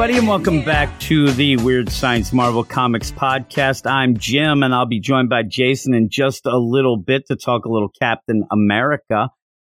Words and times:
everybody, 0.00 0.18
and 0.18 0.28
welcome 0.28 0.64
back 0.64 0.98
to 0.98 1.30
the 1.32 1.58
Weird 1.58 1.90
Science 1.90 2.32
Marvel 2.32 2.64
Comics 2.64 3.12
podcast. 3.12 3.84
I'm 3.84 4.16
Jim, 4.16 4.62
and 4.62 4.74
I'll 4.74 4.86
be 4.86 4.98
joined 4.98 5.28
by 5.28 5.42
Jason 5.42 5.92
in 5.92 6.08
just 6.08 6.46
a 6.46 6.56
little 6.56 6.96
bit 6.96 7.26
to 7.26 7.36
talk 7.36 7.66
a 7.66 7.68
little 7.68 7.90
Captain 8.00 8.44
America. 8.50 9.28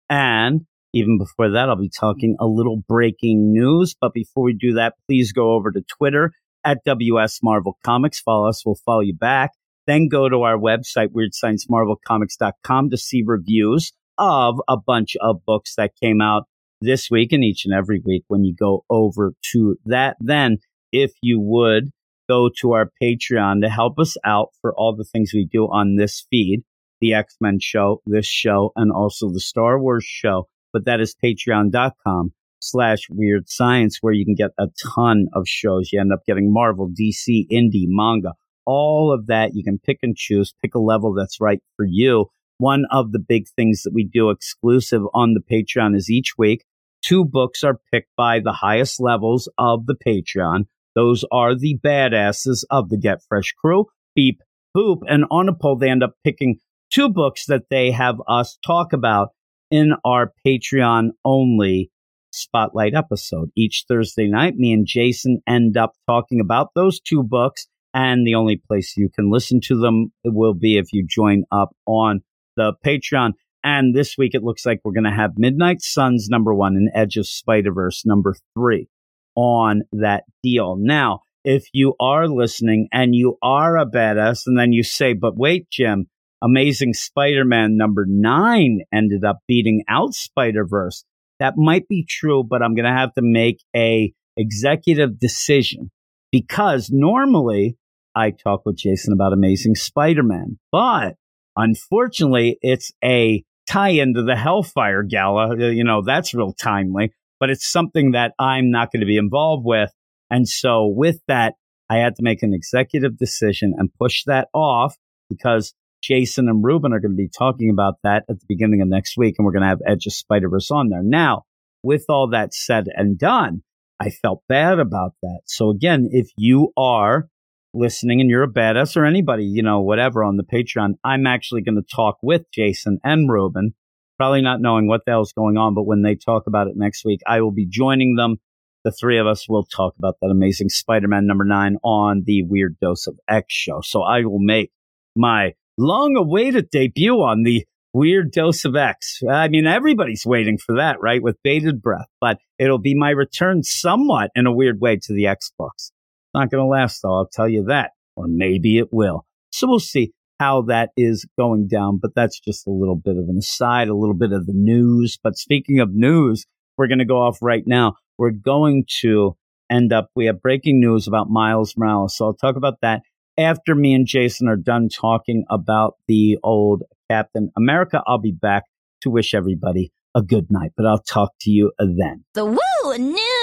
And 0.09 0.61
even 0.93 1.17
before 1.17 1.49
that, 1.49 1.67
I'll 1.67 1.75
be 1.75 1.89
talking 1.89 2.37
a 2.39 2.45
little 2.45 2.77
breaking 2.77 3.51
news. 3.51 3.93
But 3.99 4.13
before 4.13 4.45
we 4.45 4.53
do 4.53 4.75
that, 4.75 4.93
please 5.05 5.33
go 5.33 5.51
over 5.51 5.69
to 5.69 5.81
Twitter 5.81 6.31
at 6.63 6.77
WS 6.85 7.39
Marvel 7.43 7.77
Comics. 7.83 8.21
Follow 8.21 8.47
us, 8.47 8.65
we'll 8.65 8.79
follow 8.85 9.01
you 9.01 9.13
back. 9.13 9.51
Then 9.85 10.07
go 10.07 10.29
to 10.29 10.43
our 10.43 10.57
website, 10.57 11.09
weirdsciencemarvelcomics.com, 11.09 12.89
to 12.89 12.97
see 12.97 13.21
reviews 13.25 13.91
of 14.17 14.61
a 14.69 14.77
bunch 14.77 15.17
of 15.19 15.43
books 15.45 15.75
that 15.75 15.91
came 16.01 16.21
out 16.21 16.43
this 16.81 17.09
week 17.09 17.31
and 17.31 17.43
each 17.43 17.65
and 17.65 17.73
every 17.73 18.01
week 18.03 18.23
when 18.27 18.43
you 18.43 18.53
go 18.53 18.83
over 18.89 19.33
to 19.53 19.77
that. 19.85 20.17
Then, 20.19 20.57
if 20.91 21.11
you 21.21 21.39
would 21.39 21.91
go 22.27 22.49
to 22.61 22.73
our 22.73 22.89
Patreon 23.01 23.61
to 23.61 23.69
help 23.69 23.99
us 23.99 24.17
out 24.25 24.49
for 24.61 24.73
all 24.75 24.95
the 24.95 25.05
things 25.05 25.31
we 25.33 25.47
do 25.49 25.65
on 25.65 25.95
this 25.95 26.25
feed, 26.29 26.63
the 26.99 27.13
X 27.13 27.35
Men 27.41 27.59
show, 27.59 28.01
this 28.05 28.27
show, 28.27 28.71
and 28.75 28.91
also 28.91 29.31
the 29.31 29.39
Star 29.39 29.79
Wars 29.79 30.05
show. 30.05 30.47
But 30.73 30.85
that 30.85 31.01
is 31.01 31.15
patreon.com 31.21 32.31
slash 32.59 33.07
weird 33.09 33.49
science, 33.49 33.97
where 34.01 34.13
you 34.13 34.23
can 34.23 34.35
get 34.35 34.51
a 34.57 34.67
ton 34.95 35.27
of 35.33 35.47
shows. 35.47 35.89
You 35.91 35.99
end 35.99 36.13
up 36.13 36.21
getting 36.25 36.53
Marvel, 36.53 36.89
DC, 36.89 37.47
indie, 37.51 37.87
manga, 37.87 38.33
all 38.65 39.13
of 39.13 39.27
that. 39.27 39.51
You 39.53 39.63
can 39.63 39.79
pick 39.79 39.99
and 40.01 40.15
choose, 40.15 40.53
pick 40.61 40.75
a 40.75 40.79
level 40.79 41.13
that's 41.13 41.41
right 41.41 41.59
for 41.75 41.85
you. 41.85 42.27
One 42.57 42.85
of 42.91 43.11
the 43.11 43.19
big 43.19 43.47
things 43.55 43.81
that 43.81 43.93
we 43.93 44.03
do 44.03 44.29
exclusive 44.29 45.01
on 45.13 45.33
the 45.33 45.41
Patreon 45.41 45.95
is 45.95 46.11
each 46.11 46.33
week, 46.37 46.63
two 47.01 47.25
books 47.25 47.63
are 47.63 47.79
picked 47.91 48.15
by 48.15 48.39
the 48.39 48.53
highest 48.53 48.99
levels 48.99 49.49
of 49.57 49.85
the 49.85 49.95
Patreon. 49.95 50.65
Those 50.95 51.23
are 51.31 51.55
the 51.55 51.77
badasses 51.83 52.63
of 52.69 52.89
the 52.89 52.97
Get 52.97 53.19
Fresh 53.27 53.53
crew, 53.53 53.85
Beep, 54.15 54.41
Boop. 54.75 54.99
And 55.07 55.25
on 55.31 55.49
a 55.49 55.53
poll, 55.53 55.77
they 55.77 55.89
end 55.89 56.03
up 56.03 56.15
picking 56.23 56.59
two 56.91 57.09
books 57.09 57.45
that 57.45 57.69
they 57.69 57.91
have 57.91 58.21
us 58.27 58.57
talk 58.65 58.93
about 58.93 59.29
in 59.69 59.93
our 60.03 60.33
Patreon 60.45 61.11
only 61.23 61.91
spotlight 62.31 62.93
episode. 62.93 63.49
Each 63.55 63.85
Thursday 63.87 64.27
night, 64.27 64.55
me 64.55 64.73
and 64.73 64.85
Jason 64.85 65.41
end 65.47 65.77
up 65.77 65.93
talking 66.07 66.39
about 66.39 66.69
those 66.75 66.99
two 66.99 67.23
books. 67.23 67.67
And 67.93 68.25
the 68.25 68.35
only 68.35 68.55
place 68.55 68.95
you 68.95 69.09
can 69.13 69.29
listen 69.29 69.59
to 69.65 69.77
them 69.77 70.13
will 70.23 70.53
be 70.53 70.77
if 70.77 70.93
you 70.93 71.05
join 71.05 71.43
up 71.51 71.75
on 71.85 72.21
the 72.55 72.73
Patreon. 72.85 73.31
And 73.63 73.95
this 73.95 74.17
week, 74.17 74.33
it 74.33 74.43
looks 74.43 74.65
like 74.65 74.81
we're 74.83 74.93
going 74.93 75.03
to 75.03 75.11
have 75.11 75.37
Midnight 75.37 75.81
Suns 75.81 76.27
number 76.29 76.53
one 76.53 76.75
and 76.75 76.89
Edge 76.95 77.17
of 77.17 77.27
Spider 77.27 77.73
Verse 77.73 78.03
number 78.05 78.35
three 78.55 78.87
on 79.35 79.83
that 79.91 80.23
deal. 80.43 80.75
Now, 80.77 81.21
if 81.43 81.65
you 81.73 81.95
are 81.99 82.27
listening 82.27 82.87
and 82.91 83.15
you 83.15 83.37
are 83.41 83.77
a 83.77 83.85
badass, 83.85 84.43
and 84.45 84.57
then 84.57 84.73
you 84.73 84.83
say, 84.83 85.13
but 85.13 85.37
wait, 85.37 85.69
Jim, 85.71 86.07
Amazing 86.43 86.93
Spider 86.93 87.45
Man 87.45 87.77
number 87.77 88.05
nine 88.07 88.79
ended 88.91 89.23
up 89.23 89.39
beating 89.47 89.83
out 89.87 90.13
Spider 90.13 90.65
Verse. 90.65 91.03
That 91.39 91.53
might 91.55 91.87
be 91.87 92.05
true, 92.07 92.43
but 92.43 92.61
I'm 92.61 92.75
going 92.75 92.85
to 92.85 92.91
have 92.91 93.13
to 93.13 93.21
make 93.21 93.63
a 93.75 94.13
executive 94.37 95.19
decision 95.19 95.91
because 96.31 96.89
normally 96.91 97.77
I 98.15 98.31
talk 98.31 98.61
with 98.65 98.77
Jason 98.77 99.13
about 99.13 99.33
Amazing 99.33 99.75
Spider 99.75 100.23
Man, 100.23 100.57
but 100.71 101.15
unfortunately, 101.55 102.57
it's 102.61 102.91
a 103.03 103.43
tie 103.69 103.89
into 103.89 104.23
the 104.23 104.35
Hellfire 104.35 105.03
Gala. 105.03 105.51
Uh, 105.51 105.69
You 105.69 105.83
know, 105.83 106.01
that's 106.01 106.33
real 106.33 106.53
timely, 106.53 107.13
but 107.39 107.49
it's 107.49 107.69
something 107.69 108.11
that 108.11 108.33
I'm 108.39 108.71
not 108.71 108.91
going 108.91 109.01
to 109.01 109.05
be 109.05 109.17
involved 109.17 109.65
with. 109.65 109.91
And 110.29 110.47
so, 110.47 110.87
with 110.87 111.19
that, 111.27 111.55
I 111.89 111.97
had 111.97 112.15
to 112.15 112.23
make 112.23 112.41
an 112.41 112.53
executive 112.53 113.17
decision 113.17 113.73
and 113.77 113.89
push 113.99 114.23
that 114.25 114.47
off 114.53 114.95
because 115.29 115.73
Jason 116.01 116.47
and 116.47 116.63
Ruben 116.63 116.93
are 116.93 116.99
going 116.99 117.11
to 117.11 117.17
be 117.17 117.29
talking 117.29 117.69
about 117.69 117.95
that 118.03 118.23
at 118.29 118.39
the 118.39 118.45
beginning 118.47 118.81
of 118.81 118.87
next 118.87 119.17
week, 119.17 119.35
and 119.37 119.45
we're 119.45 119.51
going 119.51 119.63
to 119.63 119.67
have 119.67 119.81
Edge 119.85 120.05
of 120.05 120.13
Spider 120.13 120.49
Verse 120.49 120.71
on 120.71 120.89
there. 120.89 121.03
Now, 121.03 121.43
with 121.83 122.05
all 122.09 122.29
that 122.29 122.53
said 122.53 122.85
and 122.95 123.17
done, 123.17 123.63
I 123.99 124.09
felt 124.09 124.41
bad 124.47 124.79
about 124.79 125.13
that. 125.21 125.41
So, 125.45 125.69
again, 125.69 126.09
if 126.11 126.29
you 126.37 126.71
are 126.77 127.27
listening 127.73 128.21
and 128.21 128.29
you're 128.29 128.43
a 128.43 128.51
badass 128.51 128.95
or 128.95 129.05
anybody, 129.05 129.45
you 129.45 129.63
know, 129.63 129.81
whatever 129.81 130.23
on 130.23 130.37
the 130.37 130.43
Patreon, 130.43 130.95
I'm 131.03 131.25
actually 131.27 131.61
going 131.61 131.75
to 131.75 131.95
talk 131.95 132.17
with 132.21 132.43
Jason 132.51 132.99
and 133.03 133.29
Ruben, 133.29 133.73
probably 134.17 134.41
not 134.41 134.61
knowing 134.61 134.87
what 134.87 135.01
the 135.05 135.11
hell's 135.11 135.33
going 135.33 135.57
on, 135.57 135.73
but 135.73 135.85
when 135.85 136.01
they 136.01 136.15
talk 136.15 136.47
about 136.47 136.67
it 136.67 136.75
next 136.75 137.05
week, 137.05 137.21
I 137.25 137.41
will 137.41 137.51
be 137.51 137.65
joining 137.65 138.15
them. 138.15 138.37
The 138.83 138.91
three 138.91 139.19
of 139.19 139.27
us 139.27 139.47
will 139.47 139.63
talk 139.63 139.93
about 139.99 140.15
that 140.21 140.31
amazing 140.31 140.69
Spider 140.69 141.07
Man 141.07 141.27
number 141.27 141.45
nine 141.45 141.77
on 141.83 142.23
the 142.25 142.43
Weird 142.43 142.77
Dose 142.81 143.07
of 143.07 143.19
X 143.29 143.53
show. 143.53 143.81
So 143.81 144.01
I 144.01 144.25
will 144.25 144.39
make 144.39 144.71
my 145.15 145.53
long 145.77 146.15
awaited 146.15 146.71
debut 146.71 147.13
on 147.13 147.43
the 147.43 147.65
Weird 147.93 148.31
Dose 148.31 148.65
of 148.65 148.75
X. 148.75 149.21
I 149.29 149.49
mean, 149.49 149.67
everybody's 149.67 150.25
waiting 150.25 150.57
for 150.57 150.77
that, 150.77 151.01
right? 151.01 151.21
With 151.21 151.37
bated 151.43 151.81
breath, 151.81 152.07
but 152.19 152.37
it'll 152.57 152.79
be 152.79 152.95
my 152.95 153.09
return 153.09 153.63
somewhat 153.63 154.31
in 154.33 154.47
a 154.47 154.53
weird 154.53 154.79
way 154.79 154.97
to 154.97 155.13
the 155.13 155.27
X 155.27 155.51
books. 155.57 155.91
Not 156.33 156.49
going 156.49 156.63
to 156.63 156.67
last 156.67 157.01
though, 157.01 157.15
I'll 157.15 157.29
tell 157.31 157.49
you 157.49 157.65
that. 157.65 157.91
Or 158.15 158.27
maybe 158.27 158.77
it 158.77 158.89
will. 158.91 159.25
So 159.51 159.67
we'll 159.67 159.79
see 159.79 160.13
how 160.39 160.63
that 160.63 160.89
is 160.97 161.25
going 161.37 161.67
down. 161.67 161.99
But 162.01 162.11
that's 162.15 162.39
just 162.39 162.67
a 162.67 162.71
little 162.71 162.95
bit 162.95 163.17
of 163.17 163.29
an 163.29 163.37
aside, 163.37 163.87
a 163.87 163.95
little 163.95 164.15
bit 164.15 164.31
of 164.31 164.45
the 164.45 164.53
news. 164.53 165.17
But 165.23 165.37
speaking 165.37 165.79
of 165.79 165.93
news, 165.93 166.45
we're 166.77 166.87
going 166.87 166.99
to 166.99 167.05
go 167.05 167.21
off 167.21 167.37
right 167.41 167.63
now. 167.65 167.95
We're 168.17 168.31
going 168.31 168.85
to 169.01 169.35
end 169.69 169.93
up, 169.93 170.09
we 170.15 170.25
have 170.25 170.41
breaking 170.41 170.79
news 170.81 171.07
about 171.07 171.29
Miles 171.29 171.75
Morales. 171.77 172.17
So 172.17 172.25
I'll 172.25 172.33
talk 172.33 172.55
about 172.55 172.81
that 172.81 173.01
after 173.37 173.73
me 173.75 173.93
and 173.93 174.05
Jason 174.05 174.47
are 174.47 174.57
done 174.57 174.89
talking 174.89 175.45
about 175.49 175.95
the 176.07 176.37
old 176.43 176.83
Captain 177.09 177.51
America. 177.57 178.01
I'll 178.05 178.19
be 178.19 178.33
back 178.33 178.63
to 179.01 179.09
wish 179.09 179.33
everybody 179.33 179.91
a 180.13 180.21
good 180.21 180.47
night, 180.49 180.71
but 180.75 180.85
I'll 180.85 181.01
talk 181.01 181.31
to 181.41 181.51
you 181.51 181.71
then. 181.79 182.25
The 182.33 182.45
woo 182.45 182.97
news, 182.97 183.40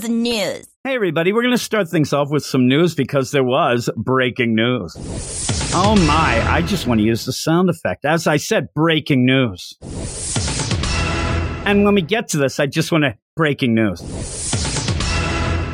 news. 0.00 0.66
Hey, 0.84 0.94
everybody, 0.94 1.34
we're 1.34 1.42
going 1.42 1.52
to 1.54 1.58
start 1.58 1.86
things 1.86 2.14
off 2.14 2.30
with 2.30 2.44
some 2.44 2.66
news 2.66 2.94
because 2.94 3.30
there 3.30 3.44
was 3.44 3.90
breaking 3.94 4.54
news. 4.54 4.96
Oh 5.74 5.94
my, 6.06 6.42
I 6.50 6.62
just 6.62 6.86
want 6.86 7.00
to 7.00 7.04
use 7.04 7.26
the 7.26 7.32
sound 7.32 7.68
effect. 7.68 8.06
As 8.06 8.26
I 8.26 8.38
said, 8.38 8.68
breaking 8.74 9.26
news. 9.26 9.76
And 11.66 11.84
when 11.84 11.94
we 11.94 12.00
get 12.00 12.28
to 12.28 12.38
this, 12.38 12.58
I 12.58 12.66
just 12.66 12.90
want 12.90 13.04
to 13.04 13.18
breaking 13.36 13.74
news. 13.74 14.00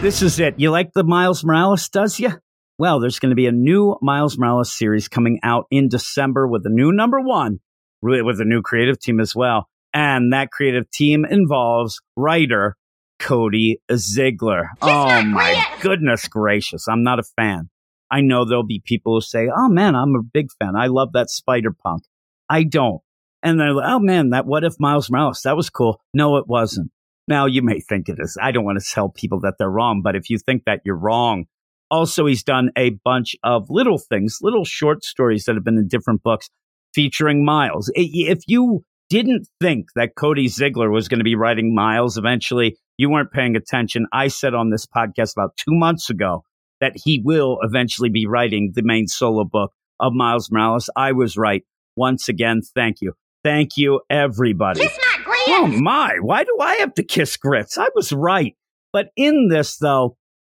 This 0.02 0.20
is 0.20 0.40
it. 0.40 0.58
You 0.58 0.72
like 0.72 0.92
the 0.94 1.04
Miles 1.04 1.44
Morales, 1.44 1.88
does 1.88 2.18
you? 2.18 2.32
Well, 2.76 2.98
there's 2.98 3.20
going 3.20 3.30
to 3.30 3.36
be 3.36 3.46
a 3.46 3.52
new 3.52 3.98
Miles 4.02 4.36
Morales 4.36 4.76
series 4.76 5.06
coming 5.06 5.38
out 5.44 5.66
in 5.70 5.88
December 5.88 6.48
with 6.48 6.66
a 6.66 6.70
new 6.70 6.90
number 6.90 7.20
one, 7.20 7.60
with 8.02 8.40
a 8.40 8.44
new 8.44 8.62
creative 8.62 8.98
team 8.98 9.20
as 9.20 9.32
well. 9.36 9.68
And 9.94 10.32
that 10.32 10.50
creative 10.50 10.90
team 10.90 11.24
involves 11.24 12.00
writer 12.16 12.76
Cody 13.18 13.80
Ziglar. 13.90 14.68
Oh 14.82 15.22
my 15.22 15.64
goodness 15.80 16.28
gracious. 16.28 16.86
I'm 16.88 17.02
not 17.02 17.18
a 17.18 17.24
fan. 17.36 17.70
I 18.10 18.20
know 18.20 18.44
there'll 18.44 18.66
be 18.66 18.82
people 18.84 19.14
who 19.14 19.20
say, 19.20 19.48
Oh 19.54 19.68
man, 19.68 19.94
I'm 19.94 20.14
a 20.14 20.22
big 20.22 20.48
fan. 20.58 20.74
I 20.76 20.86
love 20.86 21.12
that 21.12 21.30
Spider 21.30 21.72
Punk. 21.72 22.02
I 22.48 22.64
don't. 22.64 23.00
And 23.42 23.60
they're 23.60 23.72
like, 23.72 23.88
Oh 23.88 23.98
man, 23.98 24.30
that 24.30 24.46
what 24.46 24.64
if 24.64 24.74
Miles 24.78 25.10
Morales? 25.10 25.42
That 25.44 25.56
was 25.56 25.70
cool. 25.70 26.00
No, 26.14 26.36
it 26.36 26.46
wasn't. 26.46 26.90
Now 27.26 27.46
you 27.46 27.62
may 27.62 27.80
think 27.80 28.08
it 28.08 28.16
is. 28.18 28.38
I 28.40 28.52
don't 28.52 28.64
want 28.64 28.80
to 28.80 28.90
tell 28.94 29.10
people 29.10 29.40
that 29.40 29.54
they're 29.58 29.70
wrong, 29.70 30.00
but 30.02 30.16
if 30.16 30.30
you 30.30 30.38
think 30.38 30.64
that 30.64 30.80
you're 30.84 30.96
wrong. 30.96 31.44
Also, 31.90 32.26
he's 32.26 32.42
done 32.42 32.70
a 32.76 32.90
bunch 33.02 33.34
of 33.42 33.66
little 33.70 33.98
things, 33.98 34.38
little 34.42 34.64
short 34.64 35.02
stories 35.04 35.44
that 35.44 35.54
have 35.54 35.64
been 35.64 35.78
in 35.78 35.88
different 35.88 36.22
books 36.22 36.50
featuring 36.94 37.44
Miles. 37.44 37.90
If 37.94 38.40
you 38.46 38.84
didn't 39.08 39.48
think 39.60 39.86
that 39.94 40.14
Cody 40.14 40.48
Ziglar 40.48 40.92
was 40.92 41.08
going 41.08 41.20
to 41.20 41.24
be 41.24 41.34
writing 41.34 41.74
Miles 41.74 42.18
eventually, 42.18 42.76
you 42.98 43.08
weren't 43.08 43.32
paying 43.32 43.56
attention. 43.56 44.06
I 44.12 44.28
said 44.28 44.54
on 44.54 44.70
this 44.70 44.84
podcast 44.84 45.32
about 45.32 45.56
two 45.56 45.74
months 45.74 46.10
ago 46.10 46.44
that 46.80 46.92
he 46.96 47.22
will 47.24 47.58
eventually 47.62 48.10
be 48.10 48.26
writing 48.26 48.72
the 48.74 48.82
main 48.82 49.06
solo 49.06 49.44
book 49.44 49.72
of 50.00 50.12
Miles 50.12 50.50
Morales. 50.50 50.90
I 50.94 51.12
was 51.12 51.36
right. 51.36 51.64
Once 51.96 52.28
again, 52.28 52.60
thank 52.74 53.00
you. 53.00 53.14
Thank 53.42 53.76
you, 53.76 54.00
everybody. 54.10 54.80
Kiss 54.80 54.98
my 54.98 55.24
grits. 55.24 55.42
Oh 55.48 55.66
my, 55.66 56.16
why 56.20 56.44
do 56.44 56.56
I 56.60 56.74
have 56.76 56.94
to 56.94 57.02
kiss 57.02 57.36
grits? 57.36 57.78
I 57.78 57.88
was 57.94 58.12
right. 58.12 58.54
But 58.92 59.10
in 59.16 59.48
this, 59.48 59.76
though, 59.78 60.16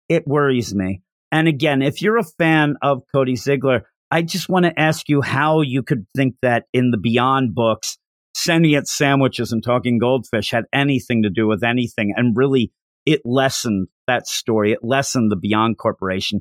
it 0.08 0.26
worries 0.26 0.74
me. 0.74 1.02
And 1.30 1.48
again, 1.48 1.82
if 1.82 2.00
you're 2.02 2.18
a 2.18 2.24
fan 2.24 2.76
of 2.82 3.02
Cody 3.12 3.34
Ziglar, 3.34 3.82
I 4.10 4.22
just 4.22 4.48
want 4.48 4.64
to 4.64 4.80
ask 4.80 5.08
you 5.08 5.20
how 5.20 5.60
you 5.60 5.82
could 5.82 6.06
think 6.16 6.36
that 6.42 6.64
in 6.72 6.90
the 6.90 6.98
Beyond 6.98 7.54
books, 7.54 7.98
sentient 8.42 8.88
sandwiches 8.88 9.52
and 9.52 9.62
talking 9.62 9.98
goldfish 9.98 10.50
had 10.50 10.64
anything 10.72 11.22
to 11.22 11.30
do 11.30 11.46
with 11.46 11.62
anything. 11.62 12.12
And 12.16 12.36
really, 12.36 12.72
it 13.04 13.22
lessened 13.24 13.88
that 14.06 14.26
story. 14.26 14.72
It 14.72 14.80
lessened 14.82 15.30
the 15.30 15.36
Beyond 15.36 15.78
Corporation. 15.78 16.40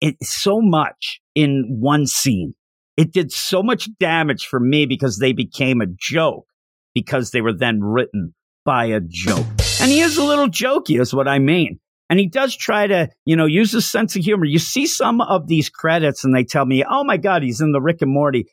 It 0.00 0.16
so 0.22 0.60
much 0.60 1.20
in 1.34 1.78
one 1.80 2.06
scene. 2.06 2.54
It 2.96 3.12
did 3.12 3.32
so 3.32 3.62
much 3.62 3.88
damage 3.98 4.46
for 4.46 4.58
me 4.58 4.86
because 4.86 5.18
they 5.18 5.32
became 5.32 5.80
a 5.80 5.86
joke 5.86 6.46
because 6.94 7.30
they 7.30 7.40
were 7.40 7.52
then 7.52 7.80
written 7.80 8.34
by 8.64 8.86
a 8.86 9.00
joke. 9.00 9.46
And 9.80 9.90
he 9.90 10.00
is 10.00 10.16
a 10.16 10.24
little 10.24 10.48
jokey, 10.48 11.00
is 11.00 11.14
what 11.14 11.28
I 11.28 11.38
mean. 11.38 11.78
And 12.10 12.18
he 12.18 12.26
does 12.26 12.56
try 12.56 12.86
to, 12.86 13.10
you 13.24 13.36
know, 13.36 13.46
use 13.46 13.74
a 13.74 13.82
sense 13.82 14.16
of 14.16 14.24
humor. 14.24 14.46
You 14.46 14.58
see 14.58 14.86
some 14.86 15.20
of 15.20 15.46
these 15.46 15.68
credits 15.68 16.24
and 16.24 16.34
they 16.34 16.44
tell 16.44 16.64
me, 16.64 16.84
oh 16.88 17.04
my 17.04 17.18
God, 17.18 17.42
he's 17.42 17.60
in 17.60 17.72
the 17.72 17.80
Rick 17.80 18.02
and 18.02 18.12
Morty. 18.12 18.46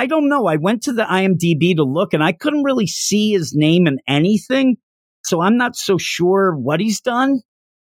I 0.00 0.06
don't 0.06 0.30
know. 0.30 0.46
I 0.46 0.56
went 0.56 0.84
to 0.84 0.94
the 0.94 1.02
IMDb 1.02 1.76
to 1.76 1.84
look 1.84 2.14
and 2.14 2.24
I 2.24 2.32
couldn't 2.32 2.62
really 2.62 2.86
see 2.86 3.32
his 3.32 3.52
name 3.54 3.86
in 3.86 3.98
anything. 4.08 4.78
So 5.26 5.42
I'm 5.42 5.58
not 5.58 5.76
so 5.76 5.98
sure 5.98 6.56
what 6.56 6.80
he's 6.80 7.02
done. 7.02 7.42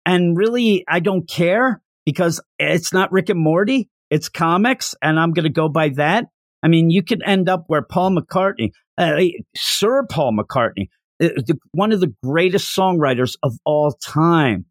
And 0.07 0.35
really, 0.35 0.87
I 0.89 1.01
don't 1.01 1.29
care 1.29 1.83
because 2.07 2.41
it's 2.59 2.95
not 2.95 3.13
Rick 3.13 3.29
and 3.29 3.39
Morty. 3.39 3.91
It's 4.09 4.31
comics 4.31 4.95
and 5.03 5.21
I'm 5.21 5.33
going 5.33 5.45
to 5.45 5.51
go 5.51 5.69
by 5.69 5.91
that. 5.97 6.25
I 6.63 6.69
mean, 6.69 6.89
you 6.89 7.03
could 7.03 7.23
end 7.27 7.47
up 7.47 7.65
where 7.67 7.83
Paul 7.83 8.17
McCartney, 8.17 8.71
uh, 8.97 9.21
Sir 9.55 10.07
Paul 10.11 10.33
McCartney, 10.33 10.89
uh, 11.23 11.29
the, 11.45 11.59
one 11.73 11.93
of 11.93 12.01
the 12.01 12.15
greatest 12.25 12.75
songwriters 12.75 13.37
of 13.43 13.53
all 13.67 13.93
time, 14.03 14.65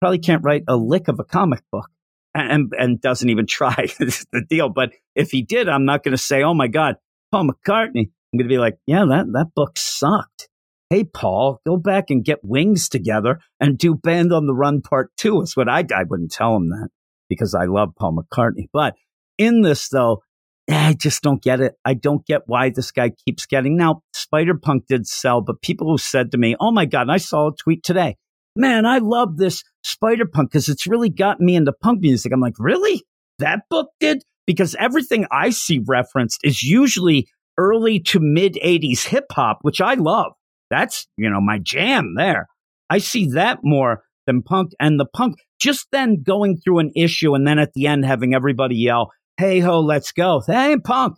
probably 0.00 0.20
can't 0.20 0.44
write 0.44 0.62
a 0.68 0.76
lick 0.76 1.08
of 1.08 1.18
a 1.18 1.24
comic 1.24 1.64
book 1.72 1.90
and, 2.34 2.72
and 2.78 3.00
doesn't 3.00 3.28
even 3.28 3.46
try 3.48 3.86
the 3.98 4.44
deal. 4.48 4.68
But 4.68 4.90
if 5.14 5.30
he 5.30 5.42
did, 5.42 5.68
I'm 5.68 5.84
not 5.84 6.02
going 6.02 6.16
to 6.16 6.22
say, 6.22 6.42
oh 6.42 6.54
my 6.54 6.68
God, 6.68 6.96
Paul 7.32 7.48
McCartney. 7.48 8.10
I'm 8.32 8.38
going 8.38 8.48
to 8.48 8.54
be 8.54 8.58
like, 8.58 8.78
yeah, 8.86 9.04
that, 9.08 9.26
that 9.32 9.54
book 9.54 9.78
sucked. 9.78 10.48
Hey, 10.90 11.04
Paul, 11.04 11.60
go 11.66 11.76
back 11.76 12.10
and 12.10 12.24
get 12.24 12.44
wings 12.44 12.88
together 12.88 13.40
and 13.60 13.78
do 13.78 13.94
Band 13.94 14.32
on 14.32 14.46
the 14.46 14.54
Run 14.54 14.82
Part 14.82 15.10
Two. 15.16 15.40
Is 15.40 15.56
what 15.56 15.68
I, 15.68 15.84
I 15.94 16.04
wouldn't 16.08 16.32
tell 16.32 16.56
him 16.56 16.68
that 16.70 16.88
because 17.28 17.54
I 17.54 17.64
love 17.64 17.90
Paul 17.98 18.16
McCartney. 18.16 18.68
But 18.72 18.94
in 19.38 19.62
this, 19.62 19.88
though, 19.88 20.22
eh, 20.68 20.88
I 20.88 20.92
just 20.94 21.22
don't 21.22 21.42
get 21.42 21.60
it. 21.60 21.74
I 21.84 21.94
don't 21.94 22.26
get 22.26 22.42
why 22.46 22.70
this 22.70 22.90
guy 22.90 23.10
keeps 23.24 23.46
getting. 23.46 23.76
Now, 23.76 24.02
Spider 24.12 24.54
Punk 24.56 24.86
did 24.88 25.06
sell, 25.06 25.40
but 25.40 25.62
people 25.62 25.88
who 25.88 25.98
said 25.98 26.32
to 26.32 26.38
me, 26.38 26.54
oh 26.60 26.70
my 26.70 26.86
God, 26.86 27.08
I 27.08 27.16
saw 27.16 27.48
a 27.48 27.56
tweet 27.56 27.82
today. 27.82 28.16
Man, 28.56 28.86
I 28.86 28.98
love 28.98 29.36
this 29.36 29.64
Spider 29.82 30.26
Punk 30.26 30.50
because 30.50 30.68
it's 30.68 30.86
really 30.86 31.10
got 31.10 31.40
me 31.40 31.56
into 31.56 31.72
punk 31.72 32.00
music. 32.00 32.32
I'm 32.32 32.40
like, 32.40 32.58
really? 32.58 33.02
That 33.38 33.62
book 33.68 33.88
did? 33.98 34.22
Because 34.46 34.76
everything 34.76 35.26
I 35.32 35.50
see 35.50 35.80
referenced 35.84 36.40
is 36.44 36.62
usually 36.62 37.26
early 37.58 38.00
to 38.00 38.20
mid 38.20 38.54
80s 38.64 39.06
hip 39.06 39.24
hop, 39.32 39.58
which 39.62 39.80
I 39.80 39.94
love. 39.94 40.32
That's, 40.70 41.06
you 41.16 41.30
know, 41.30 41.40
my 41.40 41.58
jam 41.58 42.14
there. 42.16 42.48
I 42.90 42.98
see 42.98 43.30
that 43.30 43.60
more 43.62 44.02
than 44.26 44.42
punk 44.42 44.72
and 44.80 44.98
the 44.98 45.06
punk 45.06 45.36
just 45.60 45.86
then 45.92 46.22
going 46.22 46.56
through 46.56 46.78
an 46.78 46.92
issue 46.94 47.34
and 47.34 47.46
then 47.46 47.58
at 47.58 47.72
the 47.74 47.86
end 47.86 48.04
having 48.04 48.34
everybody 48.34 48.76
yell, 48.76 49.10
hey 49.36 49.60
ho, 49.60 49.80
let's 49.80 50.12
go. 50.12 50.42
Hey, 50.46 50.76
punk. 50.82 51.16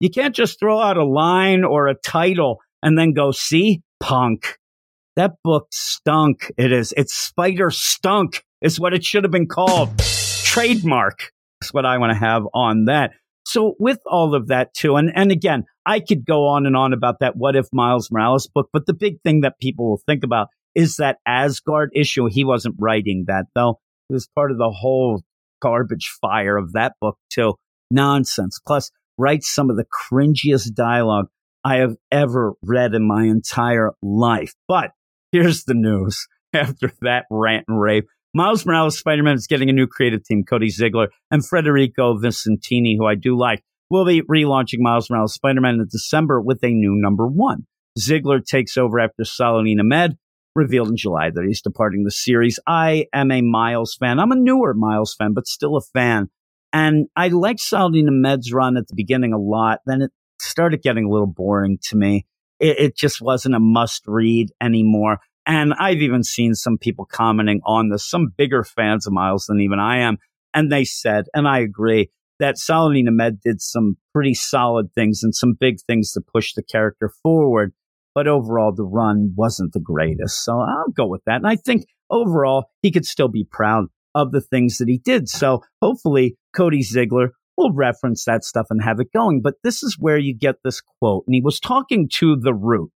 You 0.00 0.10
can't 0.10 0.34
just 0.34 0.58
throw 0.58 0.80
out 0.80 0.98
a 0.98 1.04
line 1.04 1.64
or 1.64 1.88
a 1.88 1.94
title 1.94 2.60
and 2.82 2.98
then 2.98 3.12
go, 3.12 3.32
see, 3.32 3.82
punk. 4.00 4.58
That 5.16 5.32
book 5.42 5.68
stunk. 5.72 6.52
It 6.58 6.72
is. 6.72 6.92
It's 6.94 7.14
Spider 7.14 7.70
Stunk, 7.70 8.44
is 8.60 8.78
what 8.78 8.92
it 8.92 9.02
should 9.02 9.24
have 9.24 9.30
been 9.30 9.48
called. 9.48 9.98
Trademark 9.98 11.32
is 11.62 11.72
what 11.72 11.86
I 11.86 11.96
want 11.96 12.12
to 12.12 12.18
have 12.18 12.42
on 12.52 12.84
that. 12.84 13.12
So, 13.46 13.76
with 13.78 13.98
all 14.04 14.34
of 14.34 14.48
that, 14.48 14.74
too, 14.74 14.96
and, 14.96 15.10
and 15.14 15.32
again, 15.32 15.64
I 15.86 16.00
could 16.00 16.26
go 16.26 16.48
on 16.48 16.66
and 16.66 16.76
on 16.76 16.92
about 16.92 17.20
that 17.20 17.36
What 17.36 17.56
If 17.56 17.66
Miles 17.72 18.10
Morales 18.10 18.46
book, 18.46 18.68
but 18.72 18.84
the 18.86 18.92
big 18.92 19.22
thing 19.22 19.40
that 19.40 19.58
people 19.58 19.88
will 19.88 20.02
think 20.04 20.22
about 20.22 20.48
is 20.74 20.96
that 20.96 21.18
Asgard 21.26 21.90
issue. 21.94 22.26
He 22.26 22.44
wasn't 22.44 22.74
writing 22.78 23.24
that, 23.28 23.46
though. 23.54 23.80
It 24.10 24.12
was 24.12 24.28
part 24.34 24.50
of 24.50 24.58
the 24.58 24.70
whole 24.70 25.22
garbage 25.62 26.12
fire 26.20 26.58
of 26.58 26.72
that 26.72 26.94
book, 27.00 27.16
too. 27.30 27.54
Nonsense. 27.90 28.60
Plus, 28.66 28.90
writes 29.16 29.48
some 29.48 29.70
of 29.70 29.76
the 29.76 29.86
cringiest 29.86 30.74
dialogue 30.74 31.28
I 31.64 31.76
have 31.76 31.96
ever 32.12 32.52
read 32.62 32.94
in 32.94 33.06
my 33.06 33.24
entire 33.24 33.92
life. 34.02 34.52
But 34.68 34.90
here's 35.36 35.64
the 35.64 35.74
news 35.74 36.26
after 36.54 36.92
that 37.02 37.26
rant 37.30 37.66
and 37.68 37.80
rave. 37.80 38.04
Miles 38.34 38.66
Morales 38.66 38.98
Spider 38.98 39.22
Man 39.22 39.34
is 39.34 39.46
getting 39.46 39.70
a 39.70 39.72
new 39.72 39.86
creative 39.86 40.24
team, 40.24 40.44
Cody 40.44 40.68
Ziglar 40.68 41.08
and 41.30 41.46
Federico 41.46 42.18
Vicentini, 42.18 42.96
who 42.96 43.06
I 43.06 43.14
do 43.14 43.38
like, 43.38 43.62
will 43.90 44.04
be 44.04 44.22
relaunching 44.22 44.80
Miles 44.80 45.08
Morales 45.10 45.34
Spider 45.34 45.60
Man 45.60 45.74
in 45.74 45.86
December 45.90 46.40
with 46.40 46.62
a 46.62 46.68
new 46.68 46.94
number 46.94 47.26
one. 47.26 47.66
Ziglar 47.98 48.44
takes 48.44 48.76
over 48.76 49.00
after 49.00 49.24
Saladin 49.24 49.80
Ahmed 49.80 50.16
revealed 50.54 50.88
in 50.88 50.96
July 50.96 51.30
that 51.30 51.44
he's 51.46 51.62
departing 51.62 52.04
the 52.04 52.10
series. 52.10 52.58
I 52.66 53.06
am 53.12 53.30
a 53.30 53.42
Miles 53.42 53.94
fan. 53.94 54.18
I'm 54.18 54.32
a 54.32 54.36
newer 54.36 54.74
Miles 54.74 55.14
fan, 55.14 55.32
but 55.34 55.46
still 55.46 55.76
a 55.76 55.82
fan. 55.82 56.28
And 56.72 57.06
I 57.14 57.28
liked 57.28 57.60
Saladin 57.60 58.08
Ahmed's 58.08 58.52
run 58.52 58.76
at 58.76 58.88
the 58.88 58.94
beginning 58.94 59.32
a 59.32 59.38
lot. 59.38 59.80
Then 59.86 60.02
it 60.02 60.10
started 60.40 60.82
getting 60.82 61.04
a 61.04 61.10
little 61.10 61.26
boring 61.26 61.78
to 61.84 61.96
me. 61.96 62.26
It, 62.58 62.78
it 62.78 62.96
just 62.96 63.20
wasn't 63.20 63.54
a 63.54 63.60
must 63.60 64.02
read 64.06 64.48
anymore. 64.60 65.18
And 65.46 65.74
I've 65.74 66.02
even 66.02 66.24
seen 66.24 66.54
some 66.54 66.76
people 66.76 67.04
commenting 67.04 67.60
on 67.64 67.88
this, 67.88 68.08
some 68.08 68.32
bigger 68.36 68.64
fans 68.64 69.06
of 69.06 69.12
Miles 69.12 69.46
than 69.46 69.60
even 69.60 69.78
I 69.78 69.98
am. 69.98 70.18
And 70.52 70.72
they 70.72 70.84
said, 70.84 71.26
and 71.34 71.46
I 71.46 71.60
agree, 71.60 72.10
that 72.38 72.58
Saladin 72.58 73.08
Ahmed 73.08 73.40
did 73.40 73.60
some 73.60 73.96
pretty 74.12 74.34
solid 74.34 74.92
things 74.94 75.22
and 75.22 75.34
some 75.34 75.54
big 75.58 75.76
things 75.86 76.12
to 76.12 76.20
push 76.20 76.54
the 76.54 76.62
character 76.62 77.10
forward. 77.22 77.72
But 78.14 78.26
overall, 78.26 78.72
the 78.74 78.84
run 78.84 79.34
wasn't 79.36 79.72
the 79.72 79.80
greatest. 79.80 80.44
So 80.44 80.58
I'll 80.58 80.90
go 80.90 81.06
with 81.06 81.22
that. 81.26 81.36
And 81.36 81.46
I 81.46 81.56
think 81.56 81.86
overall, 82.10 82.70
he 82.82 82.90
could 82.90 83.06
still 83.06 83.28
be 83.28 83.44
proud 83.44 83.86
of 84.14 84.32
the 84.32 84.40
things 84.40 84.78
that 84.78 84.88
he 84.88 84.98
did. 84.98 85.28
So 85.28 85.62
hopefully, 85.82 86.36
Cody 86.54 86.82
Ziglar 86.82 87.28
will 87.56 87.72
reference 87.72 88.24
that 88.24 88.44
stuff 88.44 88.66
and 88.70 88.82
have 88.82 89.00
it 89.00 89.12
going. 89.12 89.40
But 89.42 89.54
this 89.62 89.82
is 89.82 89.96
where 89.98 90.18
you 90.18 90.34
get 90.34 90.56
this 90.62 90.80
quote. 90.80 91.24
And 91.26 91.34
he 91.34 91.40
was 91.40 91.60
talking 91.60 92.08
to 92.16 92.36
The 92.36 92.54
Root. 92.54 92.90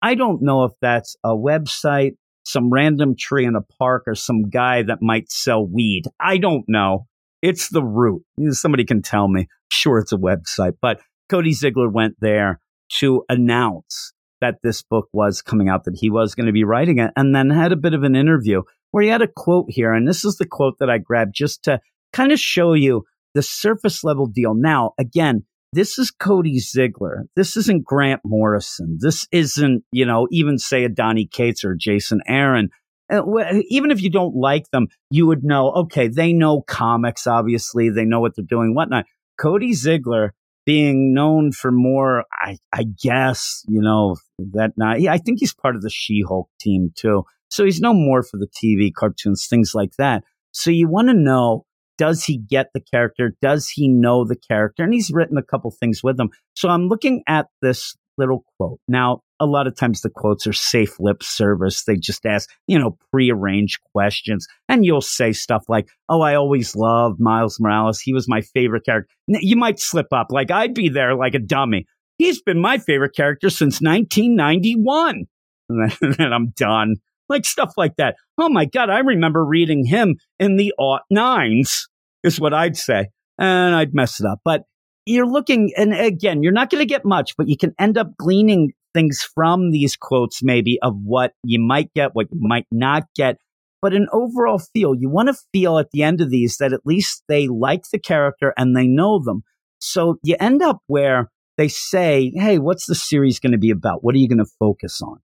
I 0.00 0.14
don't 0.14 0.42
know 0.42 0.64
if 0.64 0.72
that's 0.80 1.16
a 1.24 1.30
website, 1.30 2.16
some 2.44 2.70
random 2.70 3.14
tree 3.18 3.46
in 3.46 3.56
a 3.56 3.62
park, 3.78 4.04
or 4.06 4.14
some 4.14 4.50
guy 4.50 4.82
that 4.82 4.98
might 5.00 5.30
sell 5.30 5.66
weed. 5.66 6.04
I 6.20 6.38
don't 6.38 6.64
know. 6.68 7.06
It's 7.42 7.68
The 7.68 7.82
Root. 7.82 8.22
Somebody 8.50 8.84
can 8.84 9.02
tell 9.02 9.28
me. 9.28 9.48
Sure, 9.70 9.98
it's 9.98 10.12
a 10.12 10.16
website. 10.16 10.74
But 10.80 11.00
Cody 11.28 11.52
Ziglar 11.52 11.92
went 11.92 12.16
there 12.20 12.60
to 12.98 13.24
announce 13.28 14.12
that 14.40 14.56
this 14.62 14.82
book 14.82 15.08
was 15.12 15.40
coming 15.40 15.68
out, 15.68 15.84
that 15.84 15.96
he 15.98 16.10
was 16.10 16.34
going 16.34 16.46
to 16.46 16.52
be 16.52 16.64
writing 16.64 16.98
it, 16.98 17.10
and 17.16 17.34
then 17.34 17.48
had 17.48 17.72
a 17.72 17.76
bit 17.76 17.94
of 17.94 18.02
an 18.02 18.14
interview 18.14 18.62
where 18.90 19.02
he 19.02 19.08
had 19.08 19.22
a 19.22 19.28
quote 19.28 19.66
here. 19.68 19.92
And 19.92 20.06
this 20.06 20.24
is 20.24 20.36
the 20.36 20.46
quote 20.46 20.74
that 20.80 20.90
I 20.90 20.98
grabbed 20.98 21.34
just 21.34 21.64
to 21.64 21.80
kind 22.12 22.30
of 22.30 22.38
show 22.38 22.74
you 22.74 23.04
the 23.34 23.42
surface 23.42 24.04
level 24.04 24.26
deal. 24.26 24.54
Now, 24.54 24.92
again, 24.98 25.44
this 25.72 25.98
is 25.98 26.10
Cody 26.12 26.60
Ziglar. 26.60 27.24
This 27.34 27.56
isn't 27.56 27.84
Grant 27.84 28.20
Morrison. 28.24 28.98
This 29.00 29.26
isn't, 29.32 29.82
you 29.90 30.06
know, 30.06 30.28
even 30.30 30.56
say 30.56 30.84
a 30.84 30.88
Donny 30.88 31.26
Cates 31.26 31.64
or 31.64 31.74
Jason 31.74 32.20
Aaron. 32.28 32.70
Uh, 33.12 33.22
even 33.68 33.90
if 33.90 34.00
you 34.00 34.08
don't 34.08 34.36
like 34.36 34.70
them, 34.70 34.86
you 35.10 35.26
would 35.26 35.42
know, 35.42 35.72
okay, 35.72 36.08
they 36.08 36.32
know 36.32 36.62
comics, 36.62 37.26
obviously. 37.26 37.90
They 37.90 38.04
know 38.04 38.20
what 38.20 38.36
they're 38.36 38.44
doing, 38.48 38.74
whatnot. 38.74 39.06
Cody 39.36 39.72
Ziglar 39.72 40.30
being 40.64 41.12
known 41.12 41.52
for 41.52 41.70
more, 41.70 42.24
I, 42.32 42.56
I 42.72 42.84
guess, 42.84 43.62
you 43.68 43.82
know, 43.82 44.16
that 44.52 44.72
yeah, 44.98 45.12
I 45.12 45.18
think 45.18 45.40
he's 45.40 45.54
part 45.54 45.76
of 45.76 45.82
the 45.82 45.90
She 45.90 46.22
Hulk 46.26 46.48
team 46.60 46.92
too. 46.94 47.24
So 47.50 47.64
he's 47.64 47.80
known 47.80 48.04
more 48.04 48.22
for 48.22 48.38
the 48.38 48.48
TV 48.48 48.92
cartoons, 48.92 49.46
things 49.48 49.72
like 49.74 49.92
that. 49.98 50.24
So 50.52 50.70
you 50.70 50.88
want 50.88 51.08
to 51.08 51.14
know 51.14 51.66
does 51.98 52.24
he 52.24 52.38
get 52.38 52.68
the 52.74 52.80
character? 52.80 53.34
Does 53.40 53.68
he 53.68 53.88
know 53.88 54.24
the 54.24 54.36
character? 54.36 54.82
And 54.82 54.92
he's 54.92 55.10
written 55.10 55.36
a 55.36 55.42
couple 55.42 55.70
things 55.70 56.02
with 56.02 56.16
them. 56.16 56.30
So 56.54 56.68
I'm 56.68 56.88
looking 56.88 57.22
at 57.26 57.46
this 57.62 57.96
little 58.16 58.44
quote. 58.56 58.78
Now, 58.88 59.20
a 59.40 59.46
lot 59.46 59.66
of 59.66 59.76
times 59.76 60.00
the 60.00 60.10
quotes 60.10 60.46
are 60.46 60.52
safe 60.52 61.00
lip 61.00 61.22
service. 61.22 61.84
They 61.84 61.96
just 61.96 62.24
ask, 62.24 62.48
you 62.66 62.78
know, 62.78 62.96
prearranged 63.12 63.80
questions. 63.92 64.46
And 64.68 64.84
you'll 64.84 65.00
say 65.00 65.32
stuff 65.32 65.64
like, 65.68 65.88
Oh, 66.08 66.20
I 66.20 66.34
always 66.34 66.76
loved 66.76 67.20
Miles 67.20 67.58
Morales. 67.60 68.00
He 68.00 68.12
was 68.12 68.28
my 68.28 68.40
favorite 68.40 68.84
character. 68.84 69.12
You 69.26 69.56
might 69.56 69.80
slip 69.80 70.12
up. 70.12 70.28
Like 70.30 70.50
I'd 70.50 70.74
be 70.74 70.88
there 70.88 71.14
like 71.14 71.34
a 71.34 71.40
dummy. 71.40 71.86
He's 72.18 72.40
been 72.40 72.60
my 72.60 72.78
favorite 72.78 73.14
character 73.16 73.50
since 73.50 73.80
1991. 73.80 75.24
And 75.70 76.34
I'm 76.34 76.52
done 76.56 76.96
like 77.28 77.44
stuff 77.44 77.72
like 77.76 77.96
that. 77.96 78.16
Oh 78.38 78.48
my 78.48 78.64
God, 78.64 78.90
I 78.90 78.98
remember 79.00 79.44
reading 79.44 79.84
him 79.86 80.16
in 80.38 80.56
the 80.56 80.72
aught 80.78 81.02
nines, 81.10 81.88
is 82.22 82.40
what 82.40 82.54
I'd 82.54 82.76
say. 82.76 83.08
And 83.38 83.74
I'd 83.74 83.94
mess 83.94 84.20
it 84.20 84.26
up. 84.26 84.40
But 84.44 84.62
you're 85.06 85.26
looking, 85.26 85.72
and 85.76 85.92
again, 85.94 86.42
you're 86.42 86.52
not 86.52 86.70
going 86.70 86.80
to 86.80 86.86
get 86.86 87.04
much, 87.04 87.36
but 87.36 87.48
you 87.48 87.56
can 87.56 87.74
end 87.78 87.98
up 87.98 88.16
gleaning 88.16 88.72
things 88.94 89.28
from 89.34 89.70
these 89.70 89.96
quotes, 89.96 90.42
maybe 90.42 90.78
of 90.82 90.94
what 91.02 91.32
you 91.42 91.58
might 91.60 91.92
get, 91.94 92.14
what 92.14 92.28
you 92.30 92.38
might 92.40 92.66
not 92.70 93.04
get. 93.16 93.38
but 93.82 93.92
an 93.92 94.06
overall 94.12 94.58
feel. 94.58 94.94
You 94.94 95.10
want 95.10 95.28
to 95.28 95.36
feel 95.52 95.78
at 95.78 95.90
the 95.90 96.02
end 96.02 96.22
of 96.22 96.30
these 96.30 96.56
that 96.56 96.72
at 96.72 96.86
least 96.86 97.22
they 97.28 97.48
like 97.48 97.82
the 97.92 97.98
character 97.98 98.54
and 98.56 98.74
they 98.74 98.86
know 98.86 99.22
them. 99.22 99.42
So 99.78 100.16
you 100.22 100.36
end 100.40 100.62
up 100.62 100.78
where 100.86 101.30
they 101.58 101.68
say, 101.68 102.32
Hey, 102.34 102.58
what's 102.58 102.86
the 102.86 102.94
series 102.94 103.40
going 103.40 103.52
to 103.52 103.58
be 103.58 103.70
about? 103.70 104.02
What 104.02 104.14
are 104.14 104.18
you 104.18 104.28
going 104.28 104.38
to 104.38 104.50
focus 104.58 105.02
on? 105.02 105.18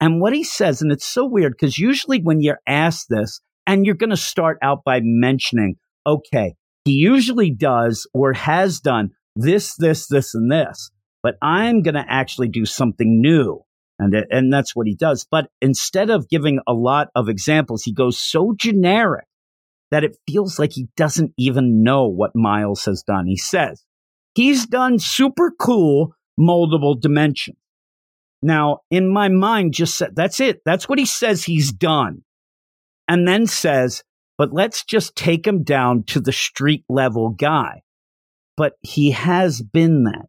And 0.00 0.20
what 0.20 0.34
he 0.34 0.44
says, 0.44 0.82
and 0.82 0.92
it's 0.92 1.06
so 1.06 1.24
weird 1.24 1.52
because 1.52 1.78
usually 1.78 2.20
when 2.20 2.40
you're 2.40 2.60
asked 2.66 3.06
this 3.08 3.40
and 3.66 3.86
you're 3.86 3.94
going 3.94 4.10
to 4.10 4.16
start 4.16 4.58
out 4.62 4.84
by 4.84 5.00
mentioning, 5.02 5.76
okay, 6.06 6.54
he 6.84 6.92
usually 6.92 7.50
does 7.50 8.06
or 8.12 8.32
has 8.32 8.80
done 8.80 9.10
this, 9.36 9.74
this, 9.76 10.06
this, 10.06 10.34
and 10.34 10.50
this, 10.50 10.90
but 11.22 11.36
I'm 11.40 11.82
going 11.82 11.94
to 11.94 12.04
actually 12.06 12.48
do 12.48 12.66
something 12.66 13.20
new. 13.20 13.62
And, 13.98 14.14
and 14.30 14.52
that's 14.52 14.74
what 14.74 14.86
he 14.86 14.94
does. 14.94 15.26
But 15.30 15.46
instead 15.62 16.10
of 16.10 16.28
giving 16.28 16.58
a 16.66 16.72
lot 16.72 17.08
of 17.14 17.28
examples, 17.28 17.84
he 17.84 17.92
goes 17.92 18.20
so 18.20 18.54
generic 18.58 19.26
that 19.90 20.04
it 20.04 20.16
feels 20.28 20.58
like 20.58 20.72
he 20.72 20.88
doesn't 20.96 21.32
even 21.38 21.82
know 21.82 22.08
what 22.08 22.34
Miles 22.34 22.84
has 22.84 23.02
done. 23.02 23.26
He 23.26 23.36
says 23.36 23.84
he's 24.34 24.66
done 24.66 24.98
super 24.98 25.52
cool 25.58 26.14
moldable 26.38 27.00
dimensions. 27.00 27.56
Now, 28.44 28.80
in 28.90 29.08
my 29.08 29.30
mind, 29.30 29.72
just 29.72 29.96
said, 29.96 30.14
that's 30.14 30.38
it. 30.38 30.60
That's 30.66 30.86
what 30.86 30.98
he 30.98 31.06
says 31.06 31.44
he's 31.44 31.72
done. 31.72 32.24
And 33.08 33.26
then 33.26 33.46
says, 33.46 34.02
but 34.36 34.52
let's 34.52 34.84
just 34.84 35.16
take 35.16 35.46
him 35.46 35.62
down 35.62 36.02
to 36.08 36.20
the 36.20 36.30
street 36.30 36.84
level 36.90 37.30
guy. 37.30 37.80
But 38.58 38.74
he 38.82 39.12
has 39.12 39.62
been 39.62 40.04
that. 40.04 40.26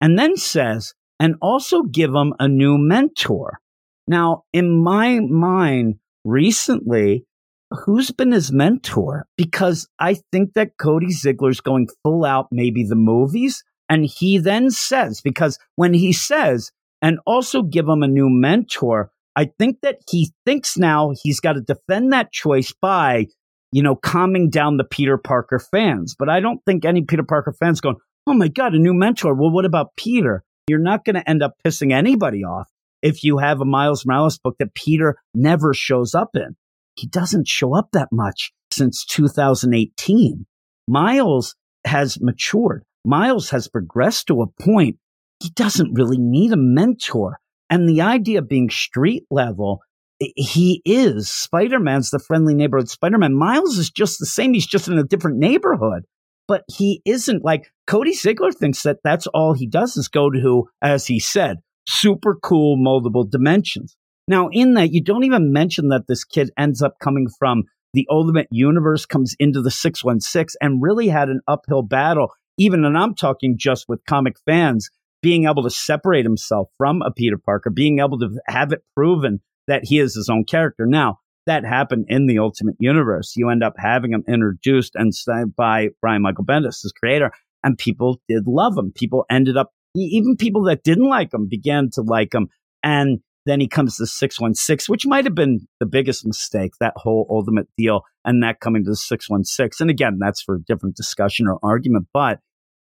And 0.00 0.18
then 0.18 0.36
says, 0.36 0.92
and 1.20 1.36
also 1.40 1.82
give 1.84 2.12
him 2.12 2.34
a 2.40 2.48
new 2.48 2.78
mentor. 2.78 3.60
Now, 4.08 4.42
in 4.52 4.82
my 4.82 5.20
mind, 5.20 6.00
recently, 6.24 7.26
who's 7.70 8.10
been 8.10 8.32
his 8.32 8.50
mentor? 8.50 9.26
Because 9.36 9.88
I 10.00 10.14
think 10.32 10.54
that 10.54 10.78
Cody 10.78 11.14
Ziglar's 11.14 11.60
going 11.60 11.86
full 12.02 12.24
out, 12.24 12.48
maybe 12.50 12.82
the 12.82 12.96
movies. 12.96 13.62
And 13.88 14.04
he 14.04 14.38
then 14.38 14.72
says, 14.72 15.20
because 15.20 15.60
when 15.76 15.94
he 15.94 16.12
says, 16.12 16.72
and 17.02 17.18
also 17.26 17.62
give 17.62 17.86
him 17.86 18.02
a 18.02 18.08
new 18.08 18.28
mentor, 18.30 19.10
I 19.36 19.50
think 19.58 19.80
that 19.82 19.98
he 20.08 20.32
thinks 20.46 20.78
now 20.78 21.12
he's 21.22 21.40
got 21.40 21.54
to 21.54 21.60
defend 21.60 22.12
that 22.12 22.32
choice 22.32 22.72
by, 22.80 23.26
you 23.72 23.82
know, 23.82 23.96
calming 23.96 24.48
down 24.48 24.76
the 24.76 24.84
Peter 24.84 25.18
Parker 25.18 25.58
fans. 25.58 26.14
But 26.18 26.28
I 26.28 26.40
don't 26.40 26.60
think 26.64 26.84
any 26.84 27.02
Peter 27.02 27.24
Parker 27.24 27.52
fans 27.52 27.80
going, 27.80 27.96
oh 28.26 28.34
my 28.34 28.48
God, 28.48 28.74
a 28.74 28.78
new 28.78 28.94
mentor. 28.94 29.34
Well, 29.34 29.50
what 29.50 29.64
about 29.64 29.96
Peter? 29.96 30.44
You're 30.68 30.78
not 30.78 31.04
going 31.04 31.16
to 31.16 31.28
end 31.28 31.42
up 31.42 31.54
pissing 31.66 31.92
anybody 31.92 32.44
off 32.44 32.68
if 33.02 33.24
you 33.24 33.38
have 33.38 33.60
a 33.60 33.64
Miles 33.64 34.06
Morales 34.06 34.38
book 34.38 34.56
that 34.58 34.74
Peter 34.74 35.16
never 35.34 35.74
shows 35.74 36.14
up 36.14 36.30
in. 36.34 36.56
He 36.94 37.08
doesn't 37.08 37.48
show 37.48 37.74
up 37.74 37.88
that 37.92 38.08
much 38.12 38.52
since 38.70 39.04
2018. 39.06 40.46
Miles 40.86 41.56
has 41.84 42.20
matured. 42.20 42.84
Miles 43.04 43.50
has 43.50 43.66
progressed 43.66 44.28
to 44.28 44.42
a 44.42 44.62
point 44.62 44.98
he 45.42 45.50
doesn't 45.50 45.94
really 45.94 46.18
need 46.18 46.52
a 46.52 46.56
mentor. 46.56 47.38
And 47.68 47.88
the 47.88 48.02
idea 48.02 48.38
of 48.38 48.48
being 48.48 48.70
street 48.70 49.24
level, 49.30 49.80
he 50.18 50.82
is 50.84 51.30
Spider 51.30 51.80
Man's 51.80 52.10
the 52.10 52.18
friendly 52.18 52.54
neighborhood 52.54 52.88
Spider 52.88 53.18
Man. 53.18 53.34
Miles 53.34 53.78
is 53.78 53.90
just 53.90 54.18
the 54.18 54.26
same. 54.26 54.54
He's 54.54 54.66
just 54.66 54.88
in 54.88 54.98
a 54.98 55.04
different 55.04 55.38
neighborhood 55.38 56.04
but 56.48 56.64
he 56.68 57.00
isn't 57.04 57.44
like 57.44 57.72
Cody 57.86 58.12
Ziglar 58.12 58.54
thinks 58.54 58.82
that 58.82 58.98
that's 59.02 59.26
all 59.28 59.54
he 59.54 59.66
does 59.66 59.96
is 59.96 60.08
go 60.08 60.30
to, 60.30 60.68
as 60.82 61.06
he 61.06 61.18
said, 61.18 61.58
super 61.88 62.36
cool 62.42 62.76
moldable 62.76 63.28
dimensions. 63.28 63.96
Now, 64.28 64.48
in 64.52 64.74
that, 64.74 64.92
you 64.92 65.02
don't 65.02 65.24
even 65.24 65.52
mention 65.52 65.88
that 65.88 66.06
this 66.08 66.24
kid 66.24 66.50
ends 66.58 66.82
up 66.82 66.94
coming 67.00 67.26
from 67.38 67.64
the 67.94 68.06
Ultimate 68.10 68.48
Universe, 68.50 69.04
comes 69.06 69.34
into 69.38 69.60
the 69.60 69.70
616, 69.70 70.56
and 70.60 70.82
really 70.82 71.08
had 71.08 71.28
an 71.28 71.40
uphill 71.48 71.82
battle. 71.82 72.28
Even, 72.58 72.84
and 72.84 72.96
I'm 72.96 73.14
talking 73.14 73.56
just 73.58 73.86
with 73.88 74.04
comic 74.06 74.36
fans, 74.46 74.90
being 75.22 75.46
able 75.46 75.62
to 75.62 75.70
separate 75.70 76.24
himself 76.24 76.68
from 76.76 77.00
a 77.02 77.12
Peter 77.12 77.38
Parker, 77.38 77.70
being 77.70 78.00
able 78.00 78.18
to 78.18 78.38
have 78.46 78.72
it 78.72 78.82
proven 78.94 79.40
that 79.68 79.84
he 79.84 79.98
is 79.98 80.14
his 80.14 80.28
own 80.28 80.44
character. 80.44 80.84
Now, 80.86 81.18
that 81.46 81.64
happened 81.64 82.06
in 82.08 82.26
the 82.26 82.38
Ultimate 82.38 82.76
Universe. 82.78 83.34
You 83.36 83.48
end 83.48 83.64
up 83.64 83.74
having 83.76 84.12
him 84.12 84.24
introduced 84.28 84.94
and 84.94 85.12
by 85.56 85.88
Brian 86.00 86.22
Michael 86.22 86.44
Bendis, 86.44 86.82
his 86.82 86.92
creator, 86.92 87.30
and 87.64 87.78
people 87.78 88.20
did 88.28 88.44
love 88.46 88.76
him. 88.76 88.92
People 88.94 89.24
ended 89.30 89.56
up, 89.56 89.70
even 89.94 90.36
people 90.36 90.64
that 90.64 90.82
didn't 90.82 91.08
like 91.08 91.32
him 91.32 91.48
began 91.48 91.90
to 91.94 92.02
like 92.02 92.34
him. 92.34 92.48
And 92.82 93.20
then 93.44 93.60
he 93.60 93.68
comes 93.68 93.96
to 93.96 94.06
616, 94.06 94.90
which 94.90 95.06
might 95.06 95.24
have 95.24 95.34
been 95.34 95.66
the 95.80 95.86
biggest 95.86 96.24
mistake, 96.24 96.72
that 96.80 96.94
whole 96.96 97.26
Ultimate 97.28 97.68
deal, 97.76 98.02
and 98.24 98.42
that 98.42 98.60
coming 98.60 98.84
to 98.84 98.90
the 98.90 98.96
616. 98.96 99.84
And 99.84 99.90
again, 99.90 100.18
that's 100.20 100.42
for 100.42 100.56
a 100.56 100.62
different 100.62 100.96
discussion 100.96 101.48
or 101.48 101.58
argument. 101.62 102.06
But 102.12 102.38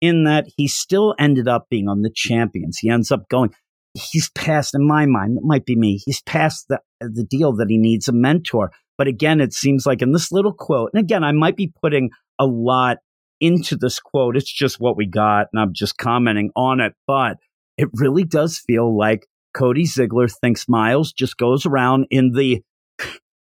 in 0.01 0.23
that, 0.25 0.47
he 0.57 0.67
still 0.67 1.15
ended 1.19 1.47
up 1.47 1.67
being 1.69 1.87
on 1.87 2.01
the 2.01 2.11
champions. 2.13 2.79
He 2.79 2.89
ends 2.89 3.11
up 3.11 3.29
going, 3.29 3.53
he's 3.93 4.29
past, 4.31 4.73
in 4.75 4.85
my 4.85 5.05
mind, 5.05 5.37
it 5.37 5.43
might 5.43 5.65
be 5.65 5.75
me, 5.75 6.01
he's 6.05 6.21
past 6.23 6.65
the, 6.67 6.79
the 6.99 7.23
deal 7.23 7.53
that 7.55 7.69
he 7.69 7.77
needs 7.77 8.07
a 8.07 8.13
mentor. 8.13 8.71
But 8.97 9.07
again, 9.07 9.39
it 9.39 9.53
seems 9.53 9.85
like 9.85 10.01
in 10.01 10.11
this 10.11 10.31
little 10.31 10.53
quote, 10.53 10.91
and 10.93 11.03
again, 11.03 11.23
I 11.23 11.31
might 11.31 11.55
be 11.55 11.73
putting 11.81 12.09
a 12.39 12.45
lot 12.45 12.97
into 13.39 13.75
this 13.75 13.99
quote. 13.99 14.37
It's 14.37 14.51
just 14.51 14.79
what 14.79 14.97
we 14.97 15.07
got, 15.07 15.47
and 15.51 15.61
I'm 15.61 15.73
just 15.73 15.97
commenting 15.97 16.51
on 16.55 16.79
it. 16.79 16.93
But 17.07 17.37
it 17.77 17.89
really 17.93 18.23
does 18.23 18.59
feel 18.59 18.95
like 18.95 19.27
Cody 19.53 19.83
Ziglar 19.83 20.31
thinks 20.41 20.69
Miles 20.69 21.11
just 21.11 21.37
goes 21.37 21.65
around 21.65 22.05
in 22.11 22.31
the 22.33 22.61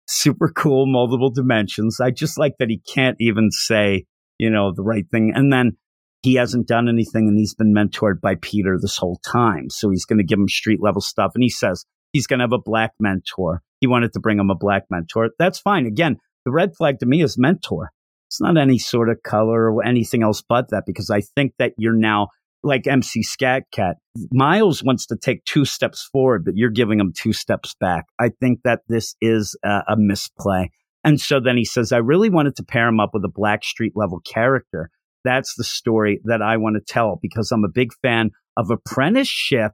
super 0.08 0.50
cool 0.50 0.86
multiple 0.86 1.30
dimensions. 1.30 2.00
I 2.02 2.12
just 2.12 2.38
like 2.38 2.54
that 2.60 2.70
he 2.70 2.82
can't 2.94 3.18
even 3.20 3.52
say, 3.52 4.06
you 4.40 4.50
know, 4.50 4.74
the 4.76 4.84
right 4.84 5.06
thing. 5.12 5.32
And 5.36 5.54
then 5.54 5.78
he 6.24 6.36
hasn't 6.36 6.68
done 6.68 6.88
anything 6.88 7.28
and 7.28 7.38
he's 7.38 7.54
been 7.54 7.74
mentored 7.74 8.22
by 8.22 8.36
Peter 8.36 8.78
this 8.82 8.98
whole 8.98 9.20
time. 9.26 9.70
So 9.70 9.90
he's 9.90 10.06
going 10.06 10.20
to 10.20 10.24
give 10.24 10.40
him 10.40 10.48
street 10.48 10.82
level 10.82 11.02
stuff. 11.02 11.34
And 11.36 11.44
he 11.44 11.50
says 11.50 11.86
he's 12.14 12.28
going 12.28 12.40
to 12.40 12.44
have 12.44 12.54
a 12.54 12.58
black 12.58 12.94
mentor. 13.00 13.62
He 13.82 13.88
wanted 13.88 14.14
to 14.14 14.22
bring 14.22 14.40
him 14.40 14.50
a 14.50 14.56
black 14.56 14.84
mentor. 14.90 15.32
That's 15.38 15.60
fine. 15.60 15.86
Again, 15.86 16.18
the 16.46 16.52
red 16.52 16.76
flag 16.78 17.00
to 17.00 17.06
me 17.06 17.22
is 17.22 17.38
mentor. 17.38 17.92
It's 18.28 18.40
not 18.42 18.58
any 18.58 18.80
sort 18.80 19.10
of 19.10 19.22
color 19.24 19.72
or 19.72 19.86
anything 19.86 20.24
else 20.24 20.42
but 20.42 20.70
that 20.70 20.86
because 20.88 21.10
I 21.10 21.22
think 21.36 21.54
that 21.60 21.74
you're 21.78 21.94
now 21.94 22.30
like 22.64 22.88
MC 22.88 23.22
Skat 23.22 23.64
Kat. 23.74 23.98
Miles 24.32 24.82
wants 24.82 25.06
to 25.08 25.18
take 25.18 25.44
two 25.44 25.66
steps 25.66 26.08
forward, 26.12 26.46
but 26.46 26.56
you're 26.56 26.70
giving 26.70 27.02
him 27.02 27.12
two 27.16 27.34
steps 27.34 27.76
back. 27.80 28.06
I 28.18 28.30
think 28.40 28.62
that 28.64 28.80
this 28.88 29.16
is 29.20 29.58
a, 29.64 29.82
a 29.90 29.96
misplay. 29.98 30.72
And 31.04 31.20
so 31.20 31.42
then 31.42 31.58
he 31.58 31.66
says, 31.66 31.92
I 31.92 31.98
really 31.98 32.30
wanted 32.30 32.56
to 32.56 32.64
pair 32.64 32.88
him 32.88 33.02
up 33.02 33.10
with 33.14 33.26
a 33.26 33.32
black 33.32 33.66
street 33.66 33.92
level 33.96 34.22
character 34.22 34.90
that's 35.24 35.56
the 35.56 35.64
story 35.64 36.22
that 36.26 36.42
I 36.42 36.58
want 36.58 36.76
to 36.76 36.94
tell 36.94 37.20
because 37.22 37.52
I'm 37.52 37.64
a 37.64 37.70
big 37.70 37.94
fan 38.02 38.32
of 38.58 38.70
apprenticeship 38.70 39.72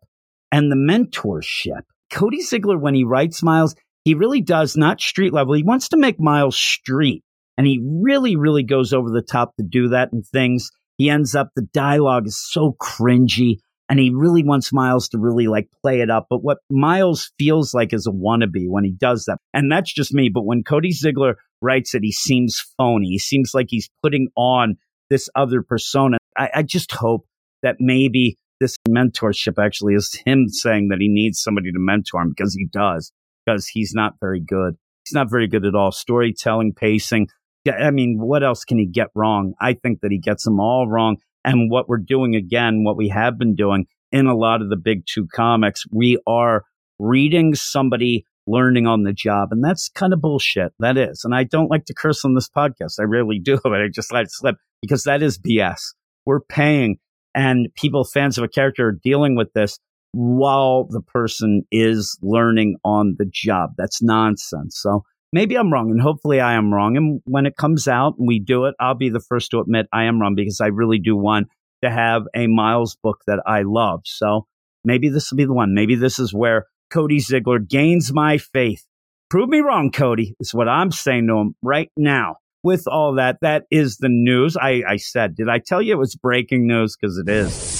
and 0.51 0.71
the 0.71 0.75
mentorship. 0.75 1.81
Cody 2.11 2.41
Ziglar, 2.41 2.79
when 2.79 2.95
he 2.95 3.03
writes 3.03 3.43
Miles, 3.43 3.75
he 4.03 4.13
really 4.13 4.41
does 4.41 4.75
not 4.75 5.01
street 5.01 5.33
level. 5.33 5.53
He 5.53 5.63
wants 5.63 5.89
to 5.89 5.97
make 5.97 6.19
Miles 6.19 6.57
street. 6.57 7.23
And 7.57 7.67
he 7.67 7.81
really, 7.83 8.35
really 8.35 8.63
goes 8.63 8.93
over 8.93 9.09
the 9.09 9.21
top 9.21 9.55
to 9.57 9.63
do 9.63 9.89
that 9.89 10.13
and 10.13 10.25
things. 10.25 10.69
He 10.97 11.09
ends 11.09 11.35
up, 11.35 11.49
the 11.55 11.67
dialogue 11.73 12.25
is 12.25 12.39
so 12.39 12.75
cringy 12.81 13.57
and 13.89 13.99
he 13.99 14.11
really 14.13 14.43
wants 14.43 14.71
Miles 14.71 15.09
to 15.09 15.17
really 15.17 15.47
like 15.47 15.67
play 15.81 16.01
it 16.01 16.09
up. 16.09 16.27
But 16.29 16.43
what 16.43 16.59
Miles 16.69 17.31
feels 17.39 17.73
like 17.73 17.91
is 17.91 18.05
a 18.07 18.11
wannabe 18.11 18.69
when 18.69 18.83
he 18.83 18.91
does 18.91 19.25
that. 19.25 19.39
And 19.53 19.71
that's 19.71 19.91
just 19.91 20.13
me. 20.13 20.29
But 20.29 20.45
when 20.45 20.63
Cody 20.63 20.91
Ziglar 20.91 21.33
writes 21.61 21.95
it, 21.95 22.03
he 22.03 22.11
seems 22.11 22.63
phony. 22.77 23.07
He 23.07 23.19
seems 23.19 23.51
like 23.53 23.67
he's 23.69 23.89
putting 24.03 24.27
on 24.37 24.77
this 25.09 25.29
other 25.35 25.61
persona. 25.61 26.17
I, 26.37 26.49
I 26.55 26.63
just 26.63 26.91
hope 26.91 27.25
that 27.63 27.77
maybe 27.79 28.37
this 28.59 28.75
mentorship 28.87 29.63
actually 29.63 29.95
is 29.95 30.13
him 30.25 30.47
saying 30.49 30.89
that 30.89 30.99
he 30.99 31.07
needs 31.07 31.41
somebody 31.41 31.71
to 31.71 31.79
mentor 31.79 32.21
him 32.21 32.29
because 32.29 32.53
he 32.53 32.67
does, 32.71 33.11
because 33.45 33.67
he's 33.67 33.93
not 33.93 34.13
very 34.19 34.39
good. 34.39 34.75
He's 35.05 35.15
not 35.15 35.29
very 35.29 35.47
good 35.47 35.65
at 35.65 35.75
all. 35.75 35.91
Storytelling, 35.91 36.73
pacing. 36.73 37.27
I 37.67 37.91
mean, 37.91 38.17
what 38.19 38.43
else 38.43 38.63
can 38.63 38.77
he 38.77 38.85
get 38.85 39.07
wrong? 39.15 39.53
I 39.59 39.73
think 39.73 40.01
that 40.01 40.11
he 40.11 40.19
gets 40.19 40.43
them 40.43 40.59
all 40.59 40.87
wrong. 40.87 41.17
And 41.43 41.71
what 41.71 41.87
we're 41.87 41.97
doing 41.97 42.35
again, 42.35 42.83
what 42.83 42.97
we 42.97 43.09
have 43.09 43.37
been 43.37 43.55
doing 43.55 43.85
in 44.11 44.27
a 44.27 44.35
lot 44.35 44.61
of 44.61 44.69
the 44.69 44.77
big 44.77 45.03
two 45.05 45.27
comics, 45.33 45.83
we 45.91 46.19
are 46.27 46.63
reading 46.99 47.55
somebody 47.55 48.25
learning 48.49 48.87
on 48.87 49.03
the 49.03 49.13
job. 49.13 49.49
And 49.51 49.63
that's 49.63 49.89
kind 49.89 50.13
of 50.13 50.21
bullshit. 50.21 50.73
That 50.79 50.97
is. 50.97 51.21
And 51.23 51.35
I 51.35 51.43
don't 51.43 51.69
like 51.69 51.85
to 51.85 51.93
curse 51.93 52.25
on 52.25 52.33
this 52.33 52.49
podcast. 52.49 52.99
I 52.99 53.03
really 53.03 53.39
do, 53.39 53.59
but 53.63 53.73
I 53.73 53.87
just 53.93 54.11
let 54.11 54.23
it 54.23 54.31
slip 54.31 54.55
because 54.81 55.03
that 55.03 55.21
is 55.21 55.37
BS. 55.37 55.79
We're 56.25 56.41
paying 56.41 56.97
and 57.35 57.69
people, 57.75 58.03
fans 58.03 58.37
of 58.37 58.43
a 58.43 58.47
character 58.47 58.87
are 58.87 58.99
dealing 59.03 59.35
with 59.35 59.53
this 59.53 59.79
while 60.11 60.87
the 60.89 61.01
person 61.01 61.63
is 61.71 62.17
learning 62.21 62.77
on 62.83 63.15
the 63.17 63.29
job. 63.31 63.71
That's 63.77 64.01
nonsense. 64.01 64.79
So 64.81 65.03
maybe 65.31 65.55
I'm 65.55 65.71
wrong 65.71 65.91
and 65.91 66.01
hopefully 66.01 66.39
I 66.39 66.53
am 66.53 66.73
wrong. 66.73 66.97
And 66.97 67.21
when 67.25 67.45
it 67.45 67.55
comes 67.57 67.87
out 67.87 68.15
and 68.17 68.27
we 68.27 68.39
do 68.39 68.65
it, 68.65 68.75
I'll 68.79 68.95
be 68.95 69.09
the 69.09 69.19
first 69.19 69.51
to 69.51 69.59
admit 69.59 69.87
I 69.93 70.05
am 70.05 70.19
wrong 70.19 70.33
because 70.35 70.59
I 70.61 70.67
really 70.67 70.99
do 70.99 71.15
want 71.15 71.47
to 71.83 71.91
have 71.91 72.23
a 72.35 72.47
Miles 72.47 72.97
book 73.01 73.19
that 73.27 73.41
I 73.45 73.61
love. 73.61 74.01
So 74.05 74.47
maybe 74.83 75.09
this 75.09 75.31
will 75.31 75.37
be 75.37 75.45
the 75.45 75.53
one. 75.53 75.73
Maybe 75.73 75.95
this 75.95 76.19
is 76.19 76.33
where 76.33 76.65
Cody 76.89 77.19
Ziglar 77.19 77.67
gains 77.67 78.13
my 78.13 78.37
faith 78.37 78.85
Prove 79.29 79.47
me 79.47 79.59
wrong, 79.59 79.91
Cody, 79.91 80.35
is 80.39 80.55
what 80.55 80.67
I'm 80.67 80.89
saying 80.89 81.27
to 81.27 81.37
him 81.37 81.55
right 81.61 81.91
now. 81.95 82.37
With 82.63 82.87
all 82.87 83.13
that, 83.15 83.37
that 83.41 83.65
is 83.69 83.97
the 83.97 84.09
news. 84.09 84.57
I, 84.57 84.81
I 84.87 84.97
said, 84.97 85.35
did 85.35 85.47
I 85.47 85.59
tell 85.59 85.83
you 85.83 85.93
it 85.93 85.99
was 85.99 86.15
breaking 86.15 86.65
news? 86.67 86.97
Because 86.99 87.19
it 87.19 87.29
is 87.29 87.78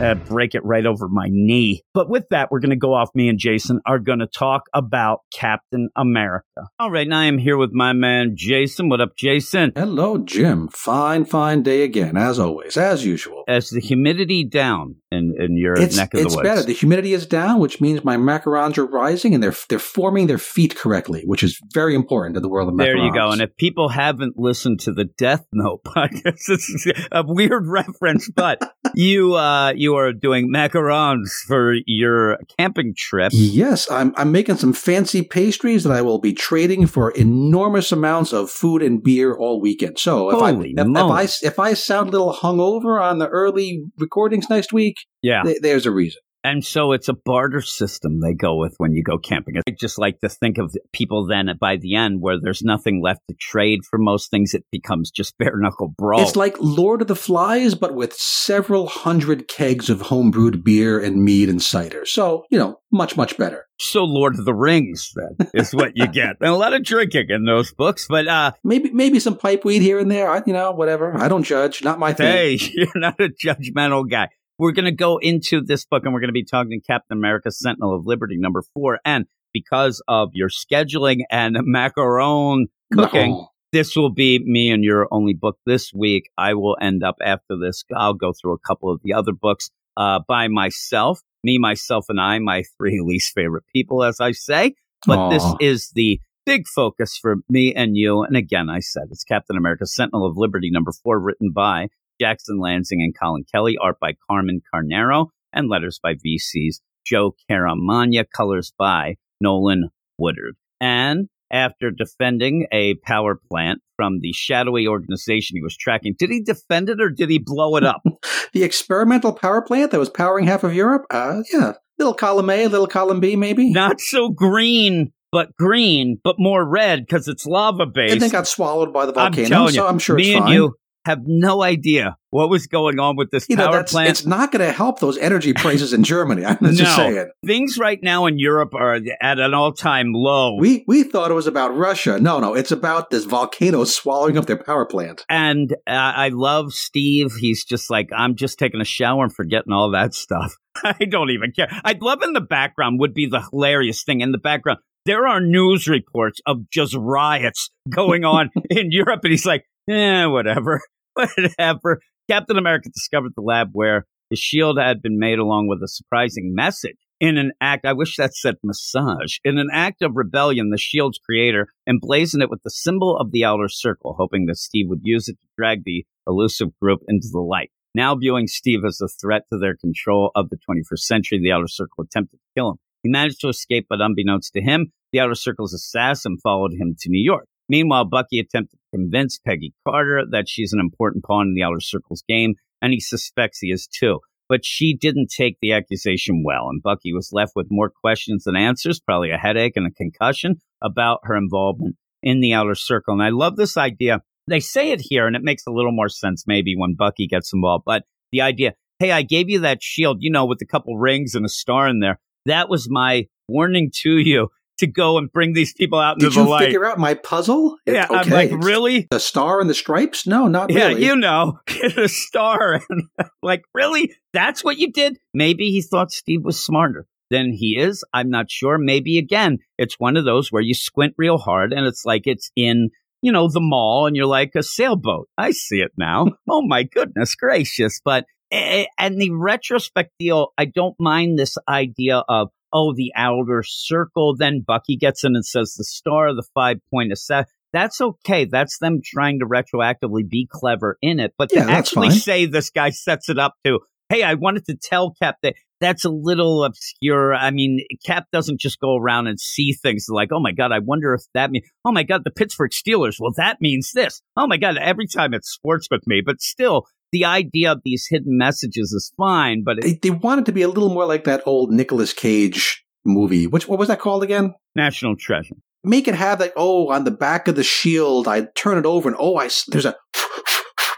uh, 0.00 0.14
break 0.14 0.54
it 0.54 0.64
right 0.64 0.86
over 0.86 1.08
my 1.08 1.26
knee. 1.28 1.82
But 1.92 2.08
with 2.08 2.28
that, 2.30 2.50
we're 2.50 2.60
going 2.60 2.70
to 2.70 2.76
go 2.76 2.94
off. 2.94 3.10
Me 3.14 3.28
and 3.28 3.38
Jason 3.38 3.80
are 3.86 3.98
going 3.98 4.20
to 4.20 4.26
talk 4.26 4.62
about 4.72 5.20
Captain 5.32 5.90
America. 5.96 6.46
All 6.78 6.90
right, 6.90 7.06
now 7.06 7.20
I 7.20 7.24
am 7.26 7.38
here 7.38 7.56
with 7.56 7.70
my 7.72 7.92
man 7.92 8.32
Jason. 8.34 8.88
What 8.88 9.00
up, 9.00 9.16
Jason? 9.16 9.72
Hello, 9.76 10.18
Jim. 10.18 10.68
Fine, 10.68 11.26
fine 11.26 11.62
day 11.62 11.82
again, 11.82 12.16
as 12.16 12.38
always, 12.38 12.76
as 12.76 13.04
usual. 13.04 13.44
As 13.46 13.70
the 13.70 13.80
humidity 13.80 14.44
down 14.44 14.96
in, 15.12 15.34
in 15.38 15.56
your 15.56 15.74
It's, 15.74 15.96
neck 15.96 16.14
of 16.14 16.20
the 16.20 16.24
woods. 16.24 16.34
It's 16.34 16.42
better. 16.42 16.62
The 16.62 16.72
humidity 16.72 17.12
is 17.12 17.26
down, 17.26 17.60
which 17.60 17.80
means 17.80 18.04
my 18.04 18.16
macarons 18.16 18.78
are 18.78 18.86
rising 18.86 19.34
and 19.34 19.42
they're 19.42 19.54
they're 19.68 19.78
forming 19.78 20.26
their 20.26 20.38
feet 20.38 20.76
correctly, 20.76 21.22
which 21.24 21.42
is 21.42 21.60
very 21.72 21.94
important 21.94 22.36
in 22.36 22.42
the 22.42 22.48
world 22.48 22.68
of 22.68 22.74
macarons. 22.74 22.84
There 22.86 22.96
you 22.96 23.12
go. 23.12 23.30
And 23.30 23.42
if 23.42 23.56
people 23.56 23.88
haven't 23.88 24.38
listened 24.38 24.80
to 24.80 24.92
the 24.92 25.04
Death 25.04 25.44
Note 25.52 25.82
podcast, 25.86 26.46
this 26.46 26.68
is 26.68 26.92
a 27.10 27.24
weird 27.26 27.66
reference, 27.66 28.30
but 28.30 28.62
you 28.94 29.34
uh, 29.34 29.72
you 29.74 29.89
are 29.96 30.12
doing 30.12 30.52
macarons 30.52 31.28
for 31.46 31.74
your 31.86 32.38
camping 32.58 32.94
trip. 32.96 33.32
Yes, 33.34 33.90
I'm 33.90 34.12
I'm 34.16 34.32
making 34.32 34.56
some 34.56 34.72
fancy 34.72 35.22
pastries 35.22 35.84
that 35.84 35.92
I 35.92 36.02
will 36.02 36.18
be 36.18 36.32
trading 36.32 36.86
for 36.86 37.10
enormous 37.12 37.92
amounts 37.92 38.32
of 38.32 38.50
food 38.50 38.82
and 38.82 39.02
beer 39.02 39.36
all 39.36 39.60
weekend. 39.60 39.98
So 39.98 40.30
if 40.30 40.38
Holy 40.38 40.74
I 40.76 40.82
if, 40.82 40.86
if 40.88 40.96
I 40.96 41.46
if 41.46 41.58
I 41.58 41.74
sound 41.74 42.08
a 42.08 42.12
little 42.12 42.34
hungover 42.34 43.00
on 43.02 43.18
the 43.18 43.28
early 43.28 43.82
recordings 43.98 44.48
next 44.50 44.72
week, 44.72 44.96
Yeah. 45.22 45.42
th- 45.42 45.58
there's 45.62 45.86
a 45.86 45.90
reason. 45.90 46.20
And 46.42 46.64
so 46.64 46.92
it's 46.92 47.08
a 47.08 47.12
barter 47.12 47.60
system 47.60 48.20
they 48.20 48.32
go 48.34 48.56
with 48.56 48.74
when 48.78 48.92
you 48.92 49.02
go 49.02 49.18
camping. 49.18 49.56
I 49.58 49.70
just 49.78 49.98
like 49.98 50.20
to 50.20 50.28
think 50.28 50.58
of 50.58 50.74
people 50.92 51.26
then 51.26 51.50
by 51.60 51.76
the 51.76 51.96
end 51.96 52.20
where 52.20 52.40
there's 52.40 52.62
nothing 52.62 53.02
left 53.02 53.20
to 53.28 53.34
trade 53.38 53.80
for 53.88 53.98
most 53.98 54.30
things. 54.30 54.54
It 54.54 54.64
becomes 54.72 55.10
just 55.10 55.36
bare 55.38 55.56
knuckle 55.56 55.88
brawl. 55.88 56.22
It's 56.22 56.36
like 56.36 56.56
Lord 56.60 57.02
of 57.02 57.08
the 57.08 57.16
Flies, 57.16 57.74
but 57.74 57.94
with 57.94 58.14
several 58.14 58.86
hundred 58.86 59.48
kegs 59.48 59.90
of 59.90 60.02
homebrewed 60.02 60.64
beer 60.64 60.98
and 60.98 61.22
mead 61.24 61.48
and 61.48 61.62
cider. 61.62 62.06
So, 62.06 62.44
you 62.50 62.58
know, 62.58 62.80
much, 62.90 63.16
much 63.16 63.36
better. 63.36 63.66
so 63.78 64.04
Lord 64.04 64.38
of 64.38 64.44
the 64.44 64.54
Rings 64.54 65.12
then 65.14 65.48
is 65.54 65.74
what 65.74 65.92
you 65.94 66.06
get. 66.06 66.36
And 66.40 66.48
a 66.50 66.56
lot 66.56 66.72
of 66.72 66.82
drinking 66.82 67.26
in 67.28 67.44
those 67.44 67.72
books. 67.72 68.06
But 68.08 68.26
uh 68.26 68.52
Maybe 68.64 68.90
maybe 68.92 69.20
some 69.20 69.36
pipe 69.36 69.64
weed 69.64 69.82
here 69.82 69.98
and 69.98 70.10
there. 70.10 70.30
I, 70.30 70.42
you 70.46 70.52
know, 70.52 70.72
whatever. 70.72 71.16
I 71.16 71.28
don't 71.28 71.44
judge. 71.44 71.84
Not 71.84 71.98
my 71.98 72.12
thing. 72.12 72.26
hey, 72.26 72.58
you're 72.74 72.88
not 72.96 73.20
a 73.20 73.28
judgmental 73.28 74.08
guy. 74.10 74.28
We're 74.60 74.72
gonna 74.72 74.92
go 74.92 75.16
into 75.16 75.62
this 75.62 75.86
book 75.86 76.02
and 76.04 76.12
we're 76.12 76.20
gonna 76.20 76.32
be 76.32 76.44
talking 76.44 76.78
to 76.78 76.86
Captain 76.86 77.16
America 77.16 77.50
Sentinel 77.50 77.96
of 77.96 78.04
Liberty 78.04 78.36
number 78.36 78.62
four. 78.74 78.98
And 79.06 79.24
because 79.54 80.02
of 80.06 80.32
your 80.34 80.50
scheduling 80.50 81.20
and 81.30 81.56
macaron 81.74 82.64
cooking, 82.92 83.30
No. 83.30 83.48
this 83.72 83.96
will 83.96 84.12
be 84.12 84.38
me 84.44 84.70
and 84.70 84.84
your 84.84 85.08
only 85.10 85.32
book 85.32 85.56
this 85.64 85.94
week. 85.94 86.28
I 86.36 86.52
will 86.52 86.76
end 86.78 87.02
up 87.02 87.16
after 87.22 87.56
this. 87.58 87.84
I'll 87.96 88.12
go 88.12 88.34
through 88.38 88.52
a 88.52 88.58
couple 88.58 88.92
of 88.92 89.00
the 89.02 89.14
other 89.14 89.32
books 89.32 89.70
uh, 89.96 90.18
by 90.28 90.48
myself. 90.48 91.20
Me, 91.42 91.56
myself, 91.56 92.04
and 92.10 92.20
I, 92.20 92.38
my 92.38 92.62
three 92.76 93.00
least 93.02 93.32
favorite 93.34 93.64
people, 93.74 94.04
as 94.04 94.20
I 94.20 94.32
say. 94.32 94.74
But 95.06 95.30
this 95.30 95.44
is 95.58 95.90
the 95.94 96.20
big 96.44 96.68
focus 96.68 97.16
for 97.16 97.36
me 97.48 97.74
and 97.74 97.96
you. 97.96 98.24
And 98.24 98.36
again, 98.36 98.68
I 98.68 98.80
said 98.80 99.04
it's 99.10 99.24
Captain 99.24 99.56
America 99.56 99.86
Sentinel 99.86 100.26
of 100.26 100.36
Liberty, 100.36 100.70
number 100.70 100.92
four, 101.02 101.18
written 101.18 101.50
by 101.50 101.88
Jackson 102.20 102.58
Lanzing 102.62 103.02
and 103.02 103.14
Collin 103.18 103.44
Kelly, 103.52 103.76
art 103.80 103.96
by 104.00 104.12
Carmen 104.28 104.60
Carnero, 104.72 105.28
and 105.52 105.68
letters 105.68 105.98
by 106.02 106.14
VC's 106.14 106.80
Joe 107.06 107.34
Caramagna, 107.50 108.24
colors 108.34 108.72
by 108.78 109.16
Nolan 109.40 109.88
Woodard. 110.18 110.54
And 110.80 111.28
after 111.50 111.90
defending 111.90 112.66
a 112.72 112.94
power 113.04 113.38
plant 113.50 113.80
from 113.96 114.20
the 114.20 114.32
shadowy 114.32 114.86
organization 114.86 115.56
he 115.56 115.62
was 115.62 115.76
tracking, 115.76 116.14
did 116.18 116.30
he 116.30 116.42
defend 116.42 116.88
it 116.88 117.00
or 117.00 117.10
did 117.10 117.30
he 117.30 117.38
blow 117.38 117.76
it 117.76 117.84
up? 117.84 118.02
The 118.52 118.64
experimental 118.64 119.32
power 119.32 119.62
plant 119.62 119.92
that 119.92 120.00
was 120.00 120.10
powering 120.10 120.44
half 120.46 120.64
of 120.64 120.74
Europe? 120.74 121.06
Uh, 121.08 121.44
yeah. 121.52 121.74
Little 121.98 122.14
column 122.14 122.50
A, 122.50 122.66
little 122.66 122.88
column 122.88 123.20
B, 123.20 123.36
maybe. 123.36 123.70
Not 123.70 124.00
so 124.00 124.28
green, 124.28 125.12
but 125.30 125.54
green, 125.56 126.18
but 126.24 126.34
more 126.36 126.68
red 126.68 127.06
because 127.06 127.28
it's 127.28 127.46
lava 127.46 127.86
based. 127.86 128.14
and 128.14 128.20
then 128.20 128.30
got 128.30 128.48
swallowed 128.48 128.92
by 128.92 129.06
the 129.06 129.12
I'm 129.12 129.32
volcano. 129.32 129.66
you, 129.66 129.70
so 129.70 129.86
I'm 129.86 130.00
sure 130.00 130.16
me 130.16 130.30
it's 130.30 130.36
and 130.36 130.44
fine. 130.46 130.52
you 130.54 130.74
have 131.06 131.20
no 131.26 131.62
idea 131.62 132.16
what 132.30 132.48
was 132.50 132.66
going 132.66 132.98
on 133.00 133.16
with 133.16 133.30
this 133.30 133.46
You 133.48 133.56
know, 133.56 133.66
power 133.66 133.76
that's, 133.78 133.92
plant. 133.92 134.08
it's 134.10 134.26
not 134.26 134.52
going 134.52 134.64
to 134.64 134.70
help 134.72 135.00
those 135.00 135.16
energy 135.18 135.52
prices 135.52 135.92
in 135.92 136.04
Germany. 136.04 136.44
I'm 136.44 136.58
just 136.60 136.82
No. 136.82 136.96
saying. 136.96 137.30
Things 137.44 137.78
right 137.78 137.98
now 138.02 138.26
in 138.26 138.38
Europe 138.38 138.74
are 138.74 139.00
at 139.20 139.38
an 139.38 139.54
all 139.54 139.72
time 139.72 140.12
low. 140.12 140.56
We 140.58 140.84
we 140.86 141.02
thought 141.02 141.30
it 141.30 141.34
was 141.34 141.46
about 141.46 141.76
Russia. 141.76 142.18
No, 142.20 142.38
no, 142.38 142.54
it's 142.54 142.70
about 142.70 143.10
this 143.10 143.24
volcano 143.24 143.84
swallowing 143.84 144.36
up 144.38 144.46
their 144.46 144.62
power 144.62 144.84
plant. 144.86 145.24
and 145.28 145.72
uh, 145.86 145.90
I 145.90 146.28
love 146.28 146.72
Steve. 146.72 147.32
He's 147.38 147.64
just 147.64 147.90
like, 147.90 148.10
I'm 148.16 148.36
just 148.36 148.58
taking 148.58 148.80
a 148.80 148.84
shower 148.84 149.24
and 149.24 149.34
forgetting 149.34 149.72
all 149.72 149.90
that 149.92 150.14
stuff. 150.14 150.54
I 150.84 151.04
don't 151.08 151.30
even 151.30 151.52
care. 151.52 151.68
I'd 151.84 152.02
love 152.02 152.22
in 152.22 152.32
the 152.34 152.40
background 152.40 153.00
would 153.00 153.14
be 153.14 153.26
the 153.26 153.40
hilarious 153.50 154.04
thing 154.04 154.20
in 154.20 154.32
the 154.32 154.38
background. 154.38 154.78
There 155.06 155.26
are 155.26 155.40
news 155.40 155.88
reports 155.88 156.40
of 156.44 156.68
just 156.70 156.94
riots 156.94 157.70
going 157.88 158.24
on 158.26 158.50
in 158.70 158.92
Europe, 158.92 159.20
and 159.24 159.30
he's 159.30 159.46
like, 159.46 159.64
eh, 159.88 160.26
whatever, 160.26 160.80
whatever. 161.14 162.00
Captain 162.30 162.58
America 162.58 162.88
discovered 162.88 163.32
the 163.36 163.42
lab 163.42 163.70
where 163.72 164.06
the 164.30 164.36
shield 164.36 164.78
had 164.78 165.02
been 165.02 165.18
made 165.18 165.38
along 165.38 165.66
with 165.68 165.82
a 165.82 165.88
surprising 165.88 166.54
message. 166.54 166.96
In 167.20 167.36
an 167.36 167.52
act, 167.60 167.84
I 167.84 167.92
wish 167.92 168.16
that 168.16 168.34
said 168.34 168.56
massage. 168.64 169.38
In 169.44 169.58
an 169.58 169.68
act 169.72 170.00
of 170.00 170.12
rebellion, 170.14 170.70
the 170.70 170.78
shield's 170.78 171.18
creator 171.18 171.66
emblazoned 171.86 172.42
it 172.42 172.48
with 172.48 172.62
the 172.62 172.70
symbol 172.70 173.18
of 173.18 173.30
the 173.30 173.44
outer 173.44 173.68
circle, 173.68 174.14
hoping 174.16 174.46
that 174.46 174.56
Steve 174.56 174.86
would 174.88 175.00
use 175.02 175.28
it 175.28 175.38
to 175.40 175.48
drag 175.58 175.84
the 175.84 176.06
elusive 176.26 176.68
group 176.80 177.00
into 177.08 177.28
the 177.30 177.40
light. 177.40 177.70
Now 177.94 178.14
viewing 178.14 178.46
Steve 178.46 178.84
as 178.86 179.00
a 179.02 179.08
threat 179.08 179.42
to 179.52 179.58
their 179.58 179.76
control 179.76 180.30
of 180.34 180.48
the 180.48 180.56
21st 180.56 181.00
century, 181.00 181.40
the 181.42 181.52
outer 181.52 181.66
circle 181.66 182.04
attempted 182.04 182.36
to 182.36 182.52
kill 182.56 182.70
him. 182.70 182.76
He 183.02 183.10
managed 183.10 183.40
to 183.40 183.48
escape, 183.48 183.86
but 183.88 184.00
unbeknownst 184.00 184.52
to 184.54 184.62
him, 184.62 184.92
the 185.12 185.20
outer 185.20 185.34
circle's 185.34 185.74
assassin 185.74 186.38
followed 186.42 186.72
him 186.72 186.94
to 187.00 187.10
New 187.10 187.22
York. 187.22 187.46
Meanwhile, 187.70 188.06
Bucky 188.06 188.40
attempts 188.40 188.72
to 188.72 188.78
convince 188.92 189.38
Peggy 189.38 189.72
Carter 189.86 190.24
that 190.32 190.48
she's 190.48 190.72
an 190.72 190.80
important 190.80 191.22
pawn 191.22 191.46
in 191.46 191.54
the 191.54 191.62
outer 191.62 191.78
circle's 191.78 192.24
game, 192.28 192.54
and 192.82 192.92
he 192.92 192.98
suspects 192.98 193.60
he 193.60 193.68
is 193.68 193.86
too. 193.86 194.18
But 194.48 194.64
she 194.64 194.96
didn't 194.96 195.30
take 195.30 195.56
the 195.62 195.72
accusation 195.72 196.42
well, 196.44 196.68
and 196.68 196.82
Bucky 196.82 197.12
was 197.12 197.30
left 197.32 197.52
with 197.54 197.68
more 197.70 197.88
questions 197.88 198.42
than 198.42 198.56
answers, 198.56 198.98
probably 198.98 199.30
a 199.30 199.36
headache 199.36 199.74
and 199.76 199.86
a 199.86 199.92
concussion 199.92 200.56
about 200.82 201.20
her 201.22 201.36
involvement 201.36 201.94
in 202.24 202.40
the 202.40 202.54
outer 202.54 202.74
circle. 202.74 203.14
And 203.14 203.22
I 203.22 203.28
love 203.28 203.54
this 203.54 203.76
idea. 203.76 204.22
They 204.48 204.58
say 204.58 204.90
it 204.90 205.00
here, 205.00 205.28
and 205.28 205.36
it 205.36 205.44
makes 205.44 205.62
a 205.68 205.70
little 205.70 205.92
more 205.92 206.08
sense 206.08 206.48
maybe 206.48 206.74
when 206.76 206.96
Bucky 206.96 207.28
gets 207.28 207.52
involved. 207.52 207.84
But 207.86 208.02
the 208.32 208.40
idea, 208.40 208.74
hey, 208.98 209.12
I 209.12 209.22
gave 209.22 209.48
you 209.48 209.60
that 209.60 209.80
shield, 209.80 210.16
you 210.18 210.32
know, 210.32 210.44
with 210.44 210.60
a 210.60 210.66
couple 210.66 210.98
rings 210.98 211.36
and 211.36 211.46
a 211.46 211.48
star 211.48 211.86
in 211.86 212.00
there. 212.00 212.18
That 212.46 212.68
was 212.68 212.90
my 212.90 213.26
warning 213.48 213.92
to 214.02 214.18
you 214.18 214.48
to 214.80 214.86
go 214.86 215.16
and 215.18 215.32
bring 215.32 215.54
these 215.54 215.72
people 215.72 215.98
out 215.98 216.16
into 216.16 216.26
Did 216.26 216.34
the 216.36 216.42
you 216.42 216.48
light. 216.50 216.64
figure 216.66 216.84
out 216.84 216.98
my 216.98 217.14
puzzle? 217.14 217.76
It- 217.86 217.94
yeah, 217.94 218.06
I'm 218.10 218.28
like, 218.28 218.50
really? 218.52 219.06
The 219.10 219.20
star 219.20 219.60
and 219.60 219.70
the 219.70 219.74
stripes? 219.74 220.26
No, 220.26 220.46
not 220.48 220.70
Yeah, 220.70 220.88
really. 220.88 221.02
Yeah, 221.02 221.08
you 221.08 221.16
know, 221.16 221.58
get 221.66 221.96
a 221.96 222.08
star. 222.08 222.82
And 222.90 223.04
like, 223.42 223.62
really? 223.74 224.14
That's 224.32 224.62
what 224.64 224.76
you 224.78 224.92
did? 224.92 225.18
Maybe 225.32 225.70
he 225.70 225.80
thought 225.82 226.12
Steve 226.12 226.44
was 226.44 226.62
smarter 226.62 227.06
than 227.30 227.52
he 227.52 227.76
is. 227.78 228.02
I'm 228.12 228.28
not 228.28 228.50
sure. 228.50 228.76
Maybe 228.76 229.16
again, 229.18 229.58
it's 229.78 229.94
one 230.00 230.16
of 230.16 230.24
those 230.24 230.50
where 230.50 230.62
you 230.62 230.74
squint 230.74 231.14
real 231.16 231.38
hard 231.38 231.72
and 231.72 231.86
it's 231.86 232.04
like 232.04 232.22
it's 232.26 232.50
in, 232.56 232.90
you 233.22 233.30
know, 233.30 233.48
the 233.48 233.60
mall 233.60 234.06
and 234.06 234.16
you're 234.16 234.26
like 234.26 234.52
a 234.56 234.62
sailboat. 234.62 235.28
I 235.38 235.52
see 235.52 235.76
it 235.80 235.92
now. 235.96 236.26
oh 236.48 236.62
my 236.66 236.82
goodness 236.82 237.34
gracious. 237.36 238.00
But, 238.04 238.24
eh, 238.50 238.86
and 238.98 239.20
the 239.20 239.30
retrospect 239.30 240.10
deal, 240.18 240.48
I 240.58 240.64
don't 240.64 240.96
mind 240.98 241.38
this 241.38 241.56
idea 241.68 242.24
of, 242.28 242.48
oh, 242.72 242.94
the 242.94 243.12
outer 243.16 243.62
circle. 243.64 244.34
Then 244.36 244.64
Bucky 244.66 244.96
gets 244.96 245.24
in 245.24 245.34
and 245.34 245.44
says 245.44 245.74
the 245.76 245.84
star, 245.84 246.28
of 246.28 246.36
the 246.36 246.46
five 246.54 246.78
point 246.90 247.12
assess. 247.12 247.46
That's 247.72 248.00
okay. 248.00 248.46
That's 248.46 248.78
them 248.78 249.00
trying 249.04 249.38
to 249.38 249.46
retroactively 249.46 250.28
be 250.28 250.48
clever 250.50 250.98
in 251.00 251.20
it. 251.20 251.34
But 251.38 251.50
to 251.50 251.56
Yeah, 251.56 251.66
that's 251.66 251.78
actually 251.78 252.08
fine. 252.10 252.18
say 252.18 252.46
this 252.46 252.70
guy 252.70 252.90
sets 252.90 253.28
it 253.28 253.38
up 253.38 253.54
to, 253.64 253.80
hey, 254.08 254.22
I 254.24 254.34
wanted 254.34 254.64
to 254.66 254.76
tell 254.76 255.14
Cap 255.22 255.36
that 255.42 255.54
that's 255.80 256.04
a 256.04 256.10
little 256.10 256.64
obscure. 256.64 257.32
I 257.32 257.50
mean, 257.52 257.80
Cap 258.04 258.26
doesn't 258.32 258.60
just 258.60 258.80
go 258.80 258.96
around 258.96 259.28
and 259.28 259.40
see 259.40 259.72
things 259.72 260.06
like, 260.08 260.30
oh 260.32 260.40
my 260.40 260.52
God, 260.52 260.72
I 260.72 260.80
wonder 260.80 261.14
if 261.14 261.22
that 261.34 261.50
means, 261.50 261.64
oh 261.84 261.92
my 261.92 262.02
God, 262.02 262.22
the 262.24 262.30
Pittsburgh 262.30 262.72
Steelers. 262.72 263.16
Well, 263.18 263.32
that 263.36 263.58
means 263.60 263.92
this. 263.94 264.20
Oh 264.36 264.46
my 264.46 264.56
God, 264.56 264.76
every 264.76 265.06
time 265.06 265.32
it's 265.32 265.50
sports 265.50 265.86
with 265.90 266.06
me. 266.06 266.22
But 266.24 266.40
still, 266.40 266.86
the 267.12 267.24
idea 267.24 267.72
of 267.72 267.80
these 267.84 268.06
hidden 268.08 268.36
messages 268.38 268.92
is 268.92 269.12
fine. 269.16 269.62
But 269.64 269.78
it, 269.78 269.82
They, 269.82 269.98
they 270.02 270.10
wanted 270.10 270.46
to 270.46 270.52
be 270.52 270.62
a 270.62 270.68
little 270.68 270.90
more 270.90 271.06
like 271.06 271.24
that 271.24 271.42
old 271.46 271.70
Nicolas 271.70 272.12
Cage 272.12 272.84
movie. 273.04 273.46
Which 273.46 273.66
what 273.68 273.78
was 273.78 273.88
that 273.88 274.00
called 274.00 274.22
again? 274.22 274.54
national 274.76 275.16
treasure. 275.16 275.56
Make 275.82 276.06
it 276.08 276.14
have 276.14 276.40
like 276.40 276.52
oh 276.56 276.90
on 276.90 277.04
the 277.04 277.10
back 277.10 277.48
of 277.48 277.56
the 277.56 277.64
shield. 277.64 278.28
I 278.28 278.46
turn 278.54 278.78
it 278.78 278.86
over 278.86 279.08
and 279.08 279.16
oh 279.18 279.36
I 279.36 279.48
there's 279.68 279.86
a 279.86 279.96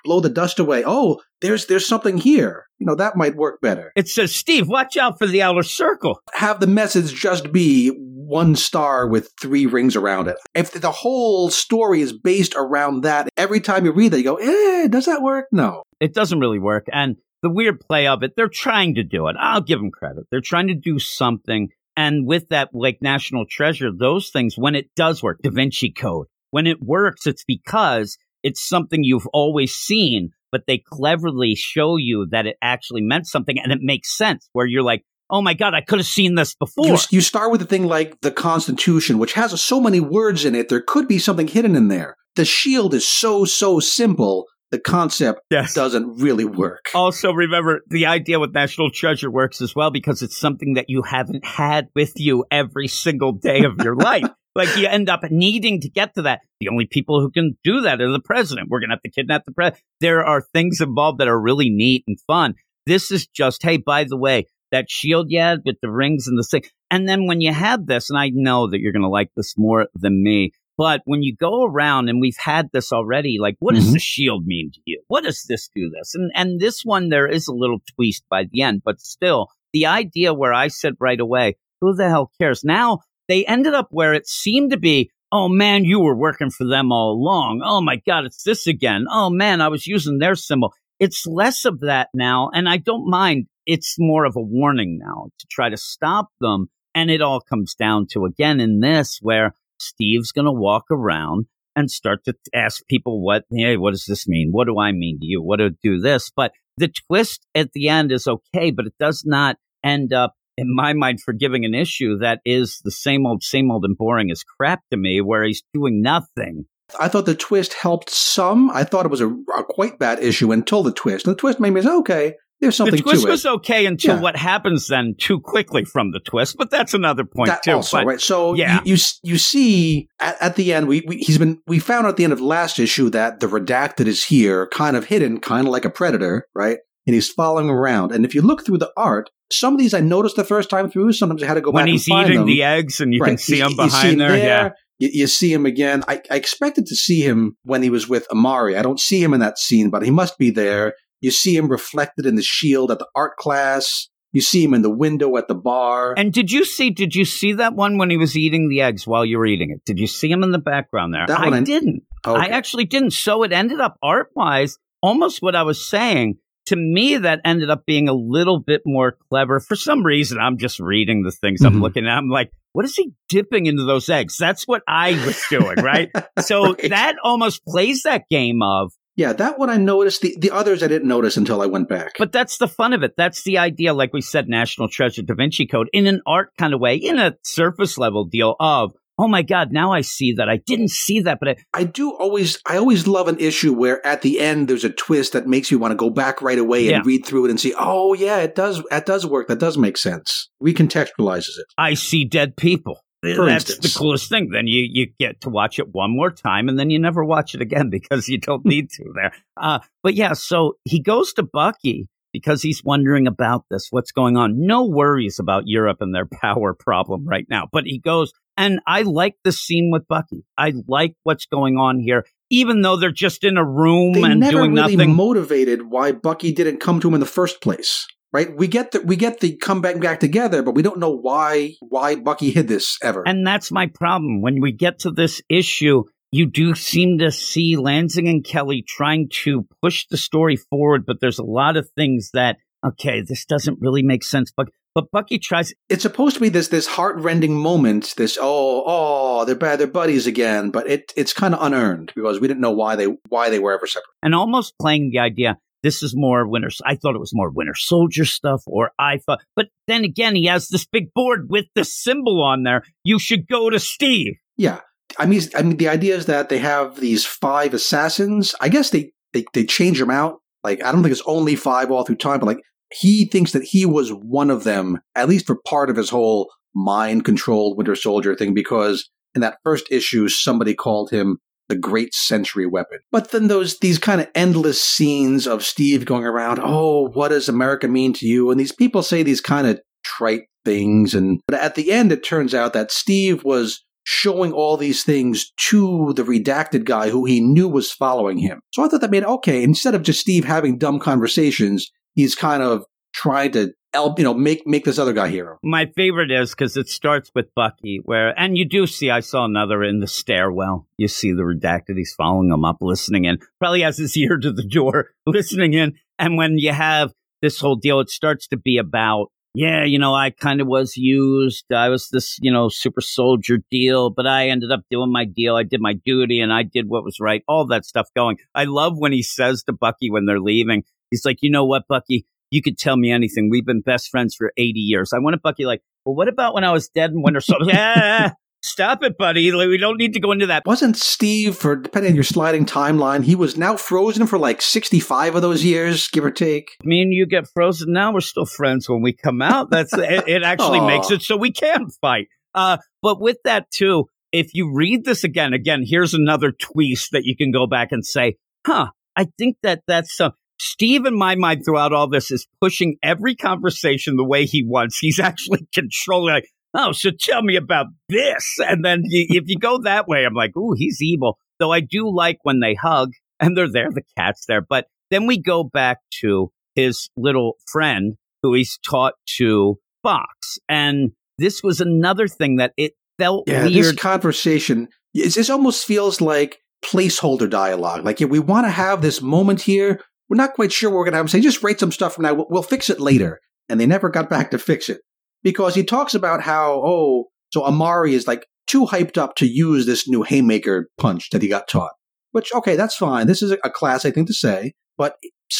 blow 0.04 0.20
the 0.20 0.28
dust 0.28 0.58
away. 0.58 0.82
Oh, 0.86 1.20
there's 1.40 1.66
there's 1.66 1.86
something 1.86 2.18
here. 2.18 2.66
You 2.78 2.86
know, 2.86 2.94
that 2.96 3.16
might 3.16 3.36
work 3.36 3.60
better. 3.60 3.92
It 3.94 4.08
says, 4.08 4.34
Steve, 4.34 4.68
watch 4.68 4.96
out 4.96 5.18
for 5.18 5.26
the 5.26 5.42
outer 5.42 5.62
circle. 5.62 6.20
Have 6.34 6.60
the 6.60 6.66
message 6.66 7.14
just 7.14 7.52
be 7.52 7.88
one 8.32 8.56
star 8.56 9.06
with 9.06 9.30
three 9.40 9.66
rings 9.66 9.94
around 9.94 10.28
it. 10.28 10.36
If 10.54 10.72
the 10.72 10.90
whole 10.90 11.50
story 11.50 12.00
is 12.00 12.12
based 12.12 12.54
around 12.56 13.02
that, 13.02 13.28
every 13.36 13.60
time 13.60 13.84
you 13.84 13.92
read 13.92 14.12
that, 14.12 14.18
you 14.18 14.24
go, 14.24 14.36
eh, 14.36 14.88
does 14.88 15.06
that 15.06 15.22
work? 15.22 15.46
No. 15.52 15.82
It 16.00 16.14
doesn't 16.14 16.40
really 16.40 16.58
work. 16.58 16.86
And 16.92 17.16
the 17.42 17.50
weird 17.50 17.80
play 17.80 18.06
of 18.06 18.22
it, 18.22 18.32
they're 18.36 18.48
trying 18.48 18.94
to 18.94 19.04
do 19.04 19.28
it. 19.28 19.36
I'll 19.38 19.60
give 19.60 19.78
them 19.78 19.90
credit. 19.90 20.24
They're 20.30 20.40
trying 20.40 20.68
to 20.68 20.74
do 20.74 20.98
something. 20.98 21.68
And 21.96 22.26
with 22.26 22.48
that, 22.48 22.70
like 22.72 23.02
National 23.02 23.44
Treasure, 23.48 23.90
those 23.92 24.30
things, 24.30 24.56
when 24.56 24.74
it 24.74 24.90
does 24.96 25.22
work, 25.22 25.40
Da 25.42 25.50
Vinci 25.50 25.90
Code, 25.90 26.26
when 26.50 26.66
it 26.66 26.80
works, 26.80 27.26
it's 27.26 27.44
because 27.44 28.16
it's 28.42 28.66
something 28.66 29.04
you've 29.04 29.26
always 29.32 29.72
seen, 29.72 30.30
but 30.50 30.62
they 30.66 30.78
cleverly 30.78 31.54
show 31.54 31.96
you 31.96 32.26
that 32.30 32.46
it 32.46 32.56
actually 32.62 33.00
meant 33.02 33.26
something 33.26 33.58
and 33.58 33.72
it 33.72 33.78
makes 33.80 34.16
sense 34.16 34.48
where 34.52 34.66
you're 34.66 34.82
like, 34.82 35.04
oh 35.30 35.40
my 35.42 35.54
God, 35.54 35.74
I 35.74 35.80
could 35.80 35.98
have 35.98 36.06
seen 36.06 36.34
this 36.34 36.54
before. 36.54 36.86
You, 36.86 36.96
you 37.10 37.20
start 37.20 37.50
with 37.50 37.62
a 37.62 37.66
thing 37.66 37.84
like 37.86 38.20
the 38.20 38.30
Constitution, 38.30 39.18
which 39.18 39.32
has 39.32 39.58
so 39.60 39.80
many 39.80 39.98
words 39.98 40.44
in 40.44 40.54
it, 40.54 40.68
there 40.68 40.82
could 40.82 41.08
be 41.08 41.18
something 41.18 41.48
hidden 41.48 41.74
in 41.74 41.88
there. 41.88 42.16
The 42.36 42.44
shield 42.44 42.94
is 42.94 43.06
so, 43.06 43.44
so 43.44 43.80
simple. 43.80 44.46
The 44.70 44.78
concept 44.80 45.40
Yes. 45.50 45.74
doesn't 45.74 46.22
really 46.22 46.46
work. 46.46 46.86
Also, 46.94 47.30
remember 47.32 47.82
the 47.88 48.06
idea 48.06 48.40
with 48.40 48.54
National 48.54 48.90
Treasure 48.90 49.30
works 49.30 49.60
as 49.60 49.74
well 49.76 49.90
because 49.90 50.22
it's 50.22 50.38
something 50.38 50.74
that 50.74 50.86
you 50.88 51.02
haven't 51.02 51.44
had 51.44 51.88
with 51.94 52.12
you 52.16 52.46
every 52.50 52.88
single 52.88 53.32
day 53.32 53.64
of 53.64 53.76
your 53.84 53.94
life. 53.94 54.24
Like 54.54 54.76
you 54.76 54.86
end 54.86 55.08
up 55.08 55.20
needing 55.30 55.80
to 55.80 55.88
get 55.88 56.14
to 56.14 56.22
that. 56.22 56.40
The 56.60 56.68
only 56.68 56.86
people 56.86 57.20
who 57.20 57.30
can 57.30 57.56
do 57.64 57.80
that 57.82 58.00
are 58.00 58.12
the 58.12 58.20
president. 58.20 58.68
We're 58.70 58.80
going 58.80 58.90
to 58.90 58.96
have 58.96 59.02
to 59.02 59.10
kidnap 59.10 59.44
the 59.44 59.52
president. 59.52 59.82
There 60.00 60.24
are 60.24 60.42
things 60.52 60.80
involved 60.80 61.18
that 61.20 61.28
are 61.28 61.40
really 61.40 61.70
neat 61.70 62.04
and 62.06 62.18
fun. 62.26 62.54
This 62.86 63.10
is 63.10 63.26
just, 63.26 63.62
hey, 63.62 63.76
by 63.78 64.04
the 64.04 64.16
way, 64.16 64.46
that 64.70 64.90
shield 64.90 65.26
you 65.30 65.40
had 65.40 65.60
with 65.64 65.76
the 65.80 65.90
rings 65.90 66.26
and 66.26 66.38
the 66.38 66.42
thing. 66.42 66.62
And 66.90 67.08
then 67.08 67.26
when 67.26 67.40
you 67.40 67.52
have 67.52 67.86
this, 67.86 68.10
and 68.10 68.18
I 68.18 68.30
know 68.32 68.68
that 68.70 68.80
you're 68.80 68.92
going 68.92 69.02
to 69.02 69.08
like 69.08 69.30
this 69.36 69.54
more 69.56 69.86
than 69.94 70.22
me, 70.22 70.52
but 70.78 71.02
when 71.04 71.22
you 71.22 71.36
go 71.36 71.64
around 71.64 72.08
and 72.08 72.20
we've 72.20 72.36
had 72.38 72.68
this 72.72 72.92
already, 72.92 73.36
like 73.38 73.56
what 73.60 73.74
does 73.74 73.88
Mhm. 73.90 73.92
the 73.92 73.98
shield 73.98 74.44
mean 74.46 74.70
to 74.72 74.80
you? 74.86 75.02
What 75.08 75.24
does 75.24 75.44
this 75.48 75.68
do 75.74 75.90
this? 75.90 76.14
And 76.14 76.30
and 76.34 76.58
this 76.60 76.80
one 76.82 77.10
there 77.10 77.26
is 77.28 77.46
a 77.46 77.54
little 77.54 77.80
twist 77.94 78.24
by 78.30 78.44
the 78.50 78.62
end, 78.62 78.82
but 78.84 78.98
still 78.98 79.48
the 79.74 79.86
idea 79.86 80.32
where 80.34 80.52
I 80.54 80.68
said 80.68 80.94
right 80.98 81.20
away, 81.20 81.56
who 81.82 81.94
the 81.94 82.08
hell 82.08 82.32
cares? 82.40 82.64
Now 82.64 83.00
they 83.32 83.46
ended 83.46 83.72
up 83.72 83.88
where 83.90 84.12
it 84.12 84.28
seemed 84.28 84.72
to 84.72 84.78
be, 84.78 85.10
oh 85.32 85.48
man, 85.48 85.86
you 85.86 86.00
were 86.00 86.14
working 86.14 86.50
for 86.50 86.66
them 86.66 86.92
all 86.92 87.12
along. 87.12 87.62
Oh 87.64 87.80
my 87.80 87.96
God, 88.06 88.26
it's 88.26 88.42
this 88.42 88.66
again. 88.66 89.06
Oh 89.10 89.30
man, 89.30 89.62
I 89.62 89.68
was 89.68 89.86
using 89.86 90.18
their 90.18 90.34
symbol. 90.34 90.74
It's 91.00 91.26
less 91.26 91.64
of 91.64 91.80
that 91.80 92.10
now, 92.12 92.50
and 92.52 92.68
I 92.68 92.76
don't 92.76 93.08
mind. 93.08 93.46
It's 93.64 93.96
more 93.98 94.26
of 94.26 94.36
a 94.36 94.42
warning 94.42 94.98
now 95.02 95.28
to 95.38 95.46
try 95.50 95.70
to 95.70 95.78
stop 95.78 96.28
them. 96.42 96.66
And 96.94 97.10
it 97.10 97.22
all 97.22 97.40
comes 97.40 97.74
down 97.74 98.06
to 98.10 98.26
again 98.26 98.60
in 98.60 98.80
this 98.80 99.18
where 99.22 99.54
Steve's 99.80 100.30
going 100.30 100.44
to 100.44 100.52
walk 100.52 100.84
around 100.90 101.46
and 101.74 101.90
start 101.90 102.26
to 102.26 102.34
ask 102.54 102.86
people 102.86 103.24
what, 103.24 103.44
hey, 103.50 103.78
what 103.78 103.92
does 103.92 104.04
this 104.04 104.28
mean? 104.28 104.50
What 104.50 104.66
do 104.66 104.78
I 104.78 104.92
mean 104.92 105.18
to 105.20 105.26
you? 105.26 105.40
What 105.40 105.58
do 105.58 105.70
do 105.82 106.00
this? 106.00 106.30
But 106.36 106.52
the 106.76 106.92
twist 107.08 107.46
at 107.54 107.72
the 107.72 107.88
end 107.88 108.12
is 108.12 108.28
okay, 108.28 108.70
but 108.70 108.84
it 108.84 108.94
does 109.00 109.22
not 109.24 109.56
end 109.82 110.12
up 110.12 110.34
in 110.62 110.74
my 110.74 110.92
mind 110.92 111.20
forgiving 111.20 111.64
an 111.64 111.74
issue 111.74 112.18
that 112.18 112.40
is 112.44 112.80
the 112.84 112.90
same 112.90 113.26
old, 113.26 113.42
same 113.42 113.70
old 113.70 113.84
and 113.84 113.96
boring 113.96 114.30
as 114.30 114.42
crap 114.42 114.80
to 114.90 114.96
me 114.96 115.20
where 115.20 115.42
he's 115.44 115.62
doing 115.74 116.00
nothing. 116.00 116.64
I 116.98 117.08
thought 117.08 117.26
the 117.26 117.34
twist 117.34 117.74
helped 117.74 118.10
some. 118.10 118.70
I 118.70 118.84
thought 118.84 119.06
it 119.06 119.10
was 119.10 119.20
a, 119.20 119.28
a 119.28 119.64
quite 119.68 119.98
bad 119.98 120.22
issue 120.22 120.52
until 120.52 120.82
the 120.82 120.92
twist. 120.92 121.26
And 121.26 121.34
the 121.34 121.38
twist 121.40 121.58
made 121.58 121.70
me 121.70 121.82
say, 121.82 121.90
okay, 121.90 122.34
there's 122.60 122.76
something 122.76 122.94
the 122.94 123.02
twist 123.02 123.26
was 123.26 123.44
okay 123.44 123.86
until 123.86 124.16
Yeah. 124.16 124.20
what 124.20 124.36
happens 124.36 124.86
then 124.86 125.14
too 125.18 125.40
quickly 125.40 125.84
from 125.84 126.12
the 126.12 126.20
twist, 126.20 126.56
but 126.56 126.70
that's 126.70 126.94
another 126.94 127.24
point 127.24 127.48
that 127.48 127.64
too. 127.64 127.72
also, 127.72 127.96
but 127.96 128.06
right? 128.06 128.20
So 128.20 128.54
yeah. 128.54 128.80
you, 128.84 128.94
you 128.94 129.00
you 129.24 129.38
see 129.38 130.06
at, 130.20 130.40
at 130.40 130.56
the 130.56 130.72
end, 130.72 130.86
we, 130.86 131.02
we 131.06 131.16
he's 131.16 131.38
been 131.38 131.60
we 131.66 131.80
found 131.80 132.06
out 132.06 132.10
at 132.10 132.16
the 132.18 132.24
end 132.24 132.32
of 132.32 132.40
last 132.40 132.78
issue 132.78 133.10
that 133.10 133.40
the 133.40 133.48
redacted 133.48 134.06
is 134.06 134.22
here, 134.22 134.68
kind 134.68 134.96
of 134.96 135.06
hidden, 135.06 135.40
kind 135.40 135.66
of 135.66 135.72
like 135.72 135.84
a 135.84 135.90
predator, 135.90 136.46
right? 136.54 136.78
And 137.06 137.14
he's 137.14 137.28
following 137.30 137.68
around. 137.68 138.12
And 138.12 138.24
if 138.24 138.34
you 138.34 138.42
look 138.42 138.64
through 138.64 138.78
the 138.78 138.92
art, 138.96 139.28
some 139.50 139.74
of 139.74 139.80
these 139.80 139.92
I 139.92 140.00
noticed 140.00 140.36
the 140.36 140.44
first 140.44 140.70
time 140.70 140.88
through. 140.90 141.12
Sometimes 141.12 141.42
I 141.42 141.46
had 141.46 141.54
to 141.54 141.60
go 141.60 141.72
back. 141.72 141.74
when 141.76 141.84
back 141.86 141.90
he's 141.92 142.06
and 142.08 142.14
find 142.16 142.28
eating 142.30 142.46
the 142.46 142.62
eggs 142.62 143.00
and 143.00 143.12
you 143.12 143.20
can 143.20 143.38
see 143.38 143.58
You- 143.58 143.66
him 143.66 143.76
behind 143.76 144.20
there, 144.20 144.36
yeah. 144.36 144.70
You, 144.98 145.10
you 145.12 145.26
see 145.26 145.52
him 145.52 145.66
again. 145.66 146.04
I, 146.06 146.20
I 146.30 146.36
expected 146.36 146.86
to 146.86 146.94
see 146.94 147.22
him 147.22 147.56
when 147.64 147.82
he 147.82 147.90
was 147.90 148.08
with 148.08 148.26
Amari. 148.30 148.76
I 148.76 148.82
don't 148.82 149.00
see 149.00 149.20
him 149.20 149.34
in 149.34 149.40
that 149.40 149.58
scene, 149.58 149.90
but 149.90 150.04
he 150.04 150.10
must 150.12 150.38
be 150.38 150.50
there. 150.50 150.94
You 151.20 151.32
see 151.32 151.56
him 151.56 151.68
reflected 151.68 152.24
in 152.24 152.36
the 152.36 152.42
shield 152.42 152.90
at 152.92 152.98
the 153.00 153.08
art 153.16 153.36
class. 153.36 154.08
You 154.32 154.40
see 154.40 154.62
him 154.64 154.72
in 154.72 154.82
the 154.82 154.90
window 154.90 155.36
at 155.36 155.48
the 155.48 155.54
bar. 155.56 156.14
And 156.16 156.32
did 156.32 156.50
you 156.52 156.64
see? 156.64 156.90
Did 156.90 157.14
you 157.16 157.24
see 157.24 157.52
that 157.54 157.74
one 157.74 157.98
when 157.98 158.10
he 158.10 158.16
was 158.16 158.36
eating 158.36 158.68
the 158.68 158.80
eggs 158.80 159.06
while 159.06 159.24
you 159.24 159.38
were 159.38 159.46
eating 159.46 159.70
it? 159.70 159.84
Did 159.84 159.98
you 159.98 160.06
see 160.06 160.30
him 160.30 160.42
in 160.44 160.52
the 160.52 160.58
background 160.58 161.12
there? 161.12 161.26
That 161.26 161.40
I 161.40 161.48
I- 161.48 161.60
didn't. 161.62 162.04
I 162.24 162.46
actually 162.48 162.84
didn't. 162.84 163.10
So 163.12 163.42
it 163.42 163.52
ended 163.52 163.80
up 163.80 163.96
art 164.02 164.28
wise, 164.36 164.78
almost 165.02 165.42
what 165.42 165.56
I 165.56 165.64
was 165.64 165.84
saying. 165.86 166.36
To 166.66 166.76
me, 166.76 167.16
that 167.16 167.40
ended 167.44 167.70
up 167.70 167.84
being 167.86 168.08
a 168.08 168.12
little 168.12 168.60
bit 168.60 168.82
more 168.86 169.16
clever. 169.28 169.58
For 169.60 169.74
some 169.76 170.04
reason, 170.04 170.38
I'm 170.38 170.58
just 170.58 170.78
reading 170.78 171.22
the 171.22 171.32
things 171.32 171.62
I'm 171.64 171.74
Mhm. 171.74 171.82
looking 171.82 172.06
at. 172.06 172.16
I'm 172.18 172.28
like, 172.28 172.50
what 172.72 172.84
is 172.84 172.94
he 172.94 173.12
dipping 173.28 173.66
into 173.66 173.84
those 173.84 174.08
eggs? 174.08 174.36
That's 174.38 174.64
what 174.68 174.82
I 174.86 175.12
was 175.26 175.42
doing, 175.50 175.80
right? 175.82 176.10
So 176.40 176.72
Right. 176.74 176.90
that 176.90 177.16
almost 177.24 177.64
plays 177.66 178.02
that 178.04 178.24
game 178.30 178.62
of 178.62 178.92
Yeah, 179.14 179.32
that 179.34 179.58
one 179.58 179.68
I 179.68 179.76
noticed. 179.76 180.22
The 180.22 180.34
the 180.38 180.50
others 180.52 180.82
I 180.82 180.88
didn't 180.88 181.06
notice 181.08 181.36
until 181.36 181.60
I 181.60 181.66
went 181.66 181.88
back. 181.88 182.12
But 182.18 182.32
that's 182.32 182.56
the 182.58 182.66
fun 182.68 182.92
of 182.94 183.02
it. 183.02 183.12
That's 183.16 183.42
the 183.42 183.58
idea, 183.58 183.92
like 183.92 184.12
we 184.14 184.22
said, 184.22 184.48
National 184.48 184.88
Treasure 184.88 185.20
Da 185.22 185.34
Vinci 185.34 185.66
Code 185.66 185.88
in 185.92 186.06
an 186.06 186.22
art 186.26 186.50
kind 186.58 186.72
of 186.72 186.80
way, 186.80 186.96
in 186.96 187.18
a 187.18 187.34
surface 187.42 187.98
level 187.98 188.24
deal 188.24 188.56
of, 188.58 188.92
oh 189.18 189.28
my 189.28 189.42
God, 189.42 189.72
now 189.72 189.92
I 189.92 190.00
see 190.00 190.32
that. 190.34 190.48
I 190.48 190.56
didn't 190.66 190.90
see 190.90 191.20
that, 191.20 191.38
but 191.40 191.48
I, 191.50 191.56
I 191.74 191.84
do 191.84 192.12
always 192.12 192.58
I 192.66 192.76
always 192.76 193.06
love 193.06 193.28
an 193.28 193.38
issue 193.38 193.72
where 193.72 194.04
at 194.06 194.22
the 194.22 194.40
end 194.40 194.68
there's 194.68 194.84
a 194.84 194.90
twist 194.90 195.32
that 195.34 195.46
makes 195.46 195.70
you 195.70 195.78
want 195.78 195.92
to 195.92 195.96
go 195.96 196.10
back 196.10 196.42
right 196.42 196.58
away 196.58 196.80
and 196.82 196.90
Yeah. 196.90 197.02
read 197.04 197.24
through 197.26 197.46
it 197.46 197.50
and 197.50 197.60
see, 197.60 197.74
oh 197.78 198.14
yeah, 198.14 198.38
it 198.38 198.54
does 198.54 198.82
that 198.90 199.06
does 199.06 199.26
work. 199.26 199.48
That 199.48 199.58
does 199.60 199.76
make 199.78 199.96
sense. 199.96 200.50
Recontextualizes 200.62 201.58
it. 201.58 201.66
I 201.78 201.94
see 201.94 202.24
dead 202.24 202.56
people. 202.56 203.00
For 203.22 203.46
That's 203.46 203.70
instance. 203.70 203.94
the 203.94 203.98
coolest 204.00 204.28
thing. 204.28 204.48
Then 204.52 204.66
you, 204.66 204.84
you 204.90 205.06
get 205.20 205.42
to 205.42 205.48
watch 205.48 205.78
it 205.78 205.86
one 205.92 206.10
more 206.10 206.32
time 206.32 206.68
and 206.68 206.76
then 206.76 206.90
you 206.90 206.98
never 206.98 207.24
watch 207.24 207.54
it 207.54 207.60
again 207.60 207.88
because 208.10 208.28
you 208.28 208.38
don't 208.38 208.64
need 208.66 208.90
to 208.90 209.04
there. 209.14 209.32
Uh, 209.56 209.78
but 210.02 210.14
yeah, 210.14 210.32
so 210.32 210.72
he 210.84 211.00
goes 211.00 211.32
to 211.34 211.44
Bucky 211.44 212.08
because 212.32 212.62
he's 212.62 212.82
wondering 212.84 213.26
about 213.26 213.64
this. 213.70 213.88
What's 213.90 214.12
going 214.12 214.36
on? 214.36 214.54
No 214.66 214.86
worries 214.86 215.38
about 215.38 215.64
Europe 215.66 215.98
and 216.00 216.14
their 216.14 216.26
power 216.40 216.74
problem 216.74 217.26
right 217.26 217.46
now. 217.48 217.68
But 217.70 217.84
he 217.84 217.98
goes, 217.98 218.32
and 218.56 218.80
I 218.86 219.02
like 219.02 219.36
the 219.44 219.52
scene 219.52 219.90
with 219.92 220.06
Bucky. 220.08 220.44
I 220.58 220.72
like 220.86 221.14
what's 221.22 221.46
going 221.46 221.76
on 221.76 222.00
here, 222.00 222.24
even 222.50 222.82
though 222.82 222.96
they're 222.96 223.10
just 223.10 223.44
in 223.44 223.56
a 223.56 223.64
room 223.64 224.12
They 224.14 224.22
and 224.22 224.40
never 224.40 224.58
doing 224.58 224.74
really 224.74 224.96
nothing. 224.96 225.14
motivated 225.14 225.90
why 225.90 226.12
Bucky 226.12 226.52
didn't 226.52 226.78
come 226.78 227.00
to 227.00 227.08
him 227.08 227.14
in 227.14 227.20
the 227.20 227.26
first 227.26 227.60
place. 227.60 228.06
Right? 228.32 228.56
We 228.56 228.66
get 228.66 228.92
the 228.92 229.02
we 229.02 229.16
get 229.16 229.40
the 229.40 229.56
come 229.56 229.82
back 229.82 230.00
back 230.00 230.18
together, 230.18 230.62
but 230.62 230.74
we 230.74 230.80
don't 230.80 230.98
know 230.98 231.14
why 231.14 231.74
why 231.80 232.14
Bucky 232.14 232.50
hid 232.50 232.66
this 232.66 232.96
ever. 233.02 233.22
And 233.26 233.46
that's 233.46 233.70
my 233.70 233.88
problem. 233.88 234.40
When 234.40 234.62
we 234.62 234.72
get 234.72 235.00
to 235.00 235.10
this 235.10 235.42
issue, 235.50 236.04
you 236.32 236.46
do 236.46 236.74
seem 236.74 237.18
to 237.18 237.30
see 237.30 237.76
Lanzing 237.76 238.28
and 238.28 238.44
Kelly 238.44 238.84
trying 238.86 239.28
to 239.44 239.66
push 239.82 240.06
the 240.10 240.16
story 240.16 240.56
forward, 240.56 241.04
but 241.06 241.20
there's 241.20 241.38
a 241.38 241.44
lot 241.44 241.76
of 241.76 241.88
things 241.90 242.30
that, 242.32 242.56
okay, 242.84 243.20
this 243.20 243.44
doesn't 243.44 243.80
really 243.80 244.02
make 244.02 244.24
sense. 244.24 244.50
But 244.56 244.70
but 244.94 245.10
Bucky 245.10 245.38
tries 245.38 245.72
it's 245.88 246.02
supposed 246.02 246.34
to 246.34 246.40
be 246.40 246.48
this 246.48 246.68
this 246.68 246.86
heartrending 246.86 247.54
moment. 247.54 248.14
This 248.16 248.38
oh 248.40 248.82
oh 248.86 249.44
they're 249.44 249.54
bad 249.54 249.78
they're 249.78 249.86
buddies 249.86 250.26
again, 250.26 250.70
but 250.70 250.88
it 250.88 251.12
it's 251.16 251.32
kind 251.32 251.54
of 251.54 251.62
unearned 251.62 252.12
because 252.16 252.40
we 252.40 252.48
didn't 252.48 252.60
know 252.60 252.72
why 252.72 252.96
they 252.96 253.06
why 253.28 253.50
they 253.50 253.58
were 253.58 253.72
ever 253.72 253.86
separate. 253.86 254.08
and 254.22 254.34
almost 254.34 254.74
playing 254.78 255.10
the 255.10 255.20
idea 255.20 255.58
this 255.82 256.02
is 256.02 256.14
more 256.16 256.46
winter. 256.46 256.68
I 256.84 256.94
thought 256.94 257.14
it 257.14 257.20
was 257.20 257.34
more 257.34 257.50
Winter 257.50 257.74
Soldier 257.74 258.24
stuff, 258.24 258.62
or 258.66 258.92
I 258.98 259.18
thought, 259.18 259.40
but 259.56 259.66
then 259.88 260.04
again, 260.04 260.36
he 260.36 260.46
has 260.46 260.68
this 260.68 260.86
big 260.86 261.12
board 261.12 261.48
with 261.50 261.66
the 261.74 261.84
symbol 261.84 262.42
on 262.42 262.62
there. 262.62 262.84
You 263.02 263.18
should 263.18 263.48
go 263.48 263.68
to 263.68 263.80
Steve. 263.80 264.34
Yeah, 264.56 264.80
I 265.18 265.26
mean 265.26 265.42
I 265.54 265.62
mean 265.62 265.76
the 265.76 265.88
idea 265.88 266.16
is 266.16 266.26
that 266.26 266.48
they 266.48 266.58
have 266.58 267.00
these 267.00 267.24
five 267.24 267.74
assassins. 267.74 268.54
I 268.60 268.68
guess 268.68 268.90
they 268.90 269.12
they 269.32 269.44
they 269.52 269.64
change 269.64 269.98
them 269.98 270.10
out. 270.10 270.38
Like 270.64 270.82
I 270.82 270.92
don't 270.92 271.02
think 271.02 271.12
it's 271.12 271.22
only 271.26 271.56
five 271.56 271.90
all 271.90 272.04
through 272.04 272.16
time, 272.16 272.40
but 272.40 272.46
like 272.46 272.62
he 272.92 273.24
thinks 273.24 273.52
that 273.52 273.64
he 273.64 273.86
was 273.86 274.10
one 274.10 274.50
of 274.50 274.64
them 274.64 275.00
at 275.14 275.28
least 275.28 275.46
for 275.46 275.58
part 275.66 275.90
of 275.90 275.96
his 275.96 276.10
whole 276.10 276.50
mind 276.74 277.24
controlled 277.24 277.76
Winter 277.76 277.96
Soldier 277.96 278.34
thing 278.34 278.54
because 278.54 279.10
in 279.34 279.40
that 279.40 279.58
first 279.64 279.90
issue 279.90 280.28
somebody 280.28 280.74
called 280.74 281.10
him 281.10 281.38
the 281.68 281.76
great 281.76 282.12
century 282.12 282.66
weapon. 282.66 282.98
But 283.10 283.30
then 283.30 283.48
those 283.48 283.78
these 283.78 283.98
kind 283.98 284.20
of 284.20 284.28
endless 284.34 284.82
scenes 284.82 285.46
of 285.46 285.64
Steve 285.64 286.04
going 286.04 286.24
around, 286.24 286.60
"Oh, 286.62 287.08
what 287.08 287.28
does 287.28 287.48
America 287.48 287.88
mean 287.88 288.12
to 288.14 288.26
you?" 288.26 288.50
and 288.50 288.60
these 288.60 288.72
people 288.72 289.02
say 289.02 289.22
these 289.22 289.40
kind 289.40 289.66
of 289.66 289.80
trite 290.04 290.42
things 290.64 291.14
and 291.14 291.40
but 291.46 291.60
at 291.60 291.74
the 291.74 291.90
end 291.90 292.12
it 292.12 292.24
turns 292.24 292.54
out 292.54 292.72
that 292.72 292.92
Steve 292.92 293.42
was 293.44 293.84
showing 294.04 294.52
all 294.52 294.76
these 294.76 295.04
things 295.04 295.52
to 295.68 296.12
the 296.14 296.24
redacted 296.24 296.84
guy 296.84 297.10
who 297.10 297.24
he 297.24 297.40
knew 297.40 297.68
was 297.68 297.92
following 297.92 298.38
him. 298.38 298.60
So 298.72 298.84
I 298.84 298.88
thought 298.88 299.00
that 299.00 299.10
made 299.10 299.24
okay. 299.24 299.62
Instead 299.62 299.94
of 299.94 300.02
just 300.02 300.20
Steve 300.20 300.44
having 300.44 300.78
dumb 300.78 300.98
conversations, 300.98 301.90
he's 302.14 302.34
kind 302.34 302.62
of 302.62 302.84
trying 303.12 303.52
to 303.52 303.72
help, 303.92 304.18
you 304.18 304.24
know, 304.24 304.34
make 304.34 304.66
make 304.66 304.84
this 304.84 304.98
other 304.98 305.12
guy 305.12 305.28
him. 305.28 305.46
My 305.62 305.86
favorite 305.96 306.30
is 306.30 306.50
because 306.50 306.76
it 306.76 306.88
starts 306.88 307.30
with 307.34 307.54
Bucky, 307.54 308.00
where, 308.04 308.38
and 308.38 308.56
you 308.56 308.68
do 308.68 308.86
see, 308.86 309.10
I 309.10 309.20
saw 309.20 309.44
another 309.44 309.82
in 309.84 310.00
the 310.00 310.06
stairwell. 310.06 310.86
You 310.96 311.08
see 311.08 311.32
the 311.32 311.42
redacted, 311.42 311.96
he's 311.96 312.14
following 312.14 312.50
him 312.50 312.64
up, 312.64 312.78
listening 312.80 313.24
in, 313.24 313.38
probably 313.58 313.82
has 313.82 313.98
his 313.98 314.16
ear 314.16 314.38
to 314.38 314.52
the 314.52 314.66
door, 314.66 315.10
listening 315.26 315.74
in. 315.74 315.94
And 316.18 316.36
when 316.36 316.58
you 316.58 316.72
have 316.72 317.12
this 317.40 317.60
whole 317.60 317.76
deal, 317.76 318.00
it 318.00 318.10
starts 318.10 318.46
to 318.48 318.56
be 318.56 318.78
about, 318.78 319.30
yeah, 319.54 319.84
you 319.84 319.98
know, 319.98 320.14
I 320.14 320.30
kind 320.30 320.60
of 320.60 320.66
was 320.66 320.96
used. 320.96 321.70
I 321.72 321.90
was 321.90 322.08
this, 322.10 322.38
you 322.40 322.50
know, 322.50 322.68
super 322.70 323.02
soldier 323.02 323.58
deal, 323.70 324.08
but 324.08 324.26
I 324.26 324.48
ended 324.48 324.72
up 324.72 324.80
doing 324.90 325.12
my 325.12 325.26
deal. 325.26 325.56
I 325.56 325.62
did 325.62 325.80
my 325.80 325.92
duty 325.92 326.40
and 326.40 326.52
I 326.52 326.62
did 326.62 326.88
what 326.88 327.04
was 327.04 327.18
right. 327.20 327.42
All 327.46 327.66
that 327.66 327.84
stuff 327.84 328.08
going. 328.16 328.38
I 328.54 328.64
love 328.64 328.94
when 328.96 329.12
he 329.12 329.22
says 329.22 329.62
to 329.64 329.72
Bucky 329.72 330.10
when 330.10 330.24
they're 330.24 330.40
leaving, 330.40 330.84
he's 331.10 331.24
like, 331.26 331.38
you 331.42 331.50
know 331.50 331.66
what, 331.66 331.86
Bucky? 331.86 332.26
You 332.50 332.62
could 332.62 332.78
tell 332.78 332.96
me 332.96 333.10
anything. 333.10 333.50
We've 333.50 333.64
been 333.64 333.82
best 333.82 334.08
friends 334.10 334.34
for 334.34 334.52
80 334.56 334.78
years. 334.78 335.12
I 335.12 335.18
want 335.18 335.34
to 335.34 335.40
Bucky 335.40 335.66
like, 335.66 335.82
well, 336.06 336.14
what 336.14 336.28
about 336.28 336.54
when 336.54 336.64
I 336.64 336.72
was 336.72 336.88
dead 336.88 337.10
in 337.10 337.22
Winter 337.22 337.40
Soldier? 337.40 337.66
yeah, 337.68 338.32
stop 338.62 339.02
it, 339.02 339.18
buddy. 339.18 339.52
We 339.52 339.78
don't 339.78 339.98
need 339.98 340.14
to 340.14 340.20
go 340.20 340.32
into 340.32 340.46
that. 340.46 340.62
Wasn't 340.66 340.96
Steve, 340.96 341.56
for 341.56 341.76
depending 341.76 342.12
on 342.12 342.14
your 342.14 342.24
sliding 342.24 342.64
timeline, 342.64 343.24
he 343.24 343.34
was 343.34 343.56
now 343.56 343.76
frozen 343.76 344.26
for 344.26 344.38
like 344.38 344.62
65 344.62 345.34
of 345.34 345.42
those 345.42 345.64
years, 345.64 346.08
give 346.08 346.24
or 346.24 346.30
take? 346.30 346.76
Me 346.84 347.02
and 347.02 347.12
you 347.12 347.26
get 347.26 347.48
frozen 347.52 347.92
now. 347.92 348.12
We're 348.12 348.20
still 348.20 348.46
friends 348.46 348.88
when 348.88 349.02
we 349.02 349.12
come 349.12 349.42
out. 349.42 349.70
That's 349.70 349.92
it, 349.92 350.28
it 350.28 350.42
actually 350.42 350.78
Aw. 350.80 350.86
makes 350.86 351.10
it 351.10 351.22
so 351.22 351.36
we 351.36 351.52
can 351.52 351.90
fight. 352.00 352.28
Uh, 352.54 352.78
but 353.00 353.20
with 353.20 353.38
that 353.44 353.70
too, 353.70 354.06
if 354.32 354.54
you 354.54 354.72
read 354.74 355.04
this 355.04 355.24
again, 355.24 355.52
again, 355.52 355.82
here's 355.86 356.14
another 356.14 356.52
twist 356.52 357.10
that 357.12 357.24
you 357.24 357.36
can 357.36 357.52
go 357.52 357.66
back 357.66 357.92
and 357.92 358.04
say, 358.04 358.36
huh, 358.66 358.88
I 359.16 359.26
think 359.38 359.56
that 359.62 359.82
that's 359.86 360.20
uh, 360.20 360.30
Steve 360.58 361.06
in 361.06 361.16
my 361.16 361.34
mind 361.34 361.64
throughout 361.64 361.92
all 361.92 362.08
this 362.08 362.30
is 362.30 362.46
pushing 362.60 362.96
every 363.02 363.34
conversation 363.34 364.16
the 364.16 364.24
way 364.24 364.46
he 364.46 364.64
wants. 364.64 364.98
He's 364.98 365.20
actually 365.20 365.66
controlling 365.74 366.34
like, 366.34 366.48
oh, 366.74 366.92
so 366.92 367.10
tell 367.18 367.42
me 367.42 367.56
about 367.56 367.86
this. 368.08 368.56
And 368.60 368.84
then 368.84 369.02
y- 369.02 369.26
if 369.28 369.44
you 369.46 369.58
go 369.58 369.78
that 369.82 370.08
way, 370.08 370.24
I'm 370.24 370.34
like, 370.34 370.56
ooh, 370.56 370.74
he's 370.76 370.98
evil. 371.00 371.38
Though 371.58 371.72
I 371.72 371.80
do 371.80 372.12
like 372.14 372.38
when 372.42 372.60
they 372.60 372.74
hug 372.74 373.12
and 373.40 373.56
they're 373.56 373.70
there, 373.70 373.90
the 373.90 374.02
cat's 374.16 374.46
there. 374.46 374.60
But 374.60 374.86
then 375.10 375.26
we 375.26 375.40
go 375.40 375.64
back 375.64 375.98
to 376.20 376.50
his 376.74 377.08
little 377.16 377.56
friend 377.70 378.14
who 378.42 378.54
he's 378.54 378.78
taught 378.78 379.14
to 379.36 379.78
box. 380.02 380.58
And 380.68 381.12
this 381.38 381.62
was 381.62 381.80
another 381.80 382.28
thing 382.28 382.56
that 382.56 382.72
it 382.76 382.92
felt 383.18 383.44
Yeah, 383.46 383.68
this 383.68 383.92
conversation, 383.94 384.88
this 385.14 385.50
almost 385.50 385.86
feels 385.86 386.20
like 386.20 386.58
placeholder 386.84 387.48
dialogue. 387.48 388.04
Like, 388.04 388.20
yeah, 388.20 388.26
we 388.26 388.38
want 388.38 388.66
to 388.66 388.70
have 388.70 389.02
this 389.02 389.22
moment 389.22 389.60
here. 389.60 390.00
We're 390.28 390.36
not 390.36 390.54
quite 390.54 390.72
sure 390.72 390.90
what 390.90 390.96
we're 390.96 391.04
going 391.04 391.12
to 391.12 391.18
have. 391.18 391.30
Say, 391.30 391.40
just 391.40 391.62
write 391.62 391.78
some 391.78 391.92
stuff 391.92 392.14
from 392.14 392.22
now. 392.22 392.34
We'll, 392.34 392.46
we'll 392.48 392.62
fix 392.62 392.88
it 392.90 392.98
later. 392.98 393.40
And 393.68 393.78
they 393.78 393.86
never 393.86 394.08
got 394.08 394.30
back 394.30 394.50
to 394.50 394.58
fix 394.58 394.88
it 394.88 395.02
because 395.42 395.74
he 395.74 395.84
talks 395.84 396.14
about 396.14 396.42
how, 396.42 396.82
oh, 396.84 397.24
so 397.52 397.64
Amari 397.64 398.14
is 398.14 398.26
like 398.26 398.46
too 398.66 398.86
hyped 398.86 399.18
up 399.18 399.36
to 399.36 399.46
use 399.46 399.86
this 399.86 400.08
new 400.08 400.22
haymaker 400.22 400.88
punch 400.98 401.30
that 401.30 401.42
he 401.42 401.48
got 401.48 401.68
taught. 401.68 401.92
Which, 402.30 402.52
okay, 402.54 402.76
that's 402.76 402.96
fine. 402.96 403.26
This 403.26 403.42
is 403.42 403.50
a, 403.50 403.70
classic 403.70 404.14
thing 404.14 404.26
to 404.26 404.32
say. 404.32 404.72
But 404.96 405.16